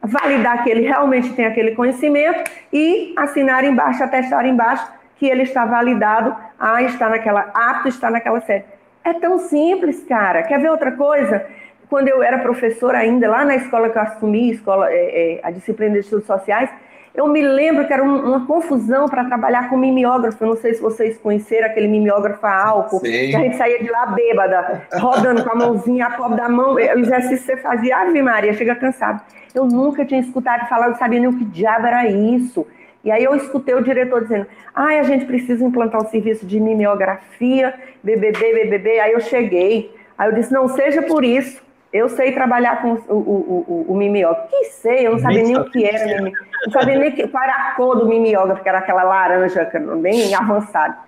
validar 0.00 0.62
que 0.62 0.70
ele 0.70 0.82
realmente 0.82 1.34
tem 1.34 1.44
aquele 1.44 1.72
conhecimento 1.72 2.50
e 2.72 3.12
assinar 3.16 3.64
embaixo, 3.64 4.02
atestar 4.02 4.46
embaixo 4.46 4.90
que 5.16 5.26
ele 5.26 5.42
está 5.42 5.66
validado 5.66 6.34
a 6.58 6.80
estar 6.82 7.10
naquela, 7.10 7.50
apto 7.52 7.88
estar 7.88 8.10
naquela 8.10 8.40
série. 8.40 8.64
É 9.04 9.12
tão 9.12 9.38
simples, 9.38 10.04
cara. 10.04 10.44
Quer 10.44 10.60
ver 10.60 10.70
outra 10.70 10.92
coisa? 10.92 11.44
Quando 11.88 12.08
eu 12.08 12.22
era 12.22 12.38
professora 12.38 12.98
ainda, 12.98 13.28
lá 13.28 13.44
na 13.44 13.56
escola 13.56 13.88
que 13.88 13.98
eu 13.98 14.02
assumi, 14.02 14.52
escola, 14.52 14.90
é, 14.90 15.38
é, 15.38 15.40
a 15.42 15.50
disciplina 15.50 15.94
de 15.94 16.00
estudos 16.00 16.26
sociais, 16.26 16.70
eu 17.18 17.26
me 17.26 17.42
lembro 17.42 17.84
que 17.84 17.92
era 17.92 18.04
um, 18.04 18.28
uma 18.28 18.46
confusão 18.46 19.08
para 19.08 19.24
trabalhar 19.24 19.68
com 19.68 19.76
mimeógrafo. 19.76 20.44
Eu 20.44 20.50
não 20.50 20.56
sei 20.56 20.74
se 20.74 20.80
vocês 20.80 21.18
conheceram 21.18 21.66
aquele 21.66 21.88
mimeógrafo 21.88 22.46
a 22.46 22.64
álcool, 22.64 23.00
Sim. 23.00 23.10
que 23.10 23.34
a 23.34 23.40
gente 23.40 23.56
saía 23.56 23.82
de 23.82 23.90
lá 23.90 24.06
bêbada, 24.06 24.82
rodando 24.92 25.42
com 25.42 25.50
a 25.50 25.54
mãozinha, 25.56 26.06
a 26.06 26.12
copa 26.12 26.36
da 26.36 26.48
mão, 26.48 26.74
o 26.74 26.78
exercício 26.78 27.38
que 27.38 27.44
você 27.44 27.56
fazia, 27.56 27.96
Ave 27.96 28.22
Maria, 28.22 28.54
chega 28.54 28.76
cansado. 28.76 29.20
Eu 29.52 29.64
nunca 29.64 30.04
tinha 30.04 30.20
escutado 30.20 30.68
falar, 30.68 30.90
não 30.90 30.94
sabia 30.94 31.18
nem 31.18 31.28
o 31.28 31.36
que 31.36 31.44
diabo 31.44 31.88
era 31.88 32.06
isso. 32.06 32.64
E 33.02 33.10
aí 33.10 33.24
eu 33.24 33.34
escutei 33.34 33.74
o 33.74 33.82
diretor 33.82 34.22
dizendo, 34.22 34.46
ah, 34.72 35.00
a 35.00 35.02
gente 35.02 35.24
precisa 35.24 35.64
implantar 35.64 36.00
um 36.00 36.06
serviço 36.06 36.46
de 36.46 36.60
mimeografia, 36.60 37.74
BBB, 38.00 38.38
BBB. 38.38 39.00
Aí 39.00 39.12
eu 39.12 39.20
cheguei, 39.20 39.92
aí 40.16 40.28
eu 40.28 40.34
disse, 40.36 40.52
não 40.52 40.68
seja 40.68 41.02
por 41.02 41.24
isso, 41.24 41.60
eu 41.92 42.08
sei 42.08 42.32
trabalhar 42.32 42.82
com 42.82 42.92
o, 42.92 43.14
o, 43.14 43.86
o, 43.88 43.94
o. 43.94 44.48
Que 44.48 44.64
sei, 44.64 45.06
eu 45.06 45.12
não 45.12 45.18
sabia 45.18 45.42
nem 45.42 45.56
o 45.56 45.70
que 45.70 45.84
era 45.84 46.04
mimeógrafo. 46.04 46.46
Não 46.66 46.72
sabia 46.72 46.98
nem 46.98 47.12
que, 47.12 47.28
qual 47.28 47.44
era 47.44 47.54
a 47.54 47.74
cor 47.74 47.96
do 47.96 48.06
mimeógrafo, 48.06 48.62
que 48.62 48.68
era 48.68 48.78
aquela 48.78 49.02
laranja, 49.02 49.70
bem 50.00 50.34
avançada. 50.34 50.98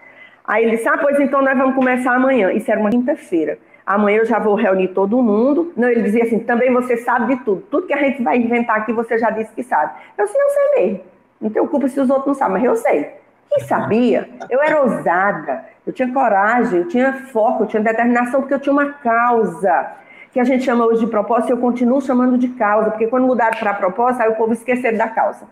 Aí 0.44 0.64
ele 0.64 0.76
disse, 0.76 0.88
ah, 0.88 0.96
pois 0.98 1.20
então 1.20 1.42
nós 1.42 1.56
vamos 1.56 1.74
começar 1.74 2.14
amanhã. 2.14 2.50
Isso 2.52 2.70
era 2.70 2.80
uma 2.80 2.90
quinta-feira. 2.90 3.58
Amanhã 3.84 4.18
eu 4.18 4.24
já 4.24 4.38
vou 4.38 4.54
reunir 4.54 4.88
todo 4.88 5.22
mundo. 5.22 5.72
Não, 5.76 5.88
ele 5.88 6.02
dizia 6.02 6.24
assim, 6.24 6.38
também 6.38 6.72
você 6.72 6.96
sabe 6.98 7.34
de 7.34 7.44
tudo. 7.44 7.62
Tudo 7.70 7.86
que 7.86 7.92
a 7.92 7.98
gente 7.98 8.22
vai 8.22 8.38
inventar 8.38 8.78
aqui, 8.78 8.92
você 8.92 9.18
já 9.18 9.30
disse 9.30 9.52
que 9.52 9.62
sabe. 9.62 9.92
Eu 10.16 10.24
disse, 10.24 10.38
eu 10.38 10.50
sei 10.50 10.82
mesmo. 10.82 11.00
Não 11.40 11.50
tenho 11.50 11.68
culpa 11.68 11.88
se 11.88 12.00
os 12.00 12.08
outros 12.08 12.26
não 12.26 12.34
sabem, 12.34 12.54
mas 12.54 12.64
eu 12.64 12.76
sei. 12.76 13.10
Quem 13.50 13.60
sabia? 13.60 14.28
Eu 14.48 14.62
era 14.62 14.80
ousada, 14.80 15.64
eu 15.86 15.92
tinha 15.92 16.12
coragem, 16.12 16.80
eu 16.80 16.88
tinha 16.88 17.12
foco, 17.32 17.64
eu 17.64 17.66
tinha 17.66 17.82
determinação, 17.82 18.40
porque 18.40 18.54
eu 18.54 18.60
tinha 18.60 18.72
uma 18.72 18.92
causa 18.92 20.00
que 20.32 20.40
a 20.40 20.44
gente 20.44 20.64
chama 20.64 20.86
hoje 20.86 21.00
de 21.00 21.06
propósito, 21.06 21.50
eu 21.50 21.58
continuo 21.58 22.00
chamando 22.00 22.38
de 22.38 22.48
causa, 22.48 22.90
porque 22.90 23.06
quando 23.06 23.26
mudaram 23.26 23.58
para 23.58 23.74
proposta, 23.74 24.22
aí 24.22 24.30
o 24.30 24.36
povo 24.36 24.52
esqueceu 24.52 24.96
da 24.96 25.08
causa. 25.08 25.46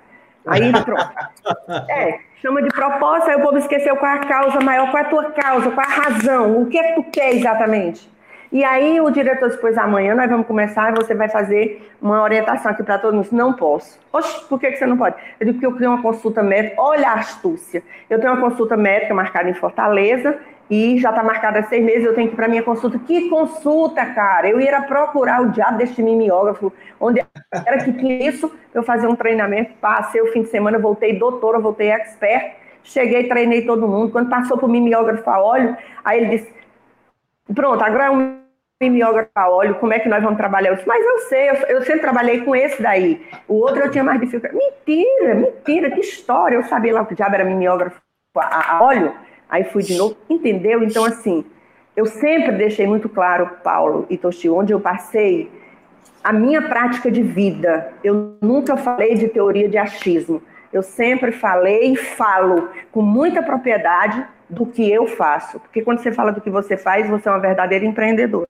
Aí 0.46 0.72
pronto. 0.84 1.10
É, 1.88 2.20
chama 2.40 2.62
de 2.62 2.68
proposta, 2.68 3.30
aí 3.30 3.36
o 3.36 3.42
povo 3.42 3.58
esqueceu 3.58 3.96
qual 3.96 4.12
é 4.12 4.14
a 4.16 4.20
causa 4.20 4.60
maior, 4.60 4.90
qual 4.90 5.02
é 5.02 5.06
a 5.06 5.08
tua 5.08 5.24
causa, 5.32 5.70
qual 5.70 5.86
é 5.86 5.90
a 5.90 6.02
razão, 6.02 6.62
o 6.62 6.66
que 6.66 6.78
é 6.78 6.82
que 6.88 6.94
tu 6.94 7.10
quer 7.10 7.34
exatamente. 7.34 8.10
E 8.50 8.64
aí 8.64 8.98
o 9.00 9.10
diretor 9.10 9.48
disse, 9.48 9.60
pois 9.60 9.76
amanhã 9.76 10.14
nós 10.14 10.30
vamos 10.30 10.46
começar 10.46 10.90
e 10.90 10.96
você 10.96 11.14
vai 11.14 11.28
fazer 11.28 11.90
uma 12.00 12.22
orientação 12.22 12.72
aqui 12.72 12.82
para 12.82 12.98
todo 12.98 13.14
mundo. 13.14 13.28
Não 13.32 13.52
posso. 13.52 13.98
Oxe, 14.10 14.48
por 14.48 14.58
que, 14.58 14.70
que 14.70 14.78
você 14.78 14.86
não 14.86 14.96
pode? 14.96 15.16
Eu 15.38 15.46
digo, 15.46 15.58
porque 15.58 15.66
eu 15.66 15.72
criei 15.72 15.88
uma 15.88 16.00
consulta 16.00 16.42
médica. 16.42 16.80
Olha 16.80 17.08
a 17.08 17.14
astúcia. 17.14 17.82
Eu 18.08 18.18
tenho 18.18 18.32
uma 18.32 18.40
consulta 18.40 18.76
médica 18.76 19.12
marcada 19.12 19.50
em 19.50 19.54
Fortaleza 19.54 20.38
e 20.70 20.98
já 20.98 21.10
está 21.10 21.22
marcada 21.22 21.62
seis 21.62 21.84
meses, 21.84 22.04
eu 22.04 22.14
tenho 22.14 22.28
que 22.28 22.34
ir 22.34 22.36
para 22.36 22.48
minha 22.48 22.62
consulta. 22.62 22.98
Que 22.98 23.28
consulta, 23.28 24.04
cara? 24.06 24.48
Eu 24.48 24.60
ia 24.60 24.82
procurar 24.82 25.42
o 25.42 25.50
diabo 25.50 25.78
deste 25.78 26.02
mimeógrafo, 26.02 26.72
onde 27.00 27.24
era 27.52 27.78
que 27.82 27.92
tinha 27.92 28.28
isso, 28.28 28.52
eu 28.74 28.82
fazer 28.82 29.06
um 29.06 29.16
treinamento, 29.16 29.72
passei 29.80 30.20
o 30.20 30.32
fim 30.32 30.42
de 30.42 30.48
semana, 30.48 30.78
voltei 30.78 31.18
doutora, 31.18 31.58
voltei 31.58 31.90
expert, 31.90 32.56
cheguei, 32.82 33.28
treinei 33.28 33.62
todo 33.62 33.88
mundo. 33.88 34.12
Quando 34.12 34.28
passou 34.28 34.58
para 34.58 34.66
o 34.66 34.70
mimeógrafo 34.70 35.28
a 35.30 35.42
óleo, 35.42 35.76
aí 36.04 36.20
ele 36.20 36.38
disse, 36.38 36.52
pronto, 37.54 37.82
agora 37.82 38.04
é 38.04 38.10
um 38.10 38.38
mimeógrafo 38.80 39.30
a 39.34 39.50
óleo, 39.50 39.74
como 39.76 39.92
é 39.92 39.98
que 39.98 40.08
nós 40.08 40.22
vamos 40.22 40.36
trabalhar? 40.36 40.70
Eu 40.70 40.76
disse, 40.76 40.86
mas 40.86 41.04
eu 41.04 41.18
sei, 41.20 41.50
eu, 41.50 41.54
eu 41.54 41.82
sempre 41.82 42.00
trabalhei 42.00 42.42
com 42.42 42.54
esse 42.54 42.80
daí. 42.80 43.26
O 43.48 43.54
outro 43.54 43.80
eu 43.80 43.90
tinha 43.90 44.04
mais 44.04 44.20
dificuldade. 44.20 44.54
Mentira, 44.54 45.34
mentira, 45.34 45.90
que 45.90 46.00
história. 46.00 46.56
Eu 46.56 46.62
sabia 46.64 46.92
lá 46.92 47.04
que 47.04 47.14
o 47.14 47.16
diabo 47.16 47.34
era 47.34 47.44
mimeógrafo 47.44 48.00
a, 48.36 48.76
a 48.76 48.82
óleo. 48.82 49.14
Aí 49.48 49.64
fui 49.64 49.82
de 49.82 49.96
novo, 49.96 50.16
entendeu? 50.28 50.82
Então, 50.82 51.04
assim, 51.04 51.44
eu 51.96 52.06
sempre 52.06 52.52
deixei 52.52 52.86
muito 52.86 53.08
claro, 53.08 53.50
Paulo 53.64 54.06
e 54.10 54.16
Toshi, 54.16 54.48
onde 54.48 54.72
eu 54.72 54.80
passei, 54.80 55.50
a 56.22 56.32
minha 56.32 56.62
prática 56.62 57.10
de 57.10 57.22
vida. 57.22 57.92
Eu 58.04 58.36
nunca 58.42 58.76
falei 58.76 59.14
de 59.14 59.28
teoria 59.28 59.68
de 59.68 59.78
achismo. 59.78 60.42
Eu 60.72 60.82
sempre 60.82 61.32
falei 61.32 61.92
e 61.92 61.96
falo 61.96 62.68
com 62.92 63.00
muita 63.00 63.42
propriedade 63.42 64.24
do 64.48 64.66
que 64.66 64.90
eu 64.90 65.06
faço. 65.06 65.58
Porque 65.60 65.82
quando 65.82 66.00
você 66.00 66.12
fala 66.12 66.30
do 66.30 66.40
que 66.40 66.50
você 66.50 66.76
faz, 66.76 67.08
você 67.08 67.28
é 67.28 67.32
uma 67.32 67.40
verdadeira 67.40 67.84
empreendedora. 67.84 68.46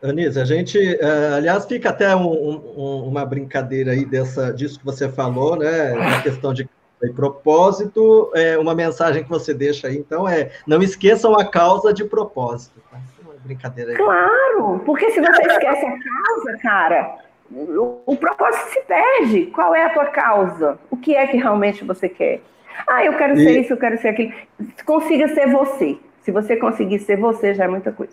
Anise, 0.00 0.40
a 0.40 0.44
gente, 0.44 0.78
uh, 0.78 1.34
aliás, 1.36 1.66
fica 1.66 1.90
até 1.90 2.14
um, 2.14 2.30
um, 2.30 3.08
uma 3.08 3.26
brincadeira 3.26 3.90
aí 3.90 4.04
dessa, 4.04 4.52
disso 4.52 4.78
que 4.78 4.84
você 4.84 5.08
falou, 5.08 5.56
né? 5.56 5.92
Na 5.94 6.22
questão 6.22 6.54
de 6.54 6.68
e 7.02 7.10
propósito, 7.10 8.30
é 8.34 8.58
uma 8.58 8.74
mensagem 8.74 9.22
que 9.22 9.28
você 9.28 9.54
deixa 9.54 9.88
aí, 9.88 9.96
então, 9.96 10.28
é 10.28 10.50
não 10.66 10.82
esqueçam 10.82 11.34
a 11.38 11.44
causa 11.44 11.92
de 11.92 12.04
propósito. 12.04 12.80
Tá? 12.90 12.98
É 12.98 13.38
brincadeira 13.46 13.92
aí. 13.92 13.96
Claro, 13.96 14.80
porque 14.84 15.10
se 15.10 15.20
você 15.20 15.42
esquece 15.42 15.86
a 15.86 15.90
causa, 15.90 16.58
cara, 16.60 17.18
o, 17.50 18.00
o 18.04 18.16
propósito 18.16 18.70
se 18.70 18.80
perde. 18.80 19.46
Qual 19.46 19.74
é 19.74 19.84
a 19.84 19.90
tua 19.90 20.06
causa? 20.06 20.78
O 20.90 20.96
que 20.96 21.14
é 21.14 21.26
que 21.26 21.36
realmente 21.36 21.84
você 21.84 22.08
quer? 22.08 22.40
Ah, 22.86 23.04
eu 23.04 23.16
quero 23.16 23.34
e... 23.34 23.44
ser 23.44 23.60
isso, 23.60 23.72
eu 23.72 23.76
quero 23.76 24.00
ser 24.00 24.08
aquilo. 24.08 24.32
Consiga 24.84 25.28
ser 25.28 25.50
você. 25.50 25.98
Se 26.22 26.32
você 26.32 26.56
conseguir 26.56 26.98
ser 26.98 27.16
você, 27.16 27.54
já 27.54 27.64
é 27.64 27.68
muita 27.68 27.90
coisa. 27.90 28.12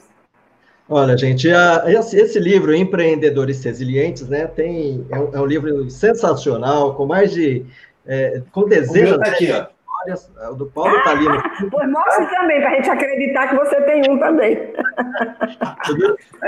Olha, 0.88 1.18
gente, 1.18 1.52
a, 1.52 1.84
esse, 1.88 2.16
esse, 2.16 2.40
livro, 2.40 2.74
Empreendedores 2.74 3.64
Resilientes, 3.64 4.30
né, 4.30 4.46
tem, 4.46 5.04
é 5.10 5.20
um, 5.20 5.36
é 5.36 5.42
um 5.42 5.46
livro 5.46 5.90
sensacional, 5.90 6.94
com 6.94 7.08
mais 7.08 7.32
de 7.32 7.66
é, 8.08 8.42
com 8.52 8.68
dezenas 8.68 9.18
tá 9.18 9.28
aqui, 9.28 9.52
ó. 9.52 9.68
histórias. 10.06 10.32
O 10.52 10.56
do 10.56 10.66
Paulo 10.68 10.96
está 10.98 11.12
ali. 11.12 11.26
No... 11.26 11.72
Pois 11.72 11.90
mostre 11.90 12.26
também, 12.28 12.62
para 12.62 12.70
a 12.70 12.76
gente 12.76 12.90
acreditar 12.90 13.48
que 13.48 13.56
você 13.56 13.82
tem 13.82 14.10
um 14.10 14.20
também. 14.20 14.74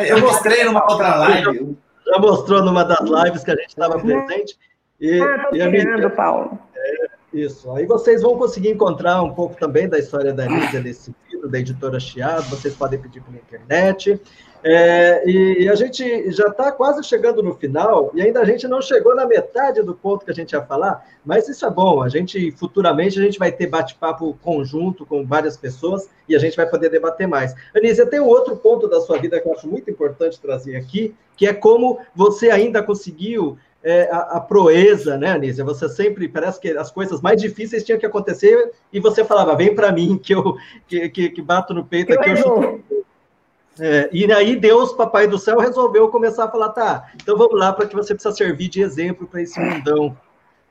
Eu 0.07 0.19
mostrei 0.21 0.63
numa 0.63 0.83
outra 0.89 1.15
live. 1.15 1.77
Já 2.05 2.19
mostrou 2.19 2.63
numa 2.63 2.83
das 2.83 3.01
lives 3.01 3.43
que 3.43 3.51
a 3.51 3.55
gente 3.55 3.69
estava 3.69 3.99
presente. 3.99 4.57
E, 4.99 5.21
ah, 5.21 5.35
estou 5.35 5.51
tirando, 5.51 6.09
Paulo. 6.11 6.59
É, 6.75 7.07
isso. 7.33 7.71
Aí 7.73 7.85
vocês 7.85 8.21
vão 8.21 8.37
conseguir 8.37 8.69
encontrar 8.69 9.21
um 9.21 9.33
pouco 9.33 9.55
também 9.55 9.89
da 9.89 9.99
história 9.99 10.33
da 10.33 10.45
Lídia 10.45 10.79
nesse 10.79 11.13
livro, 11.29 11.49
da 11.49 11.59
editora 11.59 11.99
Chiado. 11.99 12.49
Vocês 12.49 12.75
podem 12.75 12.99
pedir 12.99 13.21
pela 13.21 13.37
internet. 13.37 14.19
É, 14.69 15.23
e, 15.25 15.63
e, 15.63 15.69
a 15.69 15.75
gente 15.75 16.29
já 16.29 16.47
está 16.47 16.73
quase 16.73 17.01
chegando 17.01 17.41
no 17.41 17.53
final, 17.53 18.11
e 18.13 18.21
ainda 18.21 18.41
a 18.41 18.45
gente 18.45 18.67
não 18.67 18.81
chegou 18.81 19.15
na 19.15 19.25
metade 19.25 19.81
do 19.81 19.95
ponto 19.95 20.25
que 20.25 20.31
a 20.31 20.33
gente 20.33 20.51
ia 20.51 20.61
falar, 20.61 21.07
mas 21.25 21.47
isso 21.47 21.65
é 21.65 21.69
bom. 21.69 22.03
A 22.03 22.09
gente, 22.09 22.51
futuramente, 22.51 23.17
a 23.17 23.23
gente 23.23 23.39
vai 23.39 23.49
ter 23.49 23.67
bate-papo 23.67 24.37
conjunto 24.43 25.05
com 25.05 25.25
várias 25.25 25.55
pessoas 25.55 26.09
e 26.27 26.35
a 26.35 26.39
gente 26.39 26.57
vai 26.57 26.69
poder 26.69 26.89
debater 26.89 27.25
mais. 27.29 27.55
Anísia, 27.73 28.05
tem 28.05 28.19
um 28.19 28.27
outro 28.27 28.57
ponto 28.57 28.89
da 28.89 28.99
sua 28.99 29.17
vida 29.19 29.39
que 29.39 29.47
eu 29.47 29.53
acho 29.53 29.69
muito 29.69 29.89
importante 29.89 30.37
trazer 30.37 30.75
aqui, 30.75 31.15
que 31.37 31.47
é 31.47 31.53
como 31.53 31.99
você 32.13 32.49
ainda 32.49 32.83
conseguiu 32.83 33.57
é, 33.81 34.09
a, 34.11 34.17
a, 34.35 34.41
proeza, 34.41 35.17
né, 35.17 35.31
Anísia? 35.31 35.63
Você 35.63 35.87
sempre, 35.87 36.27
parece 36.27 36.59
que 36.59 36.71
as 36.71 36.91
coisas 36.91 37.21
mais 37.21 37.41
difíceis 37.41 37.85
tinham 37.85 37.97
que 37.97 38.05
acontecer 38.05 38.69
e 38.91 38.99
você 38.99 39.23
falava, 39.23 39.55
vem 39.55 39.73
para 39.73 39.93
mim, 39.93 40.17
que 40.21 40.35
eu 40.35 40.57
que, 40.85 41.07
que, 41.07 41.29
que, 41.29 41.41
bato 41.41 41.73
no 41.73 41.85
peito 41.85 42.11
aqui, 42.11 42.31
eu, 42.31 42.83
eu 42.91 42.96
é, 43.79 44.09
e 44.11 44.31
aí 44.31 44.55
Deus, 44.55 44.93
Papai 44.93 45.27
do 45.27 45.37
Céu, 45.37 45.59
resolveu 45.59 46.09
começar 46.09 46.45
a 46.45 46.51
falar, 46.51 46.69
tá, 46.69 47.11
então 47.15 47.37
vamos 47.37 47.59
lá, 47.59 47.71
para 47.73 47.87
que 47.87 47.95
você 47.95 48.13
precisa 48.13 48.35
servir 48.35 48.69
de 48.69 48.81
exemplo 48.81 49.27
para 49.27 49.41
esse 49.41 49.59
mundão 49.59 50.17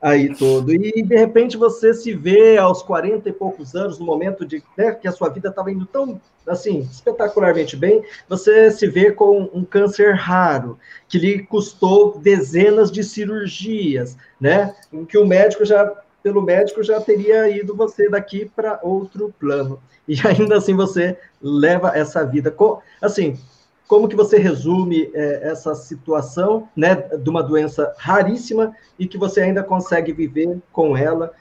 aí 0.01 0.35
todo. 0.35 0.73
E 0.73 1.01
de 1.01 1.15
repente 1.15 1.57
você 1.57 1.93
se 1.93 2.13
vê 2.13 2.57
aos 2.57 2.81
40 2.83 3.29
e 3.29 3.33
poucos 3.33 3.75
anos, 3.75 3.99
no 3.99 4.05
momento 4.05 4.45
de 4.45 4.63
né, 4.77 4.91
que 4.91 5.07
a 5.07 5.11
sua 5.11 5.29
vida 5.29 5.49
estava 5.49 5.71
indo 5.71 5.85
tão 5.85 6.19
assim, 6.47 6.79
espetacularmente 6.79 7.75
bem, 7.75 8.03
você 8.29 8.71
se 8.71 8.87
vê 8.87 9.11
com 9.11 9.49
um 9.53 9.65
câncer 9.65 10.13
raro, 10.13 10.79
que 11.07 11.19
lhe 11.19 11.43
custou 11.43 12.17
dezenas 12.17 12.89
de 12.89 13.03
cirurgias, 13.03 14.17
né? 14.39 14.73
Em 14.93 15.03
que 15.03 15.17
o 15.17 15.27
médico 15.27 15.65
já 15.65 15.93
pelo 16.27 16.41
médico 16.41 16.83
já 16.83 16.99
teria 16.99 17.47
ido 17.47 17.73
você 17.73 18.09
daqui 18.09 18.51
para 18.53 18.81
outro 18.83 19.33
plano. 19.39 19.79
E 20.05 20.15
ainda 20.27 20.57
assim 20.57 20.75
você 20.75 21.17
leva 21.41 21.97
essa 21.97 22.25
vida. 22.25 22.53
Assim, 23.01 23.39
como 23.87 24.09
que 24.09 24.15
você 24.15 24.37
resume 24.37 25.09
é, 25.13 25.49
essa 25.49 25.73
situação, 25.73 26.67
né, 26.75 26.95
de 26.95 27.29
uma 27.29 27.41
doença 27.41 27.95
raríssima 27.97 28.75
e 28.99 29.07
que 29.07 29.17
você 29.17 29.39
ainda 29.39 29.63
consegue 29.63 30.11
viver 30.11 30.59
com 30.69 30.97
ela 30.97 31.31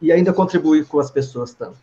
e 0.00 0.10
ainda 0.10 0.32
contribuir 0.32 0.86
com 0.86 0.98
as 0.98 1.10
pessoas 1.10 1.52
tanto? 1.52 1.76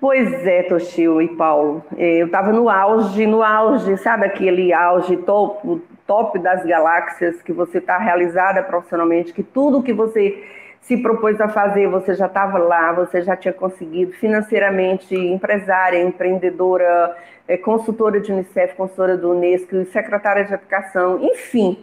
Pois 0.00 0.32
é, 0.44 0.64
Toshio 0.64 1.22
e 1.22 1.28
Paulo. 1.36 1.84
Eu 1.96 2.26
estava 2.26 2.52
no 2.52 2.68
auge, 2.68 3.24
no 3.24 3.44
auge, 3.44 3.96
sabe 3.98 4.26
aquele 4.26 4.72
auge 4.72 5.16
top, 5.18 5.80
top 6.04 6.40
das 6.40 6.66
galáxias 6.66 7.40
que 7.40 7.52
você 7.52 7.78
está 7.78 7.96
realizada 7.98 8.60
profissionalmente, 8.64 9.32
que 9.32 9.44
tudo 9.44 9.84
que 9.84 9.92
você 9.92 10.42
se 10.82 10.96
propôs 10.96 11.40
a 11.40 11.48
fazer, 11.48 11.88
você 11.88 12.14
já 12.14 12.26
estava 12.26 12.58
lá, 12.58 12.92
você 12.92 13.22
já 13.22 13.36
tinha 13.36 13.54
conseguido 13.54 14.12
financeiramente, 14.12 15.14
empresária, 15.14 16.02
empreendedora, 16.02 17.16
é, 17.46 17.56
consultora 17.56 18.20
de 18.20 18.32
Unicef, 18.32 18.74
consultora 18.74 19.16
do 19.16 19.30
Unesco, 19.30 19.84
secretária 19.86 20.44
de 20.44 20.52
educação, 20.52 21.20
enfim, 21.22 21.78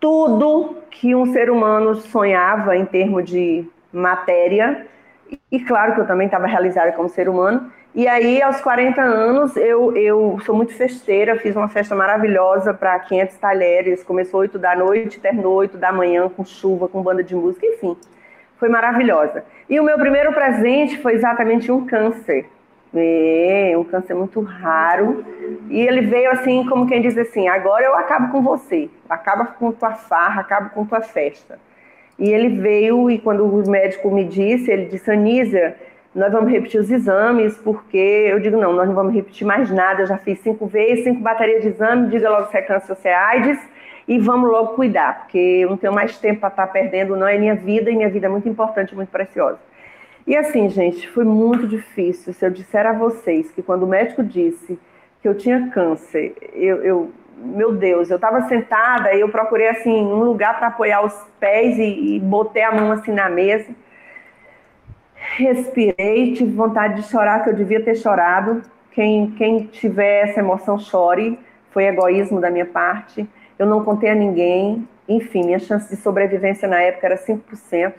tudo 0.00 0.76
que 0.90 1.14
um 1.14 1.30
ser 1.32 1.50
humano 1.50 1.94
sonhava 1.96 2.74
em 2.74 2.86
termos 2.86 3.24
de 3.26 3.68
matéria, 3.92 4.86
e 5.52 5.60
claro 5.60 5.94
que 5.94 6.00
eu 6.00 6.06
também 6.06 6.24
estava 6.24 6.46
realizada 6.46 6.92
como 6.92 7.10
ser 7.10 7.28
humano, 7.28 7.70
e 7.94 8.08
aí, 8.08 8.40
aos 8.40 8.60
40 8.60 9.02
anos, 9.02 9.56
eu, 9.56 9.94
eu 9.96 10.38
sou 10.46 10.54
muito 10.54 10.72
festeira, 10.72 11.36
fiz 11.40 11.56
uma 11.56 11.68
festa 11.68 11.94
maravilhosa 11.94 12.72
para 12.72 12.98
500 13.00 13.36
talheres, 13.36 14.04
começou 14.04 14.40
8 14.40 14.58
da 14.58 14.76
noite, 14.76 15.20
terminou 15.20 15.54
8 15.54 15.76
da 15.76 15.92
manhã, 15.92 16.28
com 16.28 16.44
chuva, 16.44 16.88
com 16.88 17.02
banda 17.02 17.22
de 17.22 17.34
música, 17.34 17.66
enfim 17.66 17.96
foi 18.60 18.68
maravilhosa. 18.68 19.42
E 19.68 19.80
o 19.80 19.82
meu 19.82 19.98
primeiro 19.98 20.32
presente 20.34 20.98
foi 20.98 21.14
exatamente 21.14 21.72
um 21.72 21.86
câncer. 21.86 22.46
É, 22.94 23.72
um 23.76 23.84
câncer 23.84 24.14
muito 24.14 24.40
raro. 24.42 25.24
E 25.70 25.80
ele 25.80 26.02
veio 26.02 26.30
assim, 26.30 26.66
como 26.68 26.86
quem 26.86 27.00
diz 27.00 27.16
assim: 27.16 27.48
agora 27.48 27.84
eu 27.84 27.94
acabo 27.96 28.30
com 28.30 28.42
você, 28.42 28.90
acaba 29.08 29.46
com 29.46 29.72
tua 29.72 29.92
farra, 29.92 30.42
acabo 30.42 30.70
com 30.70 30.84
tua 30.84 31.00
festa. 31.00 31.58
E 32.18 32.28
ele 32.28 32.60
veio, 32.60 33.10
e 33.10 33.18
quando 33.18 33.44
o 33.44 33.70
médico 33.70 34.10
me 34.10 34.24
disse, 34.24 34.70
ele 34.70 34.86
disse: 34.86 35.10
Anísia, 35.10 35.76
nós 36.14 36.30
vamos 36.30 36.50
repetir 36.50 36.80
os 36.80 36.90
exames, 36.90 37.56
porque 37.58 37.96
eu 37.96 38.40
digo: 38.40 38.58
não, 38.58 38.72
nós 38.72 38.88
não 38.88 38.94
vamos 38.94 39.14
repetir 39.14 39.46
mais 39.46 39.70
nada. 39.70 40.02
Eu 40.02 40.06
já 40.06 40.18
fiz 40.18 40.38
cinco 40.40 40.66
vezes, 40.66 41.04
cinco 41.04 41.20
baterias 41.20 41.62
de 41.62 41.68
exame, 41.68 42.10
diga 42.10 42.28
logo 42.28 42.50
se 42.50 42.58
é 42.58 42.62
câncer 42.62 42.90
ou 42.90 42.96
se 42.96 43.08
é 43.08 43.14
AIDS 43.14 43.58
e 44.06 44.18
vamos 44.18 44.50
logo 44.50 44.74
cuidar, 44.74 45.20
porque 45.20 45.38
eu 45.38 45.70
não 45.70 45.76
tenho 45.76 45.92
mais 45.92 46.18
tempo 46.18 46.40
para 46.40 46.48
estar 46.48 46.66
tá 46.66 46.72
perdendo, 46.72 47.16
não 47.16 47.26
é 47.26 47.38
minha 47.38 47.54
vida, 47.54 47.90
e 47.90 47.96
minha 47.96 48.08
vida 48.08 48.26
é 48.26 48.30
muito 48.30 48.48
importante, 48.48 48.94
muito 48.94 49.10
preciosa. 49.10 49.58
E 50.26 50.36
assim, 50.36 50.68
gente, 50.68 51.08
foi 51.08 51.24
muito 51.24 51.66
difícil. 51.66 52.32
Se 52.32 52.44
eu 52.44 52.50
disser 52.50 52.86
a 52.86 52.92
vocês 52.92 53.50
que 53.50 53.62
quando 53.62 53.84
o 53.84 53.86
médico 53.86 54.22
disse 54.22 54.78
que 55.20 55.28
eu 55.28 55.36
tinha 55.36 55.68
câncer, 55.70 56.34
eu, 56.52 56.82
eu 56.82 57.10
meu 57.36 57.72
Deus, 57.72 58.10
eu 58.10 58.16
estava 58.16 58.42
sentada 58.42 59.14
e 59.14 59.20
eu 59.20 59.28
procurei 59.30 59.68
assim 59.68 59.90
um 59.90 60.22
lugar 60.24 60.58
para 60.58 60.68
apoiar 60.68 61.02
os 61.04 61.14
pés 61.38 61.78
e, 61.78 62.16
e 62.16 62.20
botei 62.20 62.62
a 62.62 62.70
mão 62.70 62.92
assim 62.92 63.12
na 63.12 63.30
mesa. 63.30 63.70
Respirei, 65.14 66.34
tive 66.34 66.52
vontade 66.52 67.02
de 67.02 67.08
chorar, 67.08 67.42
que 67.42 67.50
eu 67.50 67.54
devia 67.54 67.82
ter 67.82 67.94
chorado. 67.94 68.62
Quem, 68.92 69.30
quem 69.32 69.66
tiver 69.66 70.28
essa 70.28 70.40
emoção, 70.40 70.78
chore. 70.78 71.38
Foi 71.70 71.84
egoísmo 71.84 72.40
da 72.40 72.50
minha 72.50 72.66
parte 72.66 73.26
eu 73.60 73.66
não 73.66 73.84
contei 73.84 74.08
a 74.08 74.14
ninguém, 74.14 74.88
enfim, 75.06 75.44
minha 75.44 75.58
chance 75.58 75.94
de 75.94 76.00
sobrevivência 76.00 76.66
na 76.66 76.80
época 76.80 77.08
era 77.08 77.18
5%. 77.18 77.92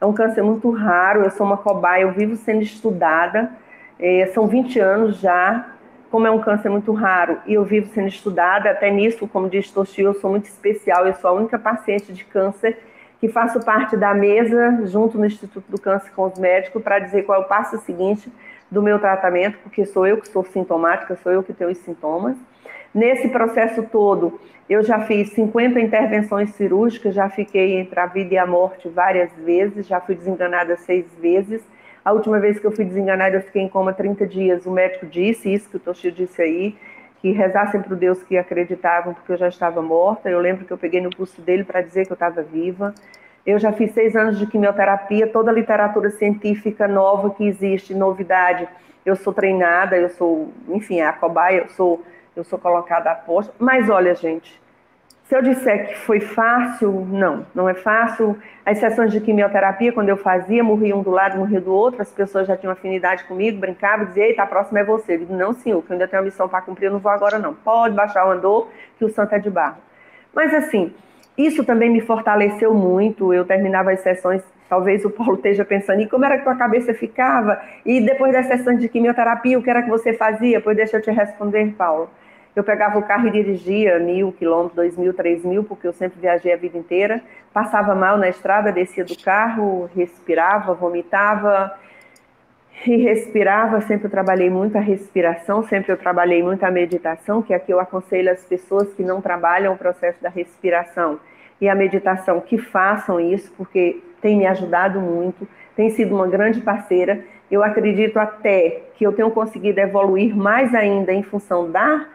É 0.00 0.06
um 0.06 0.12
câncer 0.12 0.42
muito 0.42 0.70
raro, 0.70 1.24
eu 1.24 1.30
sou 1.32 1.44
uma 1.44 1.56
cobaia, 1.56 2.02
eu 2.02 2.12
vivo 2.12 2.36
sendo 2.36 2.62
estudada, 2.62 3.50
é, 3.98 4.30
são 4.32 4.46
20 4.46 4.78
anos 4.78 5.18
já, 5.18 5.72
como 6.08 6.24
é 6.28 6.30
um 6.30 6.38
câncer 6.38 6.68
muito 6.68 6.92
raro 6.92 7.38
e 7.48 7.54
eu 7.54 7.64
vivo 7.64 7.92
sendo 7.92 8.06
estudada, 8.06 8.70
até 8.70 8.92
nisso, 8.92 9.26
como 9.26 9.50
diz 9.50 9.68
Toshio, 9.72 10.06
eu 10.06 10.14
sou 10.14 10.30
muito 10.30 10.44
especial, 10.44 11.04
eu 11.04 11.14
sou 11.14 11.30
a 11.30 11.32
única 11.32 11.58
paciente 11.58 12.12
de 12.12 12.24
câncer 12.24 12.78
que 13.18 13.26
faço 13.26 13.58
parte 13.64 13.96
da 13.96 14.14
mesa, 14.14 14.86
junto 14.86 15.18
no 15.18 15.26
Instituto 15.26 15.68
do 15.68 15.80
Câncer 15.80 16.12
com 16.14 16.26
os 16.26 16.38
médicos, 16.38 16.80
para 16.80 17.00
dizer 17.00 17.24
qual 17.24 17.42
é 17.42 17.44
o 17.44 17.48
passo 17.48 17.76
seguinte 17.78 18.32
do 18.70 18.80
meu 18.80 19.00
tratamento, 19.00 19.58
porque 19.64 19.84
sou 19.84 20.06
eu 20.06 20.18
que 20.18 20.28
sou 20.28 20.44
sintomática, 20.44 21.18
sou 21.24 21.32
eu 21.32 21.42
que 21.42 21.52
tenho 21.52 21.72
os 21.72 21.78
sintomas. 21.78 22.36
Nesse 22.94 23.28
processo 23.28 23.82
todo, 23.84 24.40
eu 24.68 24.82
já 24.82 25.00
fiz 25.00 25.30
50 25.30 25.80
intervenções 25.80 26.50
cirúrgicas, 26.50 27.14
já 27.14 27.28
fiquei 27.28 27.78
entre 27.78 27.98
a 27.98 28.06
vida 28.06 28.34
e 28.34 28.38
a 28.38 28.46
morte 28.46 28.88
várias 28.88 29.32
vezes, 29.32 29.86
já 29.86 30.00
fui 30.00 30.14
desenganada 30.14 30.76
seis 30.76 31.06
vezes. 31.20 31.62
A 32.04 32.12
última 32.12 32.38
vez 32.38 32.58
que 32.58 32.66
eu 32.66 32.72
fui 32.72 32.84
desenganada, 32.84 33.36
eu 33.36 33.42
fiquei 33.42 33.62
em 33.62 33.68
coma 33.68 33.92
30 33.92 34.26
dias. 34.26 34.66
O 34.66 34.70
médico 34.70 35.06
disse 35.06 35.52
isso 35.52 35.68
que 35.68 35.76
o 35.76 35.80
Toshio 35.80 36.10
disse 36.10 36.40
aí, 36.40 36.76
que 37.20 37.32
rezassem 37.32 37.82
para 37.82 37.92
o 37.92 37.96
Deus 37.96 38.22
que 38.22 38.38
acreditavam, 38.38 39.12
porque 39.12 39.32
eu 39.32 39.36
já 39.36 39.48
estava 39.48 39.82
morta. 39.82 40.30
Eu 40.30 40.40
lembro 40.40 40.64
que 40.64 40.72
eu 40.72 40.78
peguei 40.78 41.00
no 41.00 41.10
pulso 41.10 41.40
dele 41.42 41.64
para 41.64 41.82
dizer 41.82 42.06
que 42.06 42.12
eu 42.12 42.14
estava 42.14 42.42
viva. 42.42 42.94
Eu 43.44 43.58
já 43.58 43.72
fiz 43.72 43.92
seis 43.92 44.14
anos 44.14 44.38
de 44.38 44.46
quimioterapia, 44.46 45.26
toda 45.26 45.50
a 45.50 45.54
literatura 45.54 46.10
científica 46.10 46.86
nova 46.86 47.30
que 47.30 47.46
existe, 47.46 47.94
novidade. 47.94 48.68
Eu 49.04 49.16
sou 49.16 49.32
treinada, 49.32 49.96
eu 49.96 50.10
sou, 50.10 50.52
enfim, 50.68 51.00
a 51.00 51.12
cobaia, 51.12 51.58
eu 51.58 51.68
sou, 51.68 52.02
eu 52.38 52.44
sou 52.44 52.58
colocada 52.58 53.10
a 53.10 53.14
posto. 53.14 53.52
Mas 53.58 53.90
olha, 53.90 54.14
gente, 54.14 54.60
se 55.28 55.36
eu 55.36 55.42
disser 55.42 55.88
que 55.88 55.98
foi 55.98 56.20
fácil, 56.20 57.06
não, 57.06 57.46
não 57.54 57.68
é 57.68 57.74
fácil. 57.74 58.38
As 58.64 58.78
sessões 58.78 59.12
de 59.12 59.20
quimioterapia, 59.20 59.92
quando 59.92 60.08
eu 60.08 60.16
fazia, 60.16 60.64
morria 60.64 60.96
um 60.96 61.02
do 61.02 61.10
lado, 61.10 61.36
morria 61.36 61.60
do 61.60 61.70
outro, 61.70 62.00
as 62.00 62.10
pessoas 62.10 62.46
já 62.46 62.56
tinham 62.56 62.72
afinidade 62.72 63.24
comigo, 63.24 63.60
brincavam, 63.60 64.06
diziam, 64.06 64.26
eita, 64.26 64.42
a 64.42 64.46
próxima 64.46 64.80
é 64.80 64.84
você. 64.84 65.16
Eu 65.16 65.18
digo, 65.18 65.34
não, 65.34 65.52
senhor, 65.52 65.82
que 65.82 65.90
eu 65.90 65.94
ainda 65.94 66.08
tenho 66.08 66.22
uma 66.22 66.24
missão 66.24 66.48
para 66.48 66.62
cumprir, 66.62 66.86
eu 66.86 66.92
não 66.92 66.98
vou 66.98 67.12
agora 67.12 67.38
não. 67.38 67.52
Pode 67.52 67.94
baixar 67.94 68.26
o 68.26 68.30
andor, 68.30 68.68
que 68.98 69.04
o 69.04 69.10
santo 69.10 69.34
é 69.34 69.38
de 69.38 69.50
barro. 69.50 69.76
Mas 70.32 70.54
assim, 70.54 70.94
isso 71.36 71.62
também 71.62 71.90
me 71.90 72.00
fortaleceu 72.00 72.72
muito, 72.72 73.34
eu 73.34 73.44
terminava 73.44 73.92
as 73.92 74.00
sessões, 74.00 74.42
talvez 74.66 75.04
o 75.04 75.10
Paulo 75.10 75.34
esteja 75.34 75.64
pensando, 75.64 76.00
e 76.00 76.08
como 76.08 76.24
era 76.24 76.38
que 76.38 76.44
tua 76.44 76.56
cabeça 76.56 76.94
ficava? 76.94 77.60
E 77.84 78.00
depois 78.00 78.32
das 78.32 78.46
sessões 78.46 78.80
de 78.80 78.88
quimioterapia, 78.88 79.58
o 79.58 79.62
que 79.62 79.68
era 79.68 79.82
que 79.82 79.90
você 79.90 80.14
fazia? 80.14 80.58
Pois 80.58 80.74
deixa 80.74 80.96
eu 80.96 81.02
te 81.02 81.10
responder, 81.10 81.74
Paulo. 81.76 82.08
Eu 82.56 82.64
pegava 82.64 82.98
o 82.98 83.02
carro 83.02 83.28
e 83.28 83.30
dirigia 83.30 83.98
mil 83.98 84.32
quilômetros, 84.32 84.74
dois 84.74 84.96
mil, 84.96 85.14
três 85.14 85.44
mil, 85.44 85.62
porque 85.62 85.86
eu 85.86 85.92
sempre 85.92 86.20
viajei 86.20 86.52
a 86.52 86.56
vida 86.56 86.76
inteira. 86.76 87.22
Passava 87.52 87.94
mal 87.94 88.16
na 88.16 88.28
estrada, 88.28 88.72
descia 88.72 89.04
do 89.04 89.16
carro, 89.16 89.88
respirava, 89.94 90.74
vomitava 90.74 91.72
e 92.86 92.96
respirava. 92.96 93.80
Sempre 93.82 94.06
eu 94.06 94.10
trabalhei 94.10 94.50
muito 94.50 94.76
a 94.76 94.80
respiração, 94.80 95.62
sempre 95.62 95.92
eu 95.92 95.96
trabalhei 95.96 96.42
muito 96.42 96.64
a 96.64 96.70
meditação, 96.70 97.42
que 97.42 97.54
aqui 97.54 97.72
eu 97.72 97.80
aconselho 97.80 98.32
as 98.32 98.44
pessoas 98.44 98.92
que 98.94 99.02
não 99.02 99.20
trabalham 99.20 99.74
o 99.74 99.78
processo 99.78 100.20
da 100.22 100.28
respiração 100.28 101.20
e 101.60 101.68
a 101.68 101.74
meditação 101.74 102.40
que 102.40 102.58
façam 102.58 103.20
isso, 103.20 103.52
porque 103.56 104.02
tem 104.20 104.36
me 104.36 104.46
ajudado 104.46 105.00
muito, 105.00 105.46
tem 105.76 105.90
sido 105.90 106.14
uma 106.14 106.26
grande 106.26 106.60
parceira. 106.60 107.20
Eu 107.50 107.62
acredito 107.62 108.18
até 108.18 108.82
que 108.94 109.06
eu 109.06 109.12
tenho 109.12 109.30
conseguido 109.30 109.80
evoluir 109.80 110.36
mais 110.36 110.74
ainda 110.74 111.12
em 111.12 111.22
função 111.22 111.70
da 111.70 112.06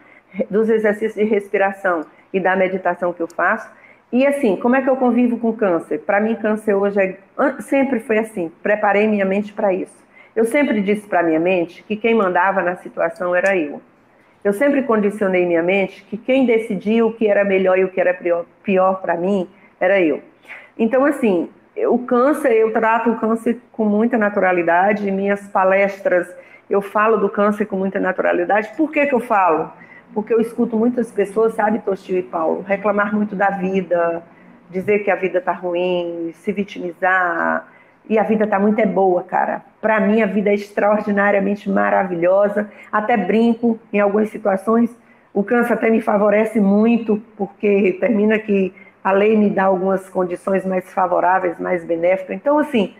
dos 0.50 0.68
exercícios 0.68 1.14
de 1.14 1.24
respiração 1.24 2.04
e 2.32 2.40
da 2.40 2.56
meditação 2.56 3.12
que 3.12 3.20
eu 3.20 3.28
faço. 3.28 3.70
E 4.12 4.26
assim, 4.26 4.56
como 4.56 4.76
é 4.76 4.82
que 4.82 4.88
eu 4.88 4.96
convivo 4.96 5.38
com 5.38 5.52
câncer? 5.52 6.00
Para 6.00 6.20
mim, 6.20 6.36
câncer 6.36 6.74
hoje 6.74 7.00
é, 7.00 7.16
sempre 7.60 8.00
foi 8.00 8.18
assim. 8.18 8.50
Preparei 8.62 9.08
minha 9.08 9.24
mente 9.24 9.52
para 9.52 9.72
isso. 9.72 10.04
Eu 10.36 10.44
sempre 10.44 10.80
disse 10.80 11.06
para 11.06 11.22
minha 11.22 11.40
mente 11.40 11.82
que 11.82 11.96
quem 11.96 12.14
mandava 12.14 12.62
na 12.62 12.76
situação 12.76 13.34
era 13.34 13.56
eu. 13.56 13.80
Eu 14.42 14.52
sempre 14.52 14.82
condicionei 14.82 15.46
minha 15.46 15.62
mente 15.62 16.04
que 16.04 16.16
quem 16.16 16.44
decidia 16.44 17.06
o 17.06 17.12
que 17.12 17.26
era 17.26 17.44
melhor 17.44 17.78
e 17.78 17.84
o 17.84 17.88
que 17.88 18.00
era 18.00 18.16
pior, 18.62 19.00
para 19.00 19.16
mim 19.16 19.48
era 19.80 20.00
eu. 20.00 20.20
Então, 20.78 21.04
assim, 21.04 21.48
o 21.88 21.98
câncer, 22.00 22.52
eu 22.52 22.72
trato 22.72 23.10
o 23.10 23.16
câncer 23.16 23.58
com 23.72 23.84
muita 23.84 24.18
naturalidade. 24.18 25.10
Minhas 25.10 25.48
palestras, 25.48 26.28
eu 26.68 26.82
falo 26.82 27.16
do 27.16 27.28
câncer 27.28 27.66
com 27.66 27.76
muita 27.76 27.98
naturalidade. 27.98 28.70
Por 28.76 28.92
que, 28.92 29.06
que 29.06 29.14
eu 29.14 29.20
falo? 29.20 29.72
Porque 30.14 30.32
eu 30.32 30.40
escuto 30.40 30.76
muitas 30.76 31.10
pessoas, 31.10 31.54
sabe, 31.54 31.80
Tostio 31.80 32.16
e 32.16 32.22
Paulo, 32.22 32.62
reclamar 32.62 33.14
muito 33.14 33.34
da 33.34 33.50
vida, 33.50 34.22
dizer 34.70 35.00
que 35.00 35.10
a 35.10 35.16
vida 35.16 35.40
tá 35.40 35.52
ruim, 35.52 36.30
se 36.34 36.52
vitimizar, 36.52 37.68
e 38.08 38.18
a 38.18 38.22
vida 38.22 38.46
tá 38.46 38.58
muito 38.58 38.78
é 38.78 38.86
boa, 38.86 39.22
cara. 39.24 39.62
Para 39.80 39.98
mim 40.00 40.22
a 40.22 40.26
vida 40.26 40.50
é 40.50 40.54
extraordinariamente 40.54 41.68
maravilhosa, 41.68 42.70
até 42.92 43.16
brinco 43.16 43.78
em 43.92 43.98
algumas 43.98 44.30
situações. 44.30 44.94
O 45.32 45.42
câncer 45.42 45.72
até 45.72 45.90
me 45.90 46.00
favorece 46.00 46.60
muito, 46.60 47.20
porque 47.36 47.96
termina 47.98 48.38
que 48.38 48.72
a 49.02 49.10
lei 49.10 49.36
me 49.36 49.50
dá 49.50 49.64
algumas 49.64 50.08
condições 50.08 50.64
mais 50.64 50.92
favoráveis, 50.92 51.58
mais 51.58 51.84
benéficas. 51.84 52.36
Então, 52.36 52.58
assim, 52.58 52.94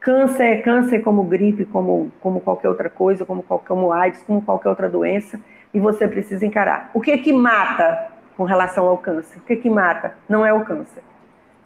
câncer 0.00 0.44
é 0.44 0.56
câncer 0.58 1.00
como 1.00 1.22
gripe, 1.22 1.64
como, 1.64 2.12
como 2.20 2.40
qualquer 2.40 2.68
outra 2.68 2.90
coisa, 2.90 3.24
como, 3.24 3.42
como 3.42 3.92
AIDS, 3.92 4.22
como 4.22 4.42
qualquer 4.42 4.68
outra 4.68 4.88
doença 4.88 5.40
e 5.72 5.80
você 5.80 6.06
precisa 6.08 6.44
encarar. 6.46 6.90
O 6.94 7.00
que 7.00 7.16
que 7.18 7.32
mata 7.32 8.10
com 8.36 8.44
relação 8.44 8.86
ao 8.86 8.98
câncer? 8.98 9.38
O 9.38 9.42
que 9.42 9.56
que 9.56 9.70
mata? 9.70 10.14
Não 10.28 10.44
é 10.44 10.52
o 10.52 10.64
câncer, 10.64 11.02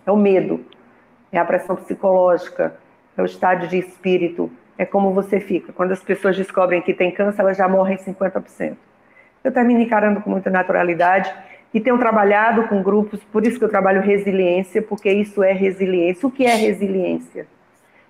é 0.07 0.11
o 0.11 0.16
medo, 0.16 0.64
é 1.30 1.38
a 1.38 1.44
pressão 1.44 1.76
psicológica, 1.76 2.74
é 3.16 3.22
o 3.22 3.26
estado 3.26 3.68
de 3.68 3.78
espírito, 3.78 4.50
é 4.76 4.84
como 4.84 5.12
você 5.12 5.38
fica. 5.40 5.72
Quando 5.72 5.92
as 5.92 6.03
pessoas 6.03 6.36
descobrem 6.36 6.82
que 6.82 6.94
tem 6.94 7.11
câncer, 7.11 7.40
elas 7.40 7.57
já 7.57 7.68
morrem 7.68 7.96
50%. 7.96 8.76
Eu 9.44 9.53
termino 9.53 9.80
encarando 9.80 10.20
com 10.20 10.30
muita 10.30 10.50
naturalidade 10.50 11.32
e 11.74 11.80
tenho 11.80 11.98
trabalhado 11.98 12.64
com 12.68 12.82
grupos, 12.82 13.22
por 13.24 13.46
isso 13.46 13.59
que 13.59 13.64
eu 13.64 13.68
trabalho 13.68 14.03
resiliência, 14.03 14.82
porque 14.82 15.11
isso 15.11 15.42
é 15.42 15.53
resiliência. 15.53 16.26
O 16.26 16.30
que 16.30 16.44
é 16.44 16.55
resiliência? 16.55 17.46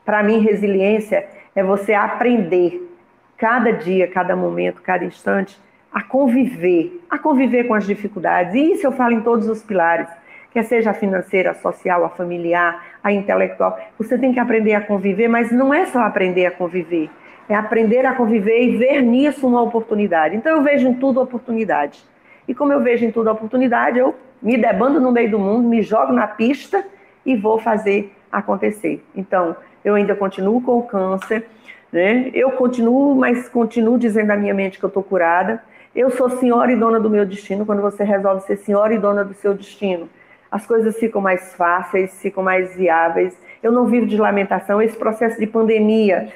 Para 0.04 0.22
mim, 0.22 0.40
resiliência 0.40 1.28
é 1.54 1.62
você 1.62 1.94
aprender 1.94 2.90
cada 3.36 3.72
dia, 3.72 4.08
cada 4.08 4.34
momento, 4.34 4.82
cada 4.82 5.04
instante, 5.04 5.60
a 5.92 6.02
conviver, 6.02 7.04
a 7.10 7.18
conviver 7.18 7.64
com 7.64 7.74
as 7.74 7.86
dificuldades. 7.86 8.54
E 8.54 8.72
isso 8.72 8.86
eu 8.86 8.92
falo 8.92 9.12
em 9.12 9.20
todos 9.20 9.48
os 9.48 9.62
pilares, 9.62 10.08
quer 10.50 10.64
seja 10.64 10.90
a 10.90 10.94
financeira, 10.94 11.50
a 11.50 11.54
social, 11.54 12.04
a 12.04 12.08
familiar, 12.08 12.84
a 13.02 13.12
intelectual. 13.12 13.78
Você 13.98 14.16
tem 14.16 14.32
que 14.32 14.40
aprender 14.40 14.74
a 14.74 14.80
conviver, 14.80 15.28
mas 15.28 15.50
não 15.52 15.72
é 15.72 15.86
só 15.86 16.00
aprender 16.00 16.46
a 16.46 16.50
conviver, 16.50 17.10
é 17.48 17.54
aprender 17.54 18.06
a 18.06 18.14
conviver 18.14 18.62
e 18.62 18.76
ver 18.76 19.02
nisso 19.02 19.46
uma 19.46 19.62
oportunidade. 19.62 20.36
Então 20.36 20.56
eu 20.56 20.62
vejo 20.62 20.88
em 20.88 20.94
tudo 20.94 21.20
oportunidade. 21.20 22.02
E 22.48 22.54
como 22.54 22.72
eu 22.72 22.80
vejo 22.82 23.04
em 23.04 23.12
tudo 23.12 23.30
oportunidade, 23.30 23.98
eu 23.98 24.14
me 24.40 24.56
debando 24.56 25.00
no 25.00 25.12
meio 25.12 25.30
do 25.30 25.38
mundo, 25.38 25.68
me 25.68 25.82
jogo 25.82 26.12
na 26.12 26.26
pista 26.26 26.84
e 27.24 27.36
vou 27.36 27.58
fazer 27.58 28.12
acontecer. 28.30 29.04
Então, 29.14 29.54
eu 29.84 29.94
ainda 29.94 30.16
continuo 30.16 30.60
com 30.60 30.78
o 30.78 30.82
câncer, 30.82 31.46
né? 31.92 32.30
Eu 32.34 32.52
continuo, 32.52 33.14
mas 33.14 33.48
continuo 33.48 33.98
dizendo 33.98 34.30
à 34.30 34.36
minha 34.36 34.54
mente 34.54 34.78
que 34.78 34.84
eu 34.84 34.88
estou 34.88 35.02
curada. 35.02 35.62
Eu 35.94 36.10
sou 36.10 36.30
senhora 36.30 36.72
e 36.72 36.76
dona 36.76 36.98
do 36.98 37.10
meu 37.10 37.26
destino. 37.26 37.66
Quando 37.66 37.82
você 37.82 38.02
resolve 38.02 38.46
ser 38.46 38.56
senhora 38.56 38.94
e 38.94 38.98
dona 38.98 39.22
do 39.22 39.34
seu 39.34 39.52
destino, 39.52 40.08
as 40.50 40.66
coisas 40.66 40.96
ficam 40.96 41.20
mais 41.20 41.54
fáceis, 41.54 42.18
ficam 42.22 42.42
mais 42.42 42.74
viáveis. 42.74 43.36
Eu 43.62 43.70
não 43.70 43.84
vivo 43.84 44.06
de 44.06 44.16
lamentação. 44.16 44.80
Esse 44.80 44.96
processo 44.96 45.38
de 45.38 45.46
pandemia, 45.46 46.32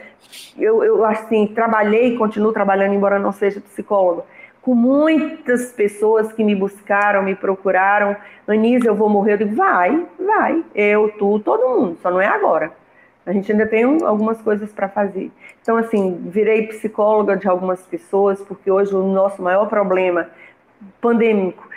eu, 0.59 0.85
eu 0.85 1.03
assim 1.07 1.47
trabalhei 1.47 2.15
e 2.15 2.19
continuo 2.19 2.53
trabalhando, 2.53 2.93
embora 2.93 3.19
não 3.19 3.33
seja 3.33 3.59
psicólogo, 3.59 4.27
com 4.61 4.75
muitas 4.75 5.73
pessoas 5.73 6.31
que 6.33 6.45
me 6.45 6.55
buscaram, 6.55 7.23
me 7.23 7.35
procuraram. 7.35 8.15
Anise, 8.47 8.87
eu 8.87 8.95
vou 8.95 9.09
morrer. 9.09 9.35
Eu 9.35 9.39
digo, 9.39 9.57
vai, 9.57 10.07
vai. 10.19 10.63
Eu, 10.75 11.09
tu, 11.19 11.39
todo 11.41 11.67
mundo. 11.67 11.99
Só 12.03 12.11
não 12.11 12.21
é 12.21 12.27
agora. 12.27 12.73
A 13.27 13.33
gente 13.33 13.51
ainda 13.51 13.66
tem 13.66 13.83
algumas 14.05 14.41
coisas 14.41 14.72
para 14.72 14.89
fazer. 14.89 15.33
Então, 15.61 15.77
assim, 15.77 16.16
virei 16.31 16.68
psicóloga 16.68 17.37
de 17.37 17.49
algumas 17.49 17.83
pessoas, 17.83 18.41
porque 18.41 18.70
hoje 18.70 18.95
o 18.95 19.03
nosso 19.03 19.43
maior 19.43 19.68
problema 19.68 20.29
pandêmico 21.01 21.68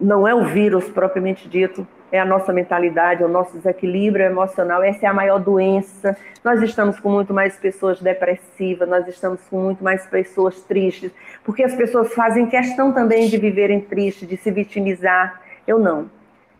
não 0.00 0.26
é 0.26 0.34
o 0.34 0.46
vírus 0.46 0.88
propriamente 0.88 1.46
dito, 1.46 1.86
é 2.10 2.18
a 2.18 2.24
nossa 2.24 2.52
mentalidade, 2.52 3.22
é 3.22 3.26
o 3.26 3.28
nosso 3.28 3.56
desequilíbrio 3.56 4.24
emocional. 4.24 4.82
Essa 4.82 5.06
é 5.06 5.08
a 5.08 5.12
maior 5.12 5.38
doença. 5.38 6.16
Nós 6.42 6.62
estamos 6.62 6.98
com 6.98 7.10
muito 7.10 7.34
mais 7.34 7.56
pessoas 7.56 8.00
depressivas, 8.00 8.88
nós 8.88 9.06
estamos 9.06 9.40
com 9.50 9.60
muito 9.60 9.82
mais 9.84 10.06
pessoas 10.06 10.62
tristes, 10.62 11.10
porque 11.44 11.62
as 11.62 11.74
pessoas 11.74 12.14
fazem 12.14 12.46
questão 12.46 12.92
também 12.92 13.28
de 13.28 13.36
viverem 13.36 13.80
tristes, 13.80 14.28
de 14.28 14.36
se 14.36 14.50
vitimizar. 14.50 15.40
Eu 15.66 15.78
não. 15.78 16.08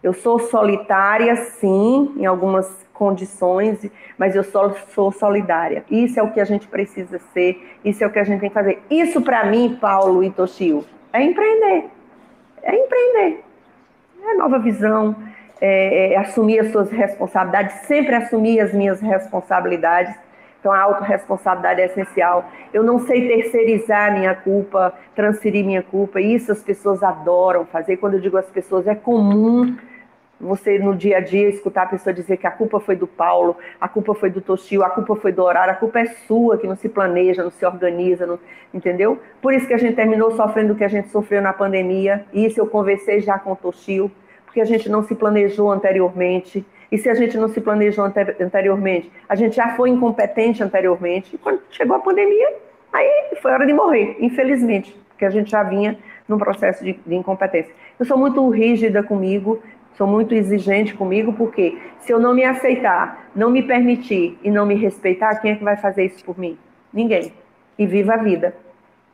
Eu 0.05 0.13
sou 0.13 0.39
solitária, 0.39 1.35
sim, 1.35 2.13
em 2.19 2.27
algumas 2.27 2.71
condições, 2.93 3.91
mas 4.19 4.37
eu 4.37 4.45
só 4.45 4.69
sou 4.95 5.11
solidária. 5.11 5.83
Isso 5.91 6.21
é 6.21 6.23
o 6.23 6.31
que 6.31 6.43
a 6.43 6.45
gente 6.45 6.69
precisa 6.69 7.19
ser, 7.33 7.79
isso 7.83 8.05
é 8.05 8.07
o 8.07 8.11
que 8.11 8.19
a 8.19 8.25
gente 8.25 8.41
tem 8.41 8.51
que 8.51 8.55
fazer. 8.55 8.83
Isso, 8.91 9.23
para 9.23 9.47
mim, 9.47 9.79
Paulo 9.81 10.23
e 10.23 10.31
Toshio, 10.31 10.85
é 11.11 11.23
empreender. 11.23 11.87
É 12.63 12.77
empreender. 12.77 13.45
É 14.23 14.35
nova 14.35 14.59
visão, 14.59 15.17
é, 15.59 16.13
é 16.13 16.19
assumir 16.19 16.59
as 16.59 16.71
suas 16.71 16.91
responsabilidades, 16.91 17.75
sempre 17.87 18.15
assumir 18.15 18.61
as 18.61 18.75
minhas 18.75 19.01
responsabilidades, 19.01 20.15
Então, 20.61 20.71
a 20.73 20.81
autorresponsabilidade 20.81 21.81
é 21.81 21.87
essencial. 21.87 22.45
Eu 22.75 22.83
não 22.83 22.99
sei 22.99 23.27
terceirizar 23.27 24.13
minha 24.13 24.35
culpa, 24.35 24.93
transferir 25.15 25.65
minha 25.65 25.83
culpa. 25.83 26.21
Isso 26.21 26.53
as 26.53 26.63
pessoas 26.63 27.03
adoram 27.03 27.67
fazer. 27.67 27.99
Quando 27.99 28.15
eu 28.15 28.21
digo 28.21 28.39
as 28.39 28.47
pessoas, 28.47 28.87
é 28.87 28.95
comum 28.95 29.77
você 30.45 30.79
no 30.79 30.95
dia 30.95 31.17
a 31.17 31.21
dia 31.21 31.49
escutar 31.49 31.85
a 31.85 31.87
pessoa 31.87 32.13
dizer 32.13 32.37
que 32.37 32.47
a 32.47 32.51
culpa 32.51 32.79
foi 32.79 32.95
do 32.95 33.07
Paulo, 33.07 33.57
a 33.81 33.89
culpa 33.89 34.15
foi 34.15 34.29
do 34.29 34.41
Toshio, 34.41 34.83
a 34.83 34.91
culpa 34.91 35.17
foi 35.17 35.33
do 35.33 35.43
horário, 35.43 35.73
a 35.73 35.77
culpa 35.77 36.01
é 36.01 36.07
sua 36.27 36.59
que 36.59 36.67
não 36.67 36.77
se 36.77 36.89
planeja, 36.89 37.43
não 37.43 37.51
se 37.51 37.65
organiza, 37.65 38.27
não, 38.27 38.39
entendeu? 38.73 39.19
Por 39.41 39.55
isso 39.55 39.67
que 39.67 39.73
a 39.73 39.79
gente 39.79 39.97
terminou 39.97 40.31
sofrendo 40.33 40.75
o 40.75 40.77
que 40.77 40.85
a 40.85 40.89
gente 40.89 41.09
sofreu 41.09 41.41
na 41.41 41.53
pandemia. 41.53 42.27
E 42.33 42.45
isso 42.45 42.61
eu 42.61 42.67
conversei 42.67 43.21
já 43.21 43.39
com 43.39 43.53
o 43.53 43.57
Toshio, 43.57 44.11
porque 44.45 44.61
a 44.61 44.65
gente 44.65 44.89
não 44.89 45.03
se 45.03 45.15
planejou 45.15 45.73
anteriormente. 45.73 46.65
E 46.93 46.99
se 46.99 47.09
a 47.09 47.15
gente 47.15 47.37
não 47.39 47.49
se 47.49 47.61
planejou 47.61 48.05
anteriormente, 48.05 49.11
a 49.29 49.35
gente 49.35 49.57
já 49.57 49.75
foi 49.75 49.89
incompetente 49.91 50.63
anteriormente. 50.63 51.35
E 51.35 51.39
quando 51.39 51.61
chegou 51.71 51.97
a 51.97 52.01
pandemia, 52.01 52.55
aí 52.93 53.35
foi 53.41 53.51
hora 53.51 53.67
de 53.67 53.73
morrer, 53.73 54.17
infelizmente, 54.21 54.95
porque 55.09 55.25
a 55.25 55.31
gente 55.31 55.51
já 55.51 55.63
vinha 55.63 55.99
num 56.29 56.39
processo 56.39 56.85
de, 56.85 56.93
de 57.05 57.15
incompetência. 57.15 57.73
Eu 57.99 58.07
sou 58.07 58.19
muito 58.19 58.49
rígida 58.49 59.03
comigo, 59.03 59.61
sou 59.97 60.07
muito 60.07 60.35
exigente 60.35 60.95
comigo, 60.95 61.33
porque 61.33 61.79
se 62.01 62.13
eu 62.13 62.19
não 62.19 62.35
me 62.35 62.45
aceitar, 62.45 63.31
não 63.35 63.51
me 63.51 63.63
permitir 63.63 64.39
e 64.43 64.51
não 64.51 64.67
me 64.67 64.75
respeitar, 64.75 65.37
quem 65.37 65.53
é 65.53 65.57
que 65.57 65.65
vai 65.65 65.77
fazer 65.77 66.07
isso 66.07 66.25
por 66.25 66.39
mim? 66.39 66.59
Ninguém. 66.93 67.33
E 67.79 67.87
viva 67.87 68.15
a 68.15 68.17
vida. 68.17 68.55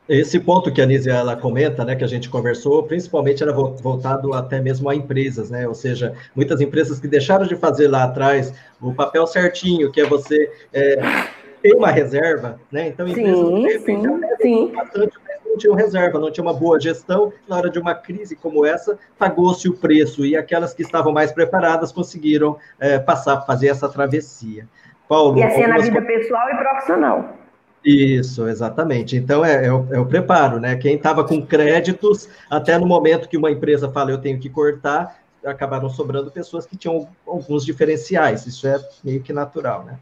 Esse 0.08 0.40
ponto 0.40 0.72
que 0.72 0.80
a 0.80 0.84
Anísia 0.84 1.12
ela 1.12 1.36
comenta, 1.36 1.84
né, 1.84 1.94
que 1.94 2.02
a 2.02 2.06
gente 2.06 2.28
conversou, 2.28 2.82
principalmente 2.82 3.44
era 3.44 3.52
voltado 3.52 4.34
até 4.34 4.60
mesmo 4.60 4.88
a 4.88 4.94
empresas, 4.94 5.50
né? 5.50 5.68
Ou 5.68 5.74
seja, 5.74 6.14
muitas 6.34 6.60
empresas 6.60 6.98
que 6.98 7.06
deixaram 7.06 7.46
de 7.46 7.54
fazer 7.54 7.86
lá 7.86 8.02
atrás 8.02 8.52
o 8.80 8.92
papel 8.92 9.24
certinho, 9.24 9.92
que 9.92 10.00
é 10.00 10.04
você 10.04 10.50
é, 10.72 11.28
ter 11.62 11.74
uma 11.74 11.92
reserva, 11.92 12.58
né? 12.72 12.88
Então, 12.88 13.06
empresas 13.06 13.38
sim, 13.38 13.78
sim, 13.78 14.36
sim. 14.42 14.72
bastante, 14.74 15.16
não 15.50 15.56
tinham 15.56 15.74
reserva, 15.74 16.18
não 16.18 16.30
tinha 16.30 16.44
uma 16.44 16.54
boa 16.54 16.78
gestão. 16.80 17.32
Na 17.48 17.56
hora 17.56 17.70
de 17.70 17.78
uma 17.78 17.94
crise 17.94 18.36
como 18.36 18.64
essa, 18.64 18.98
pagou-se 19.18 19.68
o 19.68 19.76
preço 19.76 20.24
e 20.24 20.36
aquelas 20.36 20.72
que 20.72 20.82
estavam 20.82 21.12
mais 21.12 21.32
preparadas 21.32 21.92
conseguiram 21.92 22.56
é, 22.78 22.98
passar, 22.98 23.40
fazer 23.42 23.68
essa 23.68 23.88
travessia. 23.88 24.68
Paulo, 25.08 25.38
e 25.38 25.42
assim 25.42 25.62
é 25.62 25.66
na 25.66 25.78
vida 25.78 26.00
pessoal 26.02 26.48
e 26.50 26.56
profissional. 26.56 27.36
Isso, 27.84 28.46
exatamente. 28.46 29.16
Então 29.16 29.44
é, 29.44 29.66
é, 29.66 29.72
o, 29.72 29.86
é 29.90 29.98
o 29.98 30.06
preparo, 30.06 30.60
né? 30.60 30.76
Quem 30.76 30.94
estava 30.94 31.24
com 31.24 31.44
créditos, 31.44 32.28
até 32.48 32.78
no 32.78 32.86
momento 32.86 33.28
que 33.28 33.36
uma 33.36 33.50
empresa 33.50 33.90
fala 33.90 34.10
eu 34.10 34.18
tenho 34.18 34.38
que 34.38 34.50
cortar, 34.50 35.18
acabaram 35.44 35.88
sobrando 35.88 36.30
pessoas 36.30 36.66
que 36.66 36.76
tinham 36.76 37.08
alguns 37.26 37.64
diferenciais. 37.64 38.46
Isso 38.46 38.66
é 38.68 38.78
meio 39.02 39.22
que 39.22 39.32
natural, 39.32 39.84
né? 39.84 39.98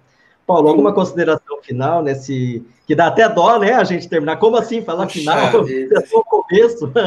Paulo, 0.49 0.71
alguma 0.71 0.95
consideração 0.95 1.61
final 1.63 2.03
nesse. 2.03 2.65
Que 2.87 2.95
dá 2.95 3.09
até 3.09 3.29
dó, 3.29 3.59
né, 3.59 3.75
a 3.75 3.85
gente 3.85 4.09
terminar. 4.09 4.39
Como 4.39 4.57
assim 4.57 4.81
falar 4.81 5.05
Puxa, 5.05 5.19
final? 5.19 5.37
É 5.69 6.07
só 6.07 6.21
o 6.21 6.25
começo. 6.25 6.91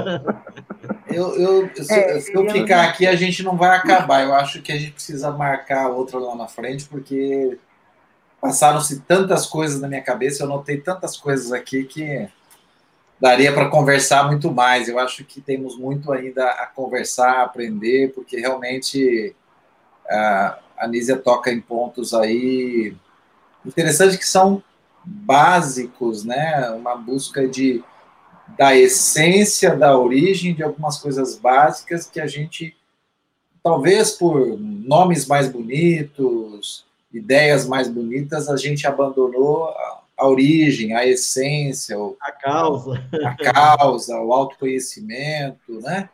Eu, 1.07 1.35
eu, 1.35 1.69
se, 1.75 1.93
é, 1.93 2.19
se 2.21 2.33
eu 2.33 2.49
ficar 2.49 2.83
aqui, 2.85 3.05
a 3.05 3.15
gente 3.17 3.43
não 3.43 3.57
vai 3.57 3.75
acabar. 3.75 4.23
Eu 4.23 4.33
acho 4.33 4.61
que 4.61 4.71
a 4.71 4.77
gente 4.77 4.93
precisa 4.93 5.29
marcar 5.29 5.89
outra 5.89 6.17
lá 6.17 6.33
na 6.35 6.47
frente, 6.47 6.85
porque 6.85 7.57
passaram-se 8.39 9.01
tantas 9.01 9.45
coisas 9.45 9.81
na 9.81 9.89
minha 9.89 10.01
cabeça, 10.01 10.43
eu 10.43 10.47
notei 10.47 10.77
tantas 10.77 11.17
coisas 11.17 11.51
aqui 11.51 11.83
que 11.83 12.29
daria 13.19 13.51
para 13.51 13.67
conversar 13.67 14.25
muito 14.27 14.49
mais. 14.49 14.87
Eu 14.87 14.97
acho 14.99 15.25
que 15.25 15.41
temos 15.41 15.77
muito 15.77 16.13
ainda 16.13 16.45
a 16.45 16.65
conversar, 16.65 17.39
a 17.39 17.43
aprender, 17.43 18.13
porque 18.13 18.39
realmente 18.39 19.35
a 20.09 20.59
Anísia 20.77 21.17
toca 21.17 21.51
em 21.51 21.59
pontos 21.59 22.13
aí 22.13 22.95
interessantes 23.65 24.17
que 24.17 24.25
são 24.25 24.63
básicos, 25.05 26.23
né? 26.23 26.69
Uma 26.71 26.95
busca 26.95 27.47
de 27.47 27.83
da 28.57 28.75
essência, 28.75 29.75
da 29.75 29.97
origem 29.97 30.53
de 30.53 30.61
algumas 30.61 30.97
coisas 30.97 31.37
básicas 31.37 32.05
que 32.07 32.19
a 32.19 32.27
gente 32.27 32.75
talvez 33.63 34.11
por 34.11 34.59
nomes 34.59 35.27
mais 35.27 35.47
bonitos, 35.47 36.85
ideias 37.13 37.67
mais 37.67 37.87
bonitas, 37.87 38.49
a 38.49 38.57
gente 38.57 38.87
abandonou 38.87 39.65
a, 39.65 40.01
a 40.17 40.27
origem, 40.27 40.95
a 40.95 41.05
essência, 41.05 41.97
o, 41.97 42.17
a 42.21 42.31
causa, 42.31 43.03
a 43.23 43.53
causa, 43.53 44.19
o 44.19 44.33
autoconhecimento, 44.33 45.79
né? 45.81 46.09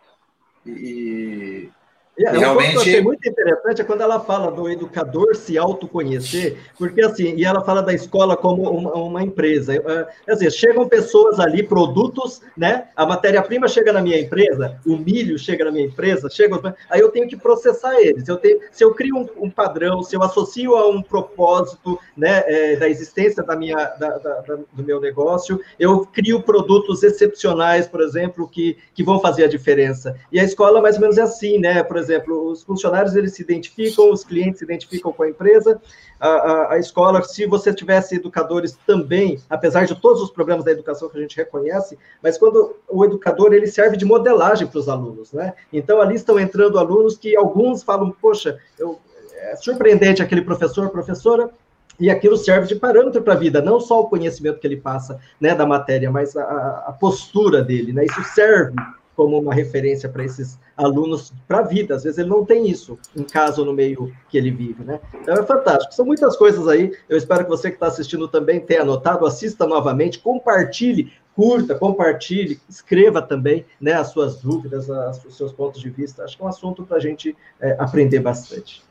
E, 0.66 1.70
e 2.18 2.38
realmente... 2.38 2.76
eu 2.76 2.82
achei 2.82 3.02
muito 3.02 3.28
interessante 3.28 3.82
é 3.82 3.84
quando 3.84 4.02
ela 4.02 4.20
fala 4.20 4.52
do 4.52 4.68
educador 4.70 5.36
se 5.36 5.58
autoconhecer, 5.58 6.58
porque 6.78 7.02
assim, 7.02 7.36
e 7.36 7.46
ela 7.46 7.64
fala 7.64 7.82
da 7.82 7.94
escola 7.94 8.36
como 8.36 8.70
uma, 8.70 8.94
uma 8.94 9.24
empresa. 9.24 9.76
É, 9.76 10.08
quer 10.26 10.34
dizer, 10.34 10.52
chegam 10.52 10.88
pessoas 10.88 11.40
ali, 11.40 11.62
produtos, 11.62 12.42
né? 12.56 12.88
A 12.96 13.06
matéria-prima 13.06 13.68
chega 13.68 13.94
na 13.94 14.02
minha 14.02 14.20
empresa, 14.20 14.80
o 14.86 14.98
milho 14.98 15.38
chega 15.38 15.66
na 15.66 15.72
minha 15.72 15.86
empresa, 15.86 16.30
chega, 16.30 16.76
aí 16.90 17.00
eu 17.00 17.10
tenho 17.10 17.28
que 17.28 17.38
processar 17.38 18.00
eles. 18.02 18.28
Eu 18.28 18.38
tenho, 18.38 18.60
se 18.72 18.84
eu 18.84 18.94
crio 18.94 19.16
um, 19.16 19.46
um 19.46 19.50
padrão, 19.50 20.02
se 20.02 20.16
eu 20.16 20.24
associo 20.24 20.76
a 20.76 20.90
um 20.90 21.02
propósito, 21.02 22.00
né, 22.16 22.44
é, 22.48 22.76
da 22.78 22.90
existência 22.90 23.44
da 23.44 23.56
minha, 23.56 23.76
da, 23.76 24.18
da, 24.18 24.42
da, 24.42 24.56
do 24.74 24.84
meu 24.84 25.00
negócio, 25.00 25.62
eu 25.80 26.06
crio 26.06 26.42
produtos 26.42 27.04
excepcionais, 27.04 27.88
por 27.88 28.02
exemplo, 28.02 28.48
que, 28.48 28.78
que 28.94 29.04
vão 29.04 29.20
fazer 29.20 29.44
a 29.44 29.48
diferença. 29.48 30.16
E 30.32 30.40
a 30.40 30.44
escola 30.44 30.82
mais 30.82 30.96
ou 30.96 31.02
menos 31.02 31.18
é 31.18 31.22
assim, 31.22 31.60
né? 31.60 31.84
Por 31.84 31.98
exemplo, 31.98 32.07
exemplo, 32.12 32.50
os 32.50 32.64
funcionários 32.64 33.16
eles 33.16 33.34
se 33.34 33.42
identificam, 33.42 34.12
os 34.12 34.24
clientes 34.24 34.60
se 34.60 34.66
identificam 34.66 35.12
com 35.12 35.24
a 35.24 35.30
empresa, 35.30 35.82
a, 36.20 36.28
a, 36.28 36.74
a, 36.74 36.80
escola, 36.80 37.22
se 37.24 37.46
você 37.46 37.74
tivesse 37.74 38.16
educadores 38.16 38.78
também, 38.86 39.40
apesar 39.50 39.86
de 39.86 40.00
todos 40.00 40.22
os 40.22 40.32
problemas 40.32 40.64
da 40.64 40.72
educação 40.72 41.10
que 41.10 41.18
a 41.18 41.22
gente 41.22 41.38
reconhece, 41.38 41.98
mas 42.22 42.38
quando 42.38 42.76
o 42.90 43.06
educador 43.06 43.54
ele 43.54 43.68
serve 43.68 43.98
de 43.98 44.06
modelagem 44.06 44.68
para 44.68 44.80
os 44.80 44.90
alunos, 44.90 45.34
né? 45.34 45.54
Então 45.72 46.02
ali 46.02 46.16
estão 46.16 46.40
entrando 46.40 46.80
alunos 46.80 47.18
que 47.18 47.36
alguns 47.36 47.84
falam, 47.84 48.12
poxa, 48.12 48.58
eu, 48.80 49.00
é 49.36 49.56
surpreendente 49.56 50.22
aquele 50.22 50.42
professor, 50.42 50.90
professora, 50.90 51.52
e 52.00 52.10
aquilo 52.10 52.38
serve 52.38 52.68
de 52.68 52.76
parâmetro 52.76 53.22
para 53.24 53.34
a 53.34 53.38
vida, 53.38 53.62
não 53.62 53.80
só 53.80 54.02
o 54.02 54.10
conhecimento 54.10 54.60
que 54.60 54.68
ele 54.68 54.78
passa 54.78 55.20
né, 55.42 55.56
da 55.56 55.66
matéria, 55.66 56.12
mas 56.12 56.36
a, 56.36 56.86
a 56.88 56.92
postura 57.00 57.62
dele, 57.64 57.92
né? 57.92 58.06
Isso 58.06 58.24
serve 58.36 58.76
como 59.18 59.40
uma 59.40 59.52
referência 59.52 60.08
para 60.08 60.24
esses 60.24 60.60
alunos 60.78 61.34
para 61.48 61.60
a 61.60 61.64
vida. 61.64 61.96
Às 61.96 62.04
vezes 62.04 62.20
ele 62.20 62.30
não 62.30 62.46
tem 62.46 62.70
isso 62.70 63.00
em 63.16 63.24
casa 63.24 63.60
ou 63.60 63.66
no 63.66 63.74
meio 63.74 64.16
que 64.30 64.38
ele 64.38 64.52
vive, 64.52 64.84
né? 64.84 65.00
Então 65.16 65.34
é 65.34 65.44
fantástico. 65.44 65.92
São 65.92 66.06
muitas 66.06 66.38
coisas 66.38 66.68
aí. 66.68 66.94
Eu 67.10 67.18
espero 67.18 67.44
que 67.44 67.50
você 67.50 67.72
que 67.72 67.78
está 67.78 67.88
assistindo 67.88 68.28
também 68.28 68.60
tenha 68.60 68.84
anotado, 68.84 69.26
assista 69.26 69.66
novamente, 69.66 70.20
compartilhe, 70.20 71.12
curta, 71.36 71.74
compartilhe, 71.74 72.62
escreva 72.70 73.20
também 73.20 73.66
né, 73.82 73.94
as 73.94 74.10
suas 74.10 74.40
dúvidas, 74.40 74.88
os 75.26 75.36
seus 75.36 75.52
pontos 75.52 75.82
de 75.82 75.90
vista. 75.90 76.24
Acho 76.24 76.38
que 76.38 76.44
é 76.44 76.46
um 76.46 76.50
assunto 76.50 76.86
para 76.86 76.98
a 76.98 77.02
gente 77.02 77.36
é, 77.60 77.76
aprender 77.80 78.20
bastante. 78.20 78.84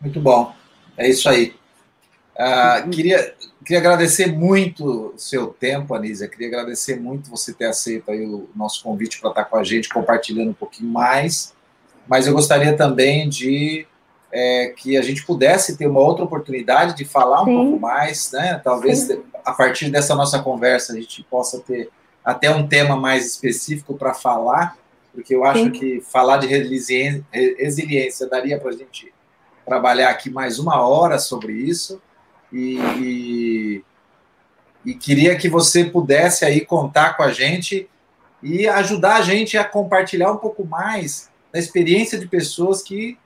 Muito 0.00 0.18
bom. 0.20 0.54
É 0.96 1.06
isso 1.08 1.28
aí. 1.28 1.54
Uh, 2.34 2.90
queria, 2.90 3.34
queria 3.64 3.78
agradecer 3.78 4.26
muito 4.26 5.12
o 5.14 5.18
seu 5.18 5.48
tempo, 5.48 5.94
Anísia. 5.94 6.28
Queria 6.28 6.48
agradecer 6.48 6.98
muito 6.98 7.30
você 7.30 7.52
ter 7.52 7.66
aceito 7.66 8.10
aí 8.10 8.26
o 8.26 8.48
nosso 8.54 8.82
convite 8.82 9.20
para 9.20 9.30
estar 9.30 9.44
com 9.44 9.56
a 9.56 9.64
gente, 9.64 9.88
compartilhando 9.88 10.50
um 10.50 10.54
pouquinho 10.54 10.90
mais. 10.90 11.54
Mas 12.08 12.26
eu 12.26 12.32
gostaria 12.32 12.76
também 12.76 13.28
de 13.28 13.86
é, 14.32 14.74
que 14.76 14.96
a 14.96 15.02
gente 15.02 15.24
pudesse 15.24 15.76
ter 15.76 15.86
uma 15.86 16.00
outra 16.00 16.24
oportunidade 16.24 16.96
de 16.96 17.04
falar 17.04 17.42
um 17.42 17.46
Sim. 17.46 17.54
pouco 17.54 17.80
mais, 17.80 18.32
né? 18.32 18.60
Talvez 18.62 18.98
Sim. 18.98 19.22
a 19.44 19.52
partir 19.52 19.88
dessa 19.90 20.14
nossa 20.14 20.40
conversa 20.40 20.92
a 20.92 20.96
gente 20.96 21.22
possa 21.22 21.60
ter 21.60 21.88
até 22.24 22.50
um 22.50 22.66
tema 22.66 22.96
mais 22.96 23.26
específico 23.26 23.94
para 23.94 24.12
falar, 24.12 24.76
porque 25.12 25.34
eu 25.34 25.44
acho 25.44 25.64
Sim. 25.64 25.70
que 25.70 26.00
falar 26.00 26.38
de 26.38 26.48
resiliência, 26.48 27.24
resiliência 27.32 28.26
daria 28.26 28.58
para 28.58 28.70
a 28.70 28.76
gente 28.76 29.14
trabalhar 29.64 30.10
aqui 30.10 30.28
mais 30.28 30.58
uma 30.58 30.80
hora 30.80 31.18
sobre 31.18 31.52
isso 31.52 32.02
e, 32.54 33.84
e 34.84 34.94
queria 34.94 35.36
que 35.36 35.48
você 35.48 35.84
pudesse 35.84 36.44
aí 36.44 36.60
contar 36.60 37.16
com 37.16 37.22
a 37.22 37.32
gente 37.32 37.88
e 38.42 38.68
ajudar 38.68 39.16
a 39.16 39.22
gente 39.22 39.58
a 39.58 39.64
compartilhar 39.64 40.30
um 40.30 40.36
pouco 40.36 40.64
mais 40.64 41.28
da 41.52 41.58
experiência 41.58 42.18
de 42.18 42.28
pessoas 42.28 42.82
que 42.82 43.18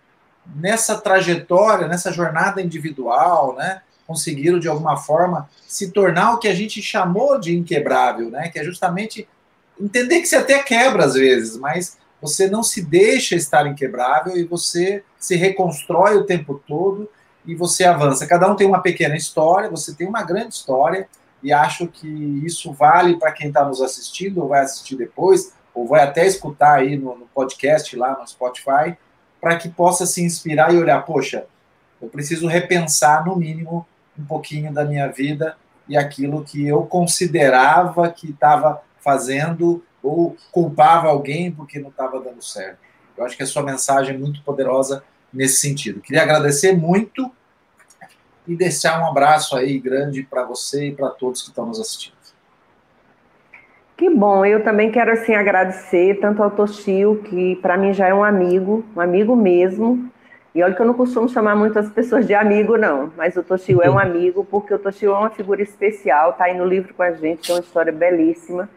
nessa 0.56 0.98
trajetória, 0.98 1.88
nessa 1.88 2.10
jornada 2.10 2.62
individual, 2.62 3.54
né, 3.56 3.82
conseguiram 4.06 4.58
de 4.58 4.68
alguma 4.68 4.96
forma 4.96 5.50
se 5.66 5.90
tornar 5.90 6.32
o 6.32 6.38
que 6.38 6.48
a 6.48 6.54
gente 6.54 6.80
chamou 6.80 7.38
de 7.38 7.54
inquebrável, 7.54 8.30
né, 8.30 8.48
que 8.48 8.58
é 8.58 8.64
justamente 8.64 9.28
entender 9.78 10.20
que 10.20 10.26
você 10.26 10.36
até 10.36 10.62
quebra 10.62 11.04
às 11.04 11.14
vezes, 11.14 11.56
mas 11.58 11.98
você 12.20 12.48
não 12.48 12.62
se 12.62 12.82
deixa 12.82 13.36
estar 13.36 13.66
inquebrável 13.66 14.36
e 14.36 14.44
você 14.44 15.04
se 15.18 15.36
reconstrói 15.36 16.16
o 16.16 16.24
tempo 16.24 16.62
todo 16.66 17.08
e 17.48 17.54
você 17.54 17.84
avança. 17.84 18.26
Cada 18.26 18.46
um 18.46 18.54
tem 18.54 18.66
uma 18.66 18.82
pequena 18.82 19.16
história, 19.16 19.70
você 19.70 19.94
tem 19.94 20.06
uma 20.06 20.22
grande 20.22 20.52
história, 20.52 21.08
e 21.42 21.50
acho 21.50 21.86
que 21.88 22.06
isso 22.44 22.72
vale 22.74 23.18
para 23.18 23.32
quem 23.32 23.48
está 23.48 23.64
nos 23.64 23.80
assistindo, 23.80 24.42
ou 24.42 24.48
vai 24.48 24.60
assistir 24.60 24.96
depois, 24.96 25.54
ou 25.74 25.86
vai 25.86 26.02
até 26.02 26.26
escutar 26.26 26.74
aí 26.74 26.94
no, 26.94 27.16
no 27.16 27.26
podcast 27.26 27.96
lá 27.96 28.18
no 28.20 28.28
Spotify, 28.28 28.98
para 29.40 29.56
que 29.56 29.70
possa 29.70 30.04
se 30.04 30.22
inspirar 30.22 30.74
e 30.74 30.76
olhar, 30.76 31.00
poxa, 31.06 31.46
eu 32.02 32.08
preciso 32.08 32.46
repensar, 32.46 33.24
no 33.24 33.34
mínimo, 33.34 33.86
um 34.18 34.24
pouquinho 34.24 34.70
da 34.70 34.84
minha 34.84 35.08
vida 35.08 35.56
e 35.88 35.96
aquilo 35.96 36.44
que 36.44 36.66
eu 36.66 36.82
considerava 36.82 38.10
que 38.10 38.30
estava 38.30 38.82
fazendo 39.00 39.82
ou 40.02 40.36
culpava 40.52 41.08
alguém 41.08 41.50
porque 41.50 41.78
não 41.78 41.88
estava 41.88 42.20
dando 42.20 42.42
certo. 42.42 42.78
Eu 43.16 43.24
acho 43.24 43.36
que 43.36 43.42
a 43.42 43.46
sua 43.46 43.62
mensagem 43.62 44.14
é 44.14 44.18
muito 44.18 44.42
poderosa 44.42 45.02
nesse 45.32 45.60
sentido. 45.60 46.00
Queria 46.00 46.22
agradecer 46.22 46.76
muito 46.76 47.32
e 48.48 48.56
deixar 48.56 49.00
um 49.00 49.06
abraço 49.06 49.54
aí 49.54 49.78
grande 49.78 50.22
para 50.22 50.42
você 50.44 50.88
e 50.88 50.92
para 50.92 51.10
todos 51.10 51.42
que 51.42 51.50
estão 51.50 51.66
nos 51.66 51.78
assistindo. 51.78 52.16
Que 53.96 54.08
bom, 54.08 54.44
eu 54.44 54.62
também 54.62 54.90
quero 54.90 55.10
assim 55.10 55.34
agradecer 55.34 56.18
tanto 56.20 56.42
ao 56.42 56.50
Toshio, 56.50 57.20
que 57.24 57.56
para 57.56 57.76
mim 57.76 57.92
já 57.92 58.06
é 58.06 58.14
um 58.14 58.24
amigo, 58.24 58.84
um 58.96 59.00
amigo 59.00 59.34
mesmo. 59.34 60.08
E 60.54 60.62
olha 60.62 60.72
que 60.72 60.80
eu 60.80 60.86
não 60.86 60.94
costumo 60.94 61.28
chamar 61.28 61.54
muitas 61.56 61.90
pessoas 61.90 62.26
de 62.26 62.32
amigo, 62.32 62.76
não, 62.78 63.12
mas 63.16 63.36
o 63.36 63.42
Toshio 63.42 63.82
é 63.82 63.90
um 63.90 63.98
amigo, 64.00 64.44
porque 64.44 64.72
o 64.72 64.78
Toshio 64.78 65.10
é 65.10 65.18
uma 65.18 65.30
figura 65.30 65.62
especial, 65.62 66.30
está 66.30 66.44
aí 66.44 66.56
no 66.56 66.64
livro 66.64 66.94
com 66.94 67.02
a 67.02 67.10
gente, 67.10 67.50
é 67.50 67.54
uma 67.54 67.60
história 67.60 67.92
belíssima. 67.92 68.68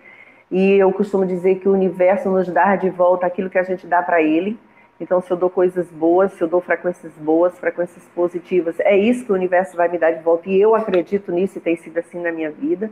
E 0.49 0.73
eu 0.73 0.91
costumo 0.91 1.25
dizer 1.25 1.59
que 1.59 1.69
o 1.69 1.71
universo 1.71 2.27
nos 2.29 2.47
dá 2.49 2.75
de 2.75 2.89
volta 2.89 3.25
aquilo 3.25 3.49
que 3.49 3.59
a 3.59 3.63
gente 3.63 3.87
dá 3.87 4.01
para 4.01 4.21
ele. 4.21 4.59
Então, 5.01 5.19
se 5.19 5.31
eu 5.31 5.35
dou 5.35 5.49
coisas 5.49 5.87
boas, 5.87 6.31
se 6.33 6.41
eu 6.43 6.47
dou 6.47 6.61
frequências 6.61 7.11
boas, 7.13 7.57
frequências 7.57 8.03
positivas, 8.13 8.79
é 8.81 8.95
isso 8.95 9.25
que 9.25 9.31
o 9.31 9.35
universo 9.35 9.75
vai 9.75 9.89
me 9.89 9.97
dar 9.97 10.11
de 10.11 10.21
volta. 10.21 10.47
E 10.47 10.61
eu 10.61 10.75
acredito 10.75 11.31
nisso 11.31 11.57
e 11.57 11.61
tem 11.61 11.75
sido 11.75 11.97
assim 11.97 12.21
na 12.21 12.31
minha 12.31 12.51
vida. 12.51 12.91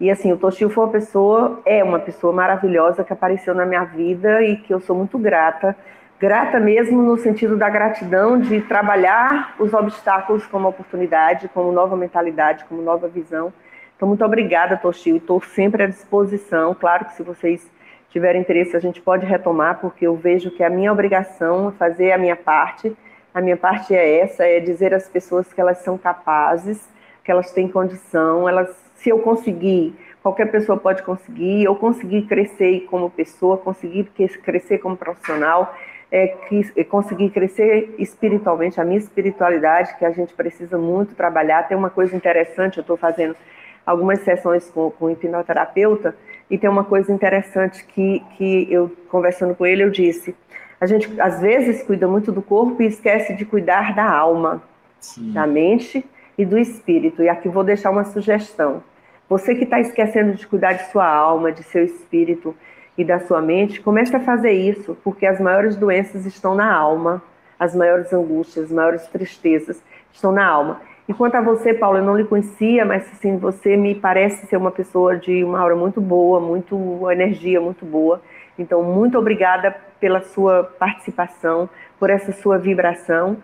E 0.00 0.10
assim, 0.10 0.32
o 0.32 0.36
Toshio 0.36 0.68
foi 0.68 0.82
uma 0.82 0.90
pessoa, 0.90 1.62
é 1.64 1.82
uma 1.84 2.00
pessoa 2.00 2.32
maravilhosa 2.32 3.04
que 3.04 3.12
apareceu 3.12 3.54
na 3.54 3.64
minha 3.64 3.84
vida 3.84 4.42
e 4.42 4.56
que 4.56 4.74
eu 4.74 4.80
sou 4.80 4.96
muito 4.96 5.16
grata. 5.16 5.76
Grata 6.18 6.58
mesmo 6.58 7.00
no 7.00 7.16
sentido 7.16 7.56
da 7.56 7.70
gratidão 7.70 8.40
de 8.40 8.60
trabalhar 8.62 9.54
os 9.60 9.72
obstáculos 9.72 10.44
como 10.44 10.66
oportunidade, 10.66 11.48
como 11.54 11.70
nova 11.70 11.96
mentalidade, 11.96 12.64
como 12.64 12.82
nova 12.82 13.06
visão. 13.06 13.52
Então, 13.96 14.08
muito 14.08 14.24
obrigada, 14.24 14.76
Toshio, 14.76 15.18
estou 15.18 15.40
sempre 15.40 15.84
à 15.84 15.86
disposição. 15.86 16.74
Claro 16.74 17.04
que 17.04 17.14
se 17.14 17.22
vocês 17.22 17.70
tiverem 18.10 18.40
interesse, 18.40 18.76
a 18.76 18.80
gente 18.80 19.00
pode 19.00 19.26
retomar, 19.26 19.80
porque 19.80 20.06
eu 20.06 20.16
vejo 20.16 20.50
que 20.50 20.62
a 20.62 20.70
minha 20.70 20.92
obrigação 20.92 21.68
é 21.68 21.72
fazer 21.72 22.12
a 22.12 22.18
minha 22.18 22.36
parte. 22.36 22.96
A 23.34 23.40
minha 23.40 23.56
parte 23.56 23.94
é 23.94 24.20
essa, 24.20 24.44
é 24.44 24.58
dizer 24.60 24.94
às 24.94 25.08
pessoas 25.08 25.52
que 25.52 25.60
elas 25.60 25.78
são 25.78 25.98
capazes, 25.98 26.88
que 27.22 27.30
elas 27.30 27.52
têm 27.52 27.68
condição, 27.68 28.48
elas 28.48 28.74
se 28.98 29.10
eu 29.10 29.20
conseguir, 29.20 29.94
qualquer 30.22 30.50
pessoa 30.50 30.76
pode 30.76 31.02
conseguir, 31.02 31.64
eu 31.64 31.74
conseguir 31.76 32.22
crescer 32.22 32.80
como 32.90 33.08
pessoa, 33.08 33.56
conseguir 33.56 34.04
crescer 34.42 34.78
como 34.78 34.96
profissional, 34.96 35.74
é, 36.10 36.34
é, 36.76 36.84
conseguir 36.84 37.30
crescer 37.30 37.94
espiritualmente, 37.98 38.80
a 38.80 38.84
minha 38.84 38.98
espiritualidade, 38.98 39.96
que 39.96 40.04
a 40.04 40.10
gente 40.10 40.34
precisa 40.34 40.76
muito 40.76 41.14
trabalhar. 41.14 41.68
Tem 41.68 41.76
uma 41.76 41.90
coisa 41.90 42.16
interessante, 42.16 42.78
eu 42.78 42.82
estou 42.82 42.96
fazendo 42.96 43.36
algumas 43.86 44.20
sessões 44.20 44.68
com, 44.70 44.90
com 44.90 45.10
hipnoterapeuta, 45.10 46.16
e 46.50 46.56
tem 46.56 46.68
uma 46.68 46.84
coisa 46.84 47.12
interessante 47.12 47.84
que, 47.84 48.22
que 48.36 48.66
eu, 48.70 48.90
conversando 49.10 49.54
com 49.54 49.66
ele, 49.66 49.82
eu 49.82 49.90
disse, 49.90 50.34
a 50.80 50.86
gente 50.86 51.20
às 51.20 51.40
vezes 51.40 51.82
cuida 51.82 52.06
muito 52.06 52.32
do 52.32 52.40
corpo 52.40 52.82
e 52.82 52.86
esquece 52.86 53.34
de 53.34 53.44
cuidar 53.44 53.94
da 53.94 54.08
alma, 54.10 54.62
Sim. 55.00 55.32
da 55.32 55.46
mente 55.46 56.04
e 56.36 56.44
do 56.44 56.58
espírito. 56.58 57.22
E 57.22 57.28
aqui 57.28 57.48
vou 57.48 57.64
deixar 57.64 57.90
uma 57.90 58.04
sugestão. 58.04 58.82
Você 59.28 59.54
que 59.54 59.64
está 59.64 59.78
esquecendo 59.78 60.34
de 60.34 60.46
cuidar 60.46 60.72
de 60.72 60.90
sua 60.90 61.06
alma, 61.06 61.52
de 61.52 61.62
seu 61.62 61.84
espírito 61.84 62.54
e 62.96 63.04
da 63.04 63.20
sua 63.20 63.42
mente, 63.42 63.80
comece 63.80 64.16
a 64.16 64.20
fazer 64.20 64.52
isso, 64.52 64.96
porque 65.04 65.26
as 65.26 65.38
maiores 65.38 65.76
doenças 65.76 66.24
estão 66.24 66.54
na 66.54 66.72
alma, 66.72 67.22
as 67.58 67.74
maiores 67.74 68.12
angústias, 68.12 68.66
as 68.66 68.72
maiores 68.72 69.06
tristezas 69.08 69.82
estão 70.12 70.32
na 70.32 70.46
alma. 70.46 70.80
E 71.08 71.14
quanto 71.14 71.36
a 71.36 71.40
você, 71.40 71.72
Paulo, 71.72 71.98
eu 71.98 72.04
não 72.04 72.14
lhe 72.14 72.24
conhecia, 72.24 72.84
mas 72.84 73.02
assim, 73.10 73.38
você 73.38 73.78
me 73.78 73.94
parece 73.94 74.46
ser 74.46 74.58
uma 74.58 74.70
pessoa 74.70 75.16
de 75.16 75.42
uma 75.42 75.58
aura 75.58 75.74
muito 75.74 76.02
boa, 76.02 76.38
muito 76.38 76.76
uma 76.76 77.14
energia 77.14 77.58
muito 77.62 77.86
boa. 77.86 78.20
Então, 78.58 78.82
muito 78.82 79.16
obrigada 79.16 79.74
pela 79.98 80.20
sua 80.20 80.64
participação, 80.64 81.70
por 81.98 82.10
essa 82.10 82.30
sua 82.32 82.58
vibração. 82.58 83.38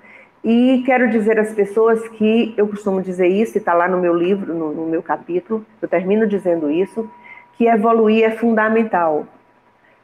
E 0.44 0.82
quero 0.84 1.08
dizer 1.08 1.38
às 1.38 1.54
pessoas 1.54 2.06
que 2.08 2.52
eu 2.54 2.68
costumo 2.68 3.00
dizer 3.00 3.28
isso, 3.28 3.56
e 3.56 3.58
está 3.60 3.72
lá 3.72 3.88
no 3.88 3.98
meu 3.98 4.14
livro, 4.14 4.52
no, 4.52 4.74
no 4.74 4.86
meu 4.86 5.02
capítulo, 5.02 5.64
eu 5.80 5.88
termino 5.88 6.26
dizendo 6.26 6.70
isso, 6.70 7.10
que 7.56 7.66
evoluir 7.66 8.24
é 8.24 8.30
fundamental. 8.32 9.26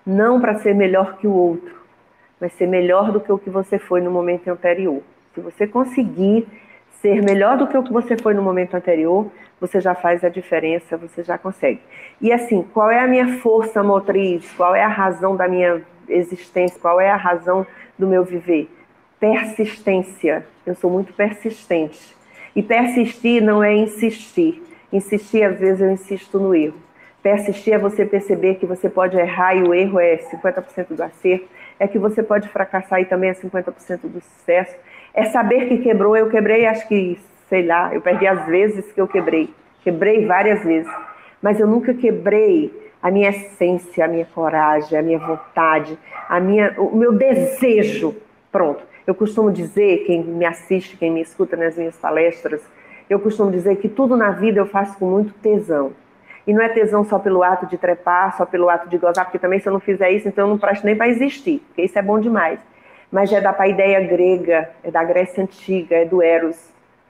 Não 0.06 0.40
para 0.40 0.54
ser 0.60 0.74
melhor 0.74 1.18
que 1.18 1.26
o 1.26 1.32
outro, 1.32 1.74
mas 2.40 2.54
ser 2.54 2.66
melhor 2.66 3.12
do 3.12 3.20
que 3.20 3.30
o 3.30 3.36
que 3.36 3.50
você 3.50 3.78
foi 3.78 4.00
no 4.00 4.10
momento 4.10 4.48
anterior. 4.48 5.02
Se 5.34 5.42
você 5.42 5.66
conseguir 5.66 6.48
ser 7.00 7.22
melhor 7.22 7.56
do 7.56 7.66
que 7.66 7.76
o 7.76 7.82
que 7.82 7.92
você 7.92 8.16
foi 8.16 8.34
no 8.34 8.42
momento 8.42 8.74
anterior, 8.74 9.30
você 9.60 9.80
já 9.80 9.94
faz 9.94 10.24
a 10.24 10.28
diferença, 10.28 10.96
você 10.96 11.22
já 11.22 11.36
consegue. 11.36 11.80
E 12.20 12.32
assim, 12.32 12.62
qual 12.62 12.90
é 12.90 13.00
a 13.00 13.06
minha 13.06 13.38
força 13.38 13.82
motriz? 13.82 14.50
Qual 14.56 14.74
é 14.74 14.82
a 14.82 14.88
razão 14.88 15.36
da 15.36 15.48
minha 15.48 15.82
existência? 16.08 16.78
Qual 16.80 17.00
é 17.00 17.10
a 17.10 17.16
razão 17.16 17.66
do 17.98 18.06
meu 18.06 18.24
viver? 18.24 18.68
persistência. 19.20 20.46
Eu 20.64 20.74
sou 20.74 20.90
muito 20.90 21.12
persistente. 21.12 22.16
E 22.56 22.62
persistir 22.62 23.42
não 23.42 23.62
é 23.62 23.74
insistir. 23.74 24.62
Insistir, 24.90 25.44
às 25.44 25.60
vezes, 25.60 25.82
eu 25.82 25.90
insisto 25.90 26.40
no 26.40 26.54
erro. 26.54 26.80
Persistir 27.22 27.74
é 27.74 27.78
você 27.78 28.06
perceber 28.06 28.54
que 28.54 28.64
você 28.64 28.88
pode 28.88 29.16
errar 29.16 29.54
e 29.54 29.62
o 29.62 29.74
erro 29.74 30.00
é 30.00 30.16
50% 30.16 30.94
do 30.94 31.02
acerto, 31.02 31.46
é 31.78 31.86
que 31.86 31.98
você 31.98 32.22
pode 32.22 32.48
fracassar 32.48 32.98
e 33.00 33.04
também 33.04 33.28
é 33.28 33.34
50% 33.34 34.00
do 34.04 34.20
sucesso. 34.22 34.74
É 35.14 35.24
saber 35.26 35.68
que 35.68 35.78
quebrou. 35.78 36.16
Eu 36.16 36.28
quebrei, 36.28 36.66
acho 36.66 36.86
que, 36.88 37.18
sei 37.48 37.66
lá, 37.66 37.94
eu 37.94 38.00
perdi 38.00 38.26
as 38.26 38.46
vezes 38.46 38.90
que 38.92 39.00
eu 39.00 39.08
quebrei. 39.08 39.52
Quebrei 39.82 40.26
várias 40.26 40.62
vezes. 40.62 40.90
Mas 41.42 41.58
eu 41.58 41.66
nunca 41.66 41.94
quebrei 41.94 42.72
a 43.02 43.10
minha 43.10 43.30
essência, 43.30 44.04
a 44.04 44.08
minha 44.08 44.26
coragem, 44.26 44.98
a 44.98 45.02
minha 45.02 45.18
vontade, 45.18 45.98
a 46.28 46.38
minha, 46.38 46.74
o 46.78 46.96
meu 46.96 47.12
desejo. 47.12 48.14
Pronto. 48.52 48.82
Eu 49.06 49.14
costumo 49.14 49.50
dizer, 49.50 50.04
quem 50.06 50.22
me 50.22 50.44
assiste, 50.44 50.96
quem 50.96 51.10
me 51.10 51.20
escuta 51.20 51.56
nas 51.56 51.76
minhas 51.76 51.96
palestras, 51.96 52.62
eu 53.08 53.18
costumo 53.18 53.50
dizer 53.50 53.76
que 53.76 53.88
tudo 53.88 54.16
na 54.16 54.30
vida 54.30 54.60
eu 54.60 54.66
faço 54.66 54.96
com 54.98 55.06
muito 55.06 55.32
tesão. 55.34 55.92
E 56.46 56.52
não 56.52 56.62
é 56.62 56.68
tesão 56.68 57.04
só 57.04 57.18
pelo 57.18 57.42
ato 57.42 57.66
de 57.66 57.76
trepar, 57.76 58.36
só 58.36 58.46
pelo 58.46 58.68
ato 58.68 58.88
de 58.88 58.98
gozar, 58.98 59.24
porque 59.24 59.38
também 59.38 59.58
se 59.58 59.68
eu 59.68 59.72
não 59.72 59.80
fizer 59.80 60.10
isso, 60.10 60.28
então 60.28 60.46
eu 60.46 60.50
não 60.50 60.58
presto 60.58 60.84
nem 60.84 60.96
para 60.96 61.08
existir, 61.08 61.60
porque 61.66 61.82
isso 61.82 61.98
é 61.98 62.02
bom 62.02 62.18
demais. 62.18 62.60
Mas 63.10 63.32
é 63.32 63.40
da 63.40 63.52
paideia 63.52 64.00
grega, 64.00 64.70
é 64.84 64.90
da 64.90 65.02
Grécia 65.02 65.42
Antiga, 65.42 65.96
é 65.96 66.04
do 66.04 66.22
Eros, 66.22 66.56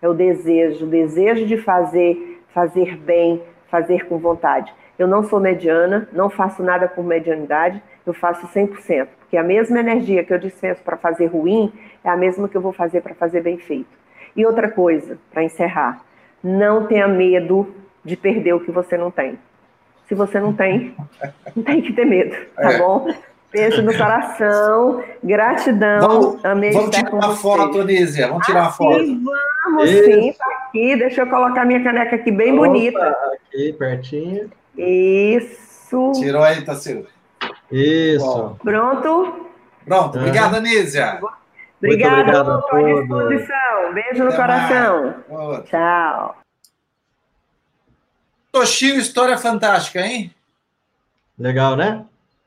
é 0.01 0.09
o 0.09 0.15
desejo, 0.15 0.87
o 0.87 0.89
desejo 0.89 1.47
de 1.47 1.59
fazer, 1.59 2.43
fazer 2.55 2.97
bem, 2.97 3.43
fazer 3.71 4.07
com 4.07 4.19
vontade. 4.19 4.73
Eu 4.99 5.07
não 5.07 5.23
sou 5.23 5.41
mediana, 5.41 6.09
não 6.13 6.31
faço 6.31 6.63
nada 6.63 6.89
por 6.89 7.05
medianidade, 7.05 7.83
eu 8.07 8.15
faço 8.15 8.49
100%, 8.49 9.09
porque 9.19 9.37
a 9.37 9.43
mesma 9.43 9.81
energia 9.81 10.25
que 10.25 10.33
eu 10.33 10.39
dispenso 10.39 10.83
para 10.83 10.97
fazer 10.97 11.27
ruim 11.27 11.73
é 12.03 12.09
a 12.09 12.17
mesma 12.17 12.49
que 12.49 12.57
eu 12.57 12.61
vou 12.61 12.73
fazer 12.73 13.03
para 13.03 13.15
fazer 13.15 13.43
bem 13.43 13.59
feito. 13.59 13.99
E 14.35 14.47
outra 14.47 14.71
coisa, 14.71 15.19
para 15.31 15.43
encerrar, 15.43 16.01
não 16.43 16.87
tenha 16.87 17.07
medo 17.07 17.75
de 18.05 18.17
perder 18.17 18.55
o 18.55 18.61
que 18.61 18.71
você 18.71 18.97
não 18.97 19.11
tem. 19.11 19.39
Se 20.07 20.15
você 20.15 20.41
não 20.41 20.53
tem, 20.53 20.95
não 21.55 21.63
tem 21.63 21.83
que 21.83 21.93
ter 21.93 22.05
medo, 22.05 22.37
tá 22.57 22.73
é. 22.73 22.79
bom? 22.79 23.09
Beijo 23.53 23.83
no 23.83 23.97
coração, 23.97 25.03
gratidão. 25.25 26.01
Vamos, 26.01 26.45
amei 26.45 26.71
vamos 26.71 26.91
tirar 26.91 27.13
uma 27.13 27.35
foto, 27.35 27.81
Anísia. 27.81 28.29
Vamos 28.29 28.47
tirar 28.47 28.63
uma 28.63 28.71
foto. 28.71 29.05
Vamos 29.65 29.91
Isso. 29.91 30.05
sim, 30.05 30.33
tá 30.33 30.47
aqui. 30.47 30.97
Deixa 30.97 31.23
eu 31.23 31.27
colocar 31.29 31.65
minha 31.65 31.83
caneca 31.83 32.15
aqui 32.15 32.31
bem 32.31 32.53
Opa, 32.53 32.67
bonita. 32.67 33.17
Aqui, 33.49 33.73
pertinho. 33.73 34.51
Isso. 34.79 36.13
Tirou 36.15 36.43
aí, 36.43 36.65
Tassilo. 36.65 37.07
Isso. 37.73 38.25
Bom. 38.25 38.57
Pronto? 38.63 39.51
Pronto. 39.85 40.19
Obrigado, 40.19 40.57
Anísia. 40.57 41.21
Obrigado, 41.79 42.21
obrigado 42.21 42.51
à 42.51 43.01
disposição. 43.01 43.95
Beijo 43.95 44.25
no 44.25 44.37
coração. 44.37 45.15
Tchau. 45.65 46.37
Toshio, 48.53 48.97
história 48.97 49.37
fantástica, 49.39 50.01
hein? 50.01 50.33
Legal, 51.39 51.77
né? 51.77 52.05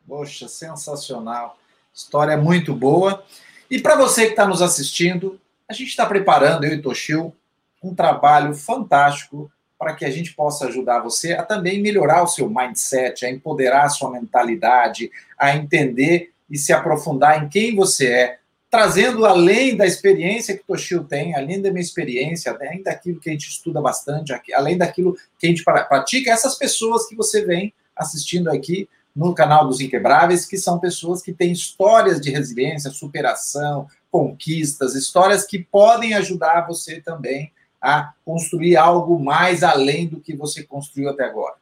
Poxa, 0.08 0.48
sensacional. 0.48 1.58
História 1.94 2.36
muito 2.38 2.74
boa. 2.76 3.24
E 3.70 3.80
para 3.80 3.96
você 3.96 4.26
que 4.26 4.32
está 4.32 4.46
nos 4.46 4.62
assistindo, 4.62 5.40
a 5.68 5.74
gente 5.74 5.90
está 5.90 6.06
preparando, 6.06 6.66
eu 6.66 6.74
e 6.74 6.82
Toshio, 6.82 7.34
um 7.82 7.96
trabalho 7.96 8.54
fantástico 8.54 9.52
para 9.78 9.94
que 9.94 10.06
a 10.06 10.10
gente 10.10 10.34
possa 10.34 10.68
ajudar 10.68 11.00
você 11.00 11.34
a 11.34 11.44
também 11.44 11.82
melhorar 11.82 12.24
o 12.24 12.28
seu 12.28 12.50
mindset, 12.50 13.26
a 13.26 13.30
empoderar 13.30 13.86
a 13.86 13.90
sua 13.90 14.12
mentalidade, 14.12 15.12
a 15.38 15.56
entender 15.56 16.32
e 16.50 16.58
se 16.58 16.72
aprofundar 16.72 17.44
em 17.44 17.50
quem 17.50 17.76
você 17.76 18.08
é, 18.08 18.38
trazendo 18.70 19.26
além 19.26 19.76
da 19.76 19.86
experiência 19.86 20.58
que 20.58 20.64
Toshio 20.64 21.04
tem, 21.04 21.36
além 21.36 21.62
da 21.62 21.70
minha 21.70 21.82
experiência, 21.82 22.52
além 22.52 22.82
daquilo 22.82 23.20
que 23.20 23.30
a 23.30 23.34
gente 23.34 23.50
estuda 23.50 23.82
bastante, 23.82 24.34
além 24.54 24.78
daquilo 24.78 25.16
que 25.38 25.46
a 25.46 25.50
gente 25.50 25.64
pratica, 25.64 26.32
essas 26.32 26.56
pessoas 26.56 27.08
que 27.08 27.16
você 27.16 27.46
vem 27.46 27.74
assistindo 27.96 28.50
aqui 28.50 28.88
no 29.16 29.34
canal 29.34 29.68
dos 29.68 29.80
Inquebráveis, 29.80 30.46
que 30.46 30.58
são 30.58 30.80
pessoas 30.80 31.22
que 31.22 31.34
têm 31.34 31.52
histórias 31.52 32.20
de 32.20 32.32
resiliência, 32.32 32.90
superação, 32.90 33.88
conquistas, 34.10 34.96
histórias 34.96 35.46
que 35.46 35.60
podem 35.60 36.14
ajudar 36.16 36.68
você 36.68 37.00
também 37.00 37.52
a 37.82 38.14
construir 38.24 38.78
algo 38.78 39.20
mais 39.20 39.62
além 39.62 40.08
do 40.08 40.20
que 40.20 40.36
você 40.36 40.64
construiu 40.64 41.10
até 41.10 41.26
agora. 41.26 41.56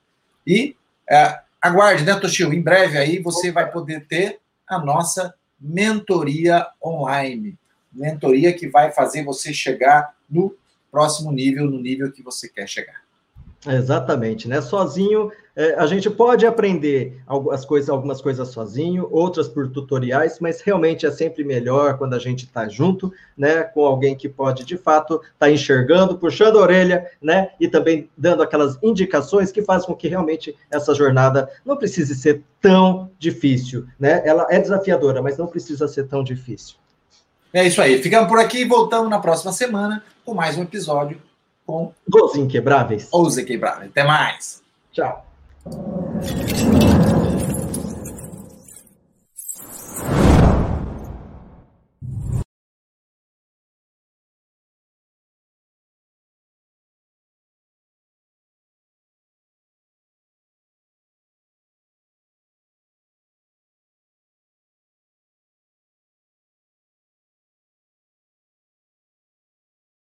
E 0.46 0.76
é, 1.10 1.40
aguarde, 1.62 2.04
né, 2.04 2.16
Toshio? 2.16 2.54
Em 2.54 2.62
breve 2.62 2.98
aí 2.98 3.20
você 3.20 3.52
vai 3.52 3.70
poder 3.70 4.06
ter 4.08 4.40
a 4.68 4.80
nossa 4.80 5.34
mentoria 5.60 6.68
online. 6.84 7.58
Mentoria 7.92 8.54
que 8.54 8.68
vai 8.68 8.92
fazer 8.92 9.24
você 9.24 9.54
chegar 9.54 10.16
no 10.30 10.56
próximo 10.92 11.32
nível, 11.32 11.70
no 11.70 11.80
nível 11.80 12.12
que 12.12 12.24
você 12.24 12.48
quer 12.48 12.68
chegar. 12.68 13.02
Exatamente, 13.68 14.48
né? 14.48 14.62
Sozinho 14.62 15.32
é, 15.56 15.76
a 15.76 15.86
gente 15.86 16.10
pode 16.10 16.46
aprender 16.46 17.22
algumas 17.28 17.66
coisas, 17.66 17.90
algumas 17.90 18.22
coisas 18.22 18.48
sozinho, 18.50 19.08
outras 19.12 19.48
por 19.48 19.68
tutoriais, 19.70 20.40
mas 20.40 20.62
realmente 20.62 21.06
é 21.06 21.12
sempre 21.12 21.44
melhor 21.44 21.98
quando 21.98 22.14
a 22.14 22.20
gente 22.20 22.46
está 22.46 22.68
junto, 22.70 23.12
né? 23.38 23.64
Com 23.64 23.86
alguém 23.86 24.16
que 24.16 24.30
pode 24.30 24.64
de 24.64 24.78
fato 24.78 25.16
estar 25.16 25.32
tá 25.40 25.52
enxergando, 25.52 26.18
puxando 26.18 26.58
a 26.58 26.62
orelha, 26.62 27.10
né? 27.22 27.50
E 27.60 27.68
também 27.68 28.10
dando 28.18 28.44
aquelas 28.44 28.78
indicações 28.82 29.52
que 29.52 29.62
fazem 29.62 29.88
com 29.88 29.96
que 29.96 30.08
realmente 30.08 30.56
essa 30.70 30.96
jornada 30.96 31.50
não 31.66 31.76
precise 31.76 32.16
ser 32.16 32.44
tão 32.62 33.12
difícil, 33.20 33.86
né? 34.00 34.22
Ela 34.26 34.48
é 34.50 34.60
desafiadora, 34.60 35.22
mas 35.22 35.38
não 35.38 35.48
precisa 35.48 35.88
ser 35.88 36.08
tão 36.08 36.24
difícil. 36.24 36.76
É 37.54 37.66
isso 37.66 37.82
aí. 37.82 38.02
Ficamos 38.02 38.30
por 38.30 38.40
aqui 38.40 38.60
e 38.60 38.66
voltamos 38.66 39.10
na 39.10 39.20
próxima 39.20 39.52
semana 39.52 40.02
com 40.24 40.34
mais 40.34 40.58
um 40.58 40.64
episódio 40.64 41.22
com 41.66 41.94
Os 42.10 42.36
Inquebráveis. 42.36 43.10
Os 43.12 43.38
Inquebráveis. 43.38 43.92
Até 43.92 44.04
mais. 44.04 44.62
Tchau. 44.92 45.31
Thank 45.64 47.12
you. 47.12 47.21